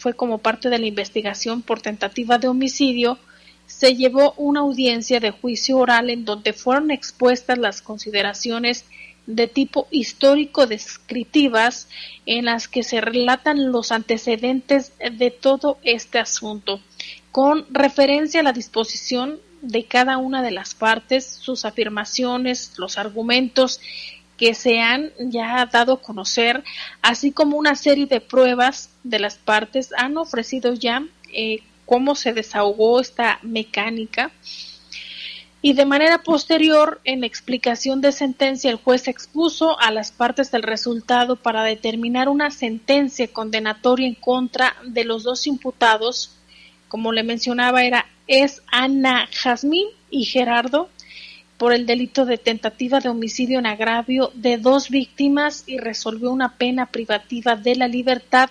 fue 0.00 0.14
como 0.14 0.38
parte 0.38 0.70
de 0.70 0.78
la 0.78 0.86
investigación 0.86 1.60
por 1.60 1.82
tentativa 1.82 2.38
de 2.38 2.48
homicidio, 2.48 3.18
se 3.66 3.94
llevó 3.94 4.32
una 4.38 4.60
audiencia 4.60 5.20
de 5.20 5.30
juicio 5.30 5.76
oral 5.76 6.08
en 6.08 6.24
donde 6.24 6.54
fueron 6.54 6.90
expuestas 6.90 7.58
las 7.58 7.82
consideraciones 7.82 8.86
de 9.26 9.46
tipo 9.46 9.88
histórico 9.90 10.66
descriptivas 10.66 11.86
en 12.24 12.46
las 12.46 12.66
que 12.66 12.82
se 12.82 13.02
relatan 13.02 13.70
los 13.70 13.92
antecedentes 13.92 14.92
de 15.12 15.30
todo 15.30 15.76
este 15.82 16.18
asunto, 16.18 16.80
con 17.30 17.66
referencia 17.68 18.40
a 18.40 18.44
la 18.44 18.54
disposición 18.54 19.38
de 19.60 19.84
cada 19.84 20.16
una 20.16 20.42
de 20.42 20.50
las 20.50 20.74
partes, 20.74 21.26
sus 21.26 21.66
afirmaciones, 21.66 22.72
los 22.78 22.96
argumentos 22.96 23.80
que 24.40 24.54
se 24.54 24.80
han 24.80 25.12
ya 25.18 25.66
dado 25.66 25.92
a 25.92 26.00
conocer, 26.00 26.64
así 27.02 27.30
como 27.30 27.58
una 27.58 27.74
serie 27.74 28.06
de 28.06 28.22
pruebas 28.22 28.88
de 29.04 29.18
las 29.18 29.34
partes 29.36 29.90
han 29.98 30.16
ofrecido 30.16 30.72
ya 30.72 31.04
eh, 31.30 31.58
cómo 31.84 32.14
se 32.14 32.32
desahogó 32.32 33.00
esta 33.00 33.38
mecánica. 33.42 34.32
Y 35.60 35.74
de 35.74 35.84
manera 35.84 36.22
posterior, 36.22 37.02
en 37.04 37.22
explicación 37.22 38.00
de 38.00 38.12
sentencia, 38.12 38.70
el 38.70 38.78
juez 38.78 39.08
expuso 39.08 39.78
a 39.78 39.90
las 39.90 40.10
partes 40.10 40.50
del 40.50 40.62
resultado 40.62 41.36
para 41.36 41.62
determinar 41.62 42.30
una 42.30 42.50
sentencia 42.50 43.28
condenatoria 43.30 44.08
en 44.08 44.14
contra 44.14 44.74
de 44.86 45.04
los 45.04 45.22
dos 45.22 45.46
imputados. 45.46 46.34
Como 46.88 47.12
le 47.12 47.24
mencionaba, 47.24 47.84
era 47.84 48.06
es 48.26 48.62
Ana 48.72 49.28
Jazmín 49.30 49.88
y 50.08 50.24
Gerardo 50.24 50.88
por 51.60 51.74
el 51.74 51.84
delito 51.84 52.24
de 52.24 52.38
tentativa 52.38 53.00
de 53.00 53.10
homicidio 53.10 53.58
en 53.58 53.66
agravio 53.66 54.32
de 54.32 54.56
dos 54.56 54.88
víctimas 54.88 55.64
y 55.66 55.76
resolvió 55.76 56.30
una 56.30 56.56
pena 56.56 56.86
privativa 56.86 57.54
de 57.54 57.76
la 57.76 57.86
libertad 57.86 58.48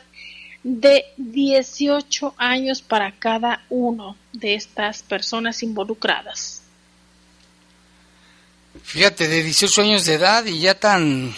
de 0.62 1.06
18 1.18 2.36
años 2.38 2.84
para 2.84 3.12
cada 3.14 3.66
uno 3.72 4.16
de 4.32 4.54
estas 4.54 5.02
personas 5.02 5.64
involucradas. 5.64 6.62
Fíjate, 8.84 9.28
de 9.28 9.42
18 9.42 9.82
años 9.82 10.06
de 10.06 10.14
edad 10.14 10.46
y 10.46 10.60
ya 10.60 10.80
tan, 10.80 11.34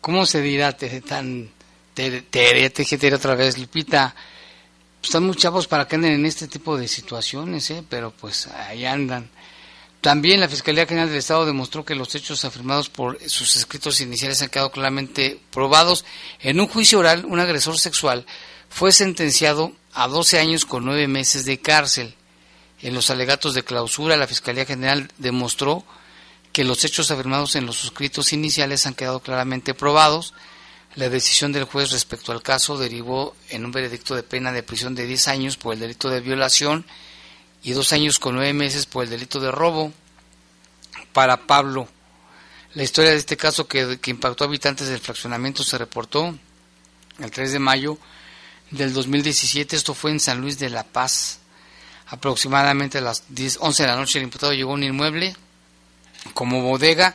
¿cómo 0.00 0.26
se 0.26 0.42
dirá? 0.42 0.76
Tan, 0.76 1.48
te, 1.94 2.22
te, 2.22 2.70
te, 2.70 3.14
otra 3.14 3.36
vez, 3.36 3.58
Lupita. 3.58 4.12
Están 5.00 5.22
muy 5.22 5.36
chavos 5.36 5.68
para 5.68 5.86
que 5.86 5.94
anden 5.94 6.14
en 6.14 6.26
este 6.26 6.48
tipo 6.48 6.76
de 6.76 6.88
situaciones, 6.88 7.70
¿eh? 7.70 7.84
pero 7.88 8.10
pues 8.10 8.48
ahí 8.48 8.84
andan. 8.84 9.30
También 10.00 10.38
la 10.38 10.48
Fiscalía 10.48 10.86
General 10.86 11.08
del 11.08 11.18
Estado 11.18 11.44
demostró 11.44 11.84
que 11.84 11.96
los 11.96 12.14
hechos 12.14 12.44
afirmados 12.44 12.88
por 12.88 13.18
sus 13.28 13.56
escritos 13.56 14.00
iniciales 14.00 14.40
han 14.42 14.48
quedado 14.48 14.70
claramente 14.70 15.40
probados. 15.50 16.04
En 16.38 16.60
un 16.60 16.68
juicio 16.68 17.00
oral, 17.00 17.24
un 17.24 17.40
agresor 17.40 17.78
sexual 17.78 18.24
fue 18.68 18.92
sentenciado 18.92 19.72
a 19.92 20.06
12 20.06 20.38
años 20.38 20.66
con 20.66 20.84
9 20.84 21.08
meses 21.08 21.44
de 21.44 21.58
cárcel. 21.58 22.14
En 22.80 22.94
los 22.94 23.10
alegatos 23.10 23.54
de 23.54 23.64
clausura, 23.64 24.16
la 24.16 24.28
Fiscalía 24.28 24.64
General 24.64 25.10
demostró 25.18 25.84
que 26.52 26.62
los 26.62 26.84
hechos 26.84 27.10
afirmados 27.10 27.56
en 27.56 27.66
los 27.66 27.84
escritos 27.84 28.32
iniciales 28.32 28.86
han 28.86 28.94
quedado 28.94 29.18
claramente 29.18 29.74
probados. 29.74 30.32
La 30.94 31.08
decisión 31.08 31.52
del 31.52 31.64
juez 31.64 31.90
respecto 31.90 32.30
al 32.30 32.42
caso 32.42 32.78
derivó 32.78 33.34
en 33.48 33.64
un 33.64 33.72
veredicto 33.72 34.14
de 34.14 34.22
pena 34.22 34.52
de 34.52 34.62
prisión 34.62 34.94
de 34.94 35.06
10 35.06 35.28
años 35.28 35.56
por 35.56 35.74
el 35.74 35.80
delito 35.80 36.08
de 36.08 36.20
violación 36.20 36.86
y 37.62 37.72
dos 37.72 37.92
años 37.92 38.18
con 38.18 38.34
nueve 38.34 38.52
meses 38.52 38.86
por 38.86 39.04
el 39.04 39.10
delito 39.10 39.40
de 39.40 39.50
robo 39.50 39.92
para 41.12 41.46
Pablo. 41.46 41.88
La 42.74 42.82
historia 42.82 43.10
de 43.10 43.16
este 43.16 43.36
caso 43.36 43.66
que, 43.66 43.98
impactó 44.06 44.44
a 44.44 44.46
habitantes 44.46 44.88
del 44.88 45.00
fraccionamiento 45.00 45.64
se 45.64 45.78
reportó 45.78 46.36
el 47.18 47.30
3 47.30 47.52
de 47.52 47.58
mayo 47.58 47.98
del 48.70 48.92
2017. 48.92 49.74
Esto 49.74 49.94
fue 49.94 50.10
en 50.10 50.20
San 50.20 50.40
Luis 50.40 50.58
de 50.58 50.70
la 50.70 50.84
Paz. 50.84 51.40
Aproximadamente 52.06 52.98
a 52.98 53.00
las 53.00 53.24
10, 53.28 53.58
11 53.60 53.82
de 53.82 53.88
la 53.88 53.96
noche 53.96 54.18
el 54.18 54.24
imputado 54.24 54.52
llegó 54.52 54.72
a 54.72 54.74
un 54.74 54.82
inmueble 54.82 55.34
como 56.34 56.62
bodega 56.62 57.14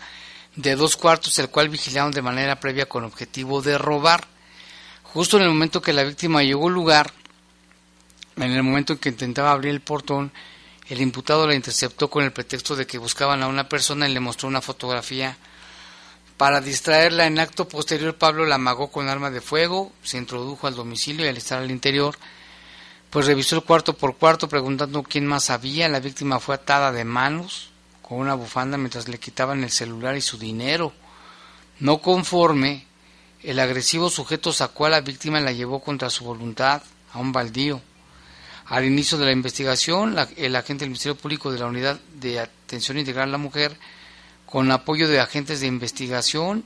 de 0.56 0.76
dos 0.76 0.98
cuartos, 0.98 1.38
el 1.40 1.50
cual 1.50 1.70
vigilaron 1.70 2.12
de 2.12 2.22
manera 2.22 2.60
previa 2.60 2.88
con 2.88 3.04
objetivo 3.04 3.62
de 3.62 3.78
robar. 3.78 4.28
Justo 5.04 5.38
en 5.38 5.44
el 5.44 5.50
momento 5.50 5.82
que 5.82 5.94
la 5.94 6.04
víctima 6.04 6.44
llegó 6.44 6.68
al 6.68 6.74
lugar, 6.74 7.14
en 8.38 8.52
el 8.52 8.64
momento 8.64 8.94
en 8.94 9.00
que 9.00 9.10
intentaba 9.10 9.52
abrir 9.52 9.72
el 9.72 9.82
portón, 9.82 10.32
el 10.90 11.02
imputado 11.02 11.48
la 11.48 11.56
interceptó 11.56 12.10
con 12.10 12.24
el 12.24 12.34
pretexto 12.34 12.76
de 12.76 12.86
que 12.86 12.98
buscaban 12.98 13.42
a 13.42 13.48
una 13.48 13.70
persona 13.70 14.08
y 14.08 14.14
le 14.14 14.20
mostró 14.20 14.50
una 14.50 14.62
fotografía. 14.62 15.38
Para 16.38 16.62
distraerla 16.62 17.26
en 17.26 17.40
acto 17.40 17.68
posterior, 17.68 18.16
Pablo 18.16 18.46
la 18.46 18.56
amagó 18.56 18.92
con 18.92 19.08
arma 19.08 19.30
de 19.30 19.40
fuego, 19.40 19.94
se 20.04 20.18
introdujo 20.18 20.68
al 20.68 20.76
domicilio 20.76 21.26
y 21.26 21.30
al 21.30 21.38
estar 21.38 21.60
al 21.60 21.72
interior, 21.72 22.18
pues 23.10 23.28
revisó 23.28 23.56
el 23.56 23.64
cuarto 23.64 23.94
por 23.96 24.18
cuarto 24.18 24.50
preguntando 24.50 25.04
quién 25.04 25.26
más 25.26 25.50
había. 25.50 25.88
La 25.88 26.00
víctima 26.00 26.40
fue 26.40 26.56
atada 26.56 26.92
de 26.92 27.06
manos 27.06 27.70
con 28.02 28.18
una 28.18 28.34
bufanda 28.34 28.78
mientras 28.78 29.08
le 29.08 29.20
quitaban 29.20 29.64
el 29.64 29.72
celular 29.72 30.18
y 30.18 30.22
su 30.22 30.38
dinero. 30.38 30.92
No 31.80 32.00
conforme, 32.00 32.88
el 33.42 33.60
agresivo 33.60 34.10
sujeto 34.10 34.52
sacó 34.52 34.86
a 34.86 34.90
la 34.90 35.02
víctima 35.02 35.40
y 35.40 35.44
la 35.44 35.52
llevó 35.52 35.80
contra 35.80 36.10
su 36.10 36.26
voluntad 36.26 36.82
a 37.14 37.20
un 37.20 37.32
baldío. 37.32 37.82
Al 38.66 38.86
inicio 38.86 39.18
de 39.18 39.26
la 39.26 39.32
investigación, 39.32 40.16
el 40.38 40.56
agente 40.56 40.86
del 40.86 40.92
Ministerio 40.92 41.18
Público 41.18 41.52
de 41.52 41.60
la 41.60 41.66
Unidad 41.66 42.00
de 42.16 42.40
Atención 42.40 42.98
Integral 42.98 43.30
a 43.30 43.34
la 43.34 43.38
Mujer, 43.38 43.78
con 44.46 44.72
apoyo 44.72 45.10
de 45.10 45.20
agentes 45.20 45.60
de 45.60 45.68
investigación, 45.68 46.64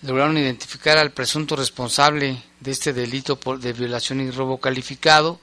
lograron 0.00 0.38
identificar 0.38 0.98
al 0.98 1.12
presunto 1.12 1.54
responsable 1.54 2.42
de 2.60 2.70
este 2.70 2.92
delito 2.92 3.38
de 3.58 3.72
violación 3.72 4.20
y 4.20 4.30
robo 4.30 4.58
calificado 4.58 5.38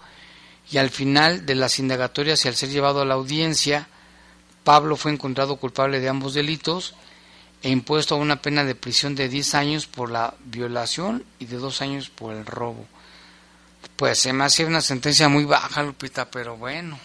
y 0.71 0.77
al 0.77 0.89
final 0.89 1.45
de 1.45 1.55
las 1.55 1.79
indagatorias 1.79 2.43
y 2.43 2.47
al 2.47 2.55
ser 2.55 2.69
llevado 2.69 3.01
a 3.01 3.05
la 3.05 3.13
audiencia, 3.15 3.87
Pablo 4.63 4.95
fue 4.95 5.11
encontrado 5.11 5.55
culpable 5.55 5.99
de 5.99 6.09
ambos 6.09 6.33
delitos 6.33 6.93
e 7.61 7.69
impuesto 7.69 8.15
a 8.15 8.17
una 8.17 8.41
pena 8.41 8.63
de 8.63 8.75
prisión 8.75 9.15
de 9.15 9.29
10 9.29 9.55
años 9.55 9.87
por 9.87 10.11
la 10.11 10.35
violación 10.45 11.23
y 11.39 11.45
de 11.45 11.57
2 11.57 11.81
años 11.81 12.09
por 12.09 12.33
el 12.33 12.45
robo. 12.45 12.85
Pues 13.99 14.19
se 14.19 14.31
me 14.31 14.45
hace 14.45 14.63
una 14.63 14.79
sentencia 14.79 15.27
muy 15.27 15.43
baja, 15.43 15.83
Lupita, 15.83 16.31
pero 16.31 16.55
bueno, 16.55 16.97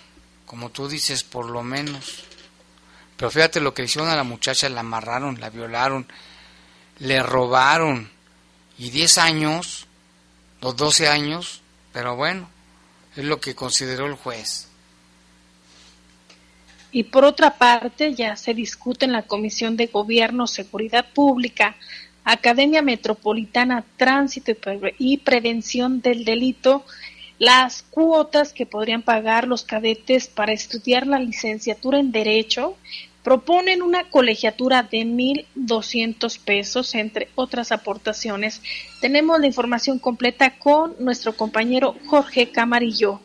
como 0.47 0.70
tú 0.70 0.86
dices, 0.86 1.24
por 1.24 1.51
lo 1.51 1.64
menos. 1.64 2.22
Pero 3.16 3.32
fíjate 3.32 3.61
lo 3.61 3.74
que 3.74 3.82
hicieron 3.82 4.09
a 4.09 4.14
la 4.14 4.22
muchacha, 4.22 4.68
la 4.68 4.82
amarraron, 4.82 5.40
la 5.40 5.51
violaron, 5.51 6.07
le 7.01 7.20
robaron. 7.20 8.09
Y 8.78 8.90
10 8.90 9.18
años, 9.18 9.88
o 10.61 10.72
12 10.72 11.09
años, 11.09 11.62
pero 11.92 12.14
bueno, 12.14 12.49
es 13.16 13.24
lo 13.24 13.40
que 13.40 13.57
consideró 13.57 14.07
el 14.07 14.14
juez. 14.14 14.68
Y 16.92 17.03
por 17.03 17.24
otra 17.24 17.59
parte, 17.59 18.14
ya 18.14 18.36
se 18.36 18.55
discute 18.55 19.05
en 19.05 19.11
la 19.11 19.22
Comisión 19.22 19.76
de 19.76 19.88
Gobierno, 19.88 20.47
Seguridad 20.47 21.07
Pública, 21.12 21.74
Academia 22.25 22.83
Metropolitana 22.83 23.85
Tránsito 23.97 24.53
y 24.99 25.18
Prevención 25.18 26.01
del 26.01 26.25
Delito 26.25 26.85
las 27.39 27.83
cuotas 27.83 28.53
que 28.53 28.64
podrían 28.64 29.03
pagar 29.03 29.49
los 29.49 29.64
cadetes 29.64 30.29
para 30.29 30.53
estudiar 30.53 31.07
la 31.07 31.18
licenciatura 31.18 31.99
en 31.99 32.12
Derecho 32.12 32.77
proponen 33.25 33.83
una 33.83 34.09
colegiatura 34.11 34.83
de 34.83 34.99
1.200 34.99 36.39
pesos, 36.39 36.95
entre 36.95 37.29
otras 37.35 37.72
aportaciones. 37.72 38.61
Tenemos 39.01 39.41
la 39.41 39.47
información 39.47 39.99
completa 39.99 40.59
con 40.59 40.95
nuestro 41.01 41.35
compañero 41.35 41.97
Jorge 42.07 42.51
Camarillo. 42.51 43.20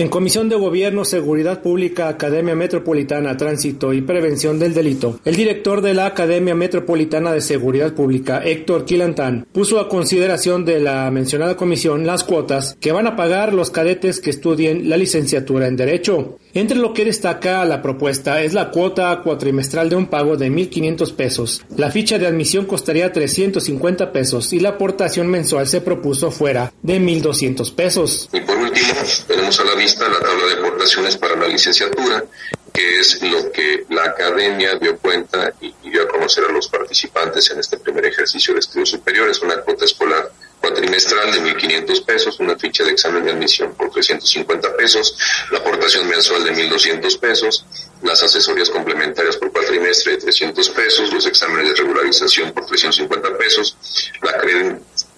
En 0.00 0.10
Comisión 0.10 0.48
de 0.48 0.54
Gobierno, 0.54 1.04
Seguridad 1.04 1.60
Pública, 1.60 2.06
Academia 2.06 2.54
Metropolitana, 2.54 3.36
Tránsito 3.36 3.92
y 3.92 4.00
Prevención 4.00 4.56
del 4.60 4.72
Delito, 4.72 5.18
el 5.24 5.34
director 5.34 5.82
de 5.82 5.92
la 5.92 6.06
Academia 6.06 6.54
Metropolitana 6.54 7.32
de 7.32 7.40
Seguridad 7.40 7.94
Pública, 7.94 8.40
Héctor 8.44 8.84
Quilantán, 8.84 9.48
puso 9.50 9.80
a 9.80 9.88
consideración 9.88 10.64
de 10.64 10.78
la 10.78 11.10
mencionada 11.10 11.56
comisión 11.56 12.06
las 12.06 12.22
cuotas 12.22 12.76
que 12.78 12.92
van 12.92 13.08
a 13.08 13.16
pagar 13.16 13.52
los 13.52 13.72
cadetes 13.72 14.20
que 14.20 14.30
estudien 14.30 14.88
la 14.88 14.96
licenciatura 14.96 15.66
en 15.66 15.74
Derecho. 15.74 16.38
Entre 16.54 16.78
lo 16.78 16.94
que 16.94 17.04
destaca 17.04 17.64
la 17.64 17.82
propuesta 17.82 18.42
es 18.42 18.54
la 18.54 18.70
cuota 18.70 19.20
cuatrimestral 19.22 19.90
de 19.90 19.96
un 19.96 20.06
pago 20.06 20.36
de 20.36 20.50
1.500 20.50 21.14
pesos. 21.14 21.62
La 21.76 21.90
ficha 21.90 22.18
de 22.18 22.26
admisión 22.26 22.64
costaría 22.64 23.12
350 23.12 24.12
pesos 24.12 24.52
y 24.52 24.60
la 24.60 24.70
aportación 24.70 25.28
mensual 25.28 25.66
se 25.66 25.80
propuso 25.80 26.30
fuera 26.30 26.72
de 26.82 27.00
1.200 27.00 27.74
pesos. 27.74 28.28
Y 28.32 28.40
por 28.40 28.56
último, 28.56 28.88
tenemos 29.26 29.60
a 29.60 29.64
la 29.64 29.74
vista 29.74 30.08
la 30.08 30.20
tabla 30.20 30.46
de 30.46 30.54
aportaciones 30.54 31.16
para 31.16 31.36
la 31.36 31.48
licenciatura, 31.48 32.24
que 32.72 33.00
es 33.00 33.22
lo 33.22 33.50
que 33.50 33.84
la 33.88 34.04
academia 34.04 34.76
dio 34.76 34.96
cuenta 34.98 35.52
y, 35.60 35.74
dio 35.88 36.02
a 36.02 36.08
conocer 36.08 36.44
a 36.44 36.52
los 36.52 36.68
participantes 36.68 37.50
en 37.50 37.60
este 37.60 37.78
primer 37.78 38.06
ejercicio 38.06 38.54
de 38.54 38.60
estudios 38.60 38.90
superiores, 38.90 39.40
una 39.40 39.60
cuota 39.60 39.84
escolar 39.84 40.30
cuatrimestral 40.60 41.32
de 41.32 41.54
1.500 41.54 42.04
pesos, 42.04 42.40
una 42.40 42.58
ficha 42.58 42.84
de 42.84 42.90
examen 42.90 43.24
de 43.24 43.32
admisión 43.32 43.74
por 43.74 43.90
350 43.90 44.76
pesos, 44.76 45.16
la 45.50 45.58
aportación 45.58 46.08
mensual 46.08 46.44
de 46.44 46.52
1.200 46.52 47.18
pesos, 47.18 47.64
las 48.02 48.22
asesorías 48.22 48.70
complementarias 48.70 49.36
por 49.36 49.52
cuatrimestre 49.52 50.12
de 50.12 50.18
300 50.18 50.68
pesos, 50.70 51.12
los 51.12 51.26
exámenes 51.26 51.68
de 51.68 51.74
regularización 51.76 52.52
por 52.52 52.66
350 52.66 53.38
pesos, 53.38 53.76
la 54.22 54.36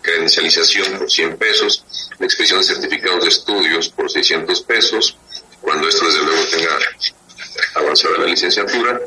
credencialización 0.02 0.98
por 0.98 1.10
100 1.10 1.36
pesos, 1.36 1.84
la 2.18 2.26
expedición 2.26 2.60
de 2.60 2.66
certificados 2.66 3.24
de 3.24 3.30
estudios 3.30 3.88
por 3.88 4.10
600 4.10 4.60
pesos, 4.62 5.16
cuando 5.60 5.88
esto 5.88 6.06
desde 6.06 6.22
luego 6.22 6.42
tenga 6.50 6.78
avanzada 7.74 8.18
la 8.18 8.26
licenciatura, 8.26 9.00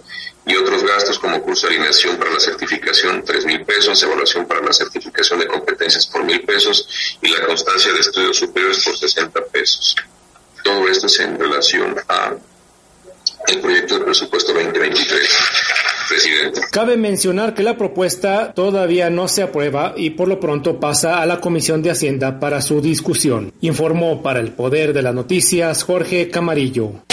y 0.46 0.56
otros 0.56 0.84
gastos 0.84 1.20
como 1.20 1.42
curso 1.42 1.68
de 1.68 1.76
alineación 1.76 2.18
para 2.18 2.32
la 2.32 2.40
certificación, 2.40 3.24
tres 3.24 3.46
mil 3.46 3.64
pesos, 3.64 4.02
evaluación 4.04 4.46
para 4.46 4.62
la 4.62 4.74
certificación 4.74 5.40
de 5.40 5.48
competencias 5.48 6.06
por 6.08 6.24
mil 6.24 6.42
pesos 6.42 7.18
y 7.22 7.30
la 7.30 7.46
constancia 7.46 7.94
de 7.94 8.00
estudios 8.00 8.38
superiores 8.38 8.84
por 8.84 8.98
60 8.98 9.46
pesos. 9.46 9.96
Todo 10.64 10.88
esto 10.88 11.08
es 11.08 11.20
en 11.20 11.40
relación 11.40 11.96
a 12.08 12.34
el 13.48 13.60
proyecto 13.60 14.00
de 14.00 14.06
presupuesto 14.06 14.54
2023. 14.54 15.30
Presidente. 16.08 16.62
Cabe 16.70 16.98
mencionar 16.98 17.54
que 17.54 17.64
la 17.64 17.78
propuesta 17.78 18.54
todavía 18.54 19.10
no 19.10 19.28
se 19.28 19.44
aprueba 19.44 19.94
y 19.96 20.12
por 20.12 20.28
lo 20.28 20.40
pronto 20.40 20.80
pasa 20.80 21.22
a 21.22 21.26
la 21.26 21.40
Comisión 21.40 21.82
de 21.82 21.92
Hacienda 21.92 22.40
para 22.40 22.62
su 22.62 22.82
discusión. 22.82 23.54
Informó 23.62 24.22
para 24.22 24.40
el 24.40 24.52
Poder 24.52 24.94
de 24.94 25.02
las 25.02 25.16
Noticias 25.16 25.84
Jorge 25.84 26.30
Camarillo. 26.30 27.04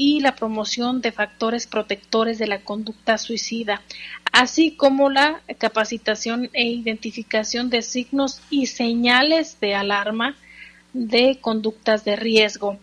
y 0.00 0.20
la 0.20 0.36
promoción 0.36 1.00
de 1.00 1.10
factores 1.10 1.66
protectores 1.66 2.38
de 2.38 2.46
la 2.46 2.60
conducta 2.60 3.18
suicida, 3.18 3.82
así 4.30 4.70
como 4.70 5.10
la 5.10 5.42
capacitación 5.58 6.50
e 6.52 6.68
identificación 6.68 7.68
de 7.68 7.82
signos 7.82 8.40
y 8.48 8.66
señales 8.66 9.58
de 9.58 9.74
alarma 9.74 10.36
de 10.92 11.38
conductas 11.40 12.04
de 12.04 12.14
riesgo. 12.14 12.78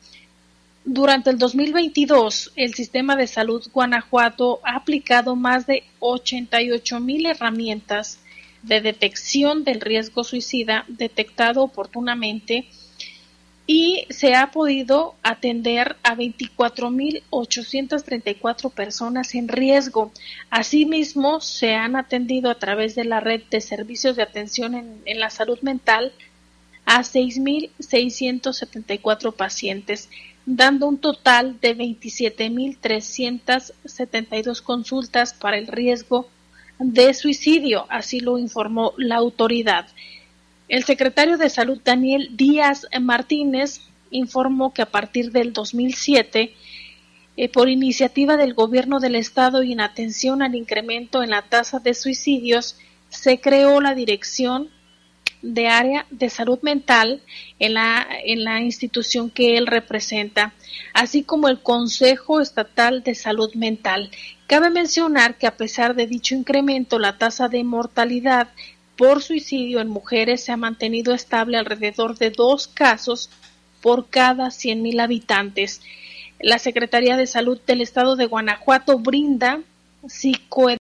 Durante 0.84 1.30
el 1.30 1.38
2022, 1.38 2.52
el 2.58 2.74
sistema 2.74 3.16
de 3.16 3.28
salud 3.28 3.66
Guanajuato 3.74 4.60
ha 4.66 4.76
aplicado 4.76 5.38
más 5.38 5.66
de 5.68 5.86
88 6.00 7.00
mil 7.00 7.28
herramientas 7.28 8.20
de 8.62 8.82
detección 8.82 9.64
del 9.64 9.80
riesgo 9.80 10.26
suicida 10.26 10.84
detectado 10.90 11.64
oportunamente 11.64 12.68
y 13.68 14.06
se 14.10 14.34
ha 14.36 14.52
podido 14.52 15.16
atender 15.24 15.96
a 16.04 16.16
24.834 16.16 18.72
personas 18.72 19.34
en 19.34 19.48
riesgo. 19.48 20.12
Asimismo, 20.52 21.42
se 21.42 21.74
han 21.74 21.96
atendido 21.96 22.52
a 22.52 22.60
través 22.60 22.94
de 22.94 23.06
la 23.06 23.22
red 23.22 23.42
de 23.50 23.62
servicios 23.62 24.16
de 24.16 24.22
atención 24.24 24.76
en, 24.76 25.02
la 25.20 25.32
salud 25.32 25.58
mental 25.62 26.14
a 26.86 27.02
6.674 27.02 29.34
pacientes, 29.34 30.10
dando 30.46 30.88
un 30.88 31.00
total 31.00 31.60
de 31.60 31.76
27.372 31.76 34.62
consultas 34.62 35.34
para 35.34 35.58
el 35.58 35.66
riesgo 35.66 36.28
de 36.78 37.16
suicidio, 37.16 37.88
así 37.90 38.20
lo 38.20 38.38
informó 38.38 38.94
la 38.98 39.16
autoridad. 39.16 39.88
El 40.68 40.84
secretario 40.84 41.38
de 41.38 41.50
Salud 41.50 41.80
Daniel 41.84 42.30
Díaz 42.34 42.88
Martínez 43.00 43.82
informó 44.10 44.74
que 44.74 44.82
a 44.82 44.88
partir 44.88 45.32
del 45.32 45.54
2007, 45.54 46.56
eh, 47.38 47.50
por 47.50 47.70
iniciativa 47.70 48.36
del 48.36 48.56
Gobierno 48.56 49.00
del 49.00 49.16
Estado 49.16 49.62
y 49.62 49.74
en 49.74 49.82
atención 49.82 50.42
al 50.42 50.56
incremento 50.56 51.22
en 51.22 51.32
la 51.32 51.44
tasa 51.44 51.80
de 51.80 51.94
suicidios, 51.94 52.78
se 53.10 53.40
creó 53.40 53.80
la 53.80 53.94
Dirección 53.94 54.70
de 55.44 55.68
Área 55.68 56.08
de 56.10 56.30
Salud 56.30 56.58
Mental 56.64 57.22
en 57.60 57.76
la, 57.76 58.08
en 58.24 58.44
la 58.44 58.62
institución 58.62 59.30
que 59.30 59.58
él 59.58 59.68
representa, 59.68 60.54
así 60.94 61.22
como 61.22 61.48
el 61.48 61.62
Consejo 61.62 62.42
Estatal 62.42 63.04
de 63.04 63.14
Salud 63.14 63.54
Mental. 63.54 64.10
Cabe 64.48 64.72
mencionar 64.72 65.38
que 65.38 65.46
a 65.46 65.56
pesar 65.58 65.94
de 65.94 66.08
dicho 66.08 66.34
incremento, 66.34 66.98
la 66.98 67.20
tasa 67.20 67.48
de 67.50 67.64
mortalidad 67.64 68.50
por 68.98 69.22
suicidio 69.22 69.80
en 69.82 69.88
mujeres 69.88 70.44
se 70.44 70.52
ha 70.52 70.58
mantenido 70.58 71.14
estable 71.14 71.58
alrededor 71.58 72.18
de 72.18 72.30
dos 72.30 72.68
casos 72.68 73.30
por 73.82 74.10
cada 74.10 74.48
100.000 74.48 75.02
habitantes. 75.02 75.82
La 76.40 76.60
Secretaría 76.60 77.18
de 77.18 77.28
Salud 77.28 77.60
del 77.66 77.82
Estado 77.82 78.16
de 78.16 78.26
Guanajuato 78.26 78.98
brinda 79.00 79.62
psicoeducación 80.08 80.66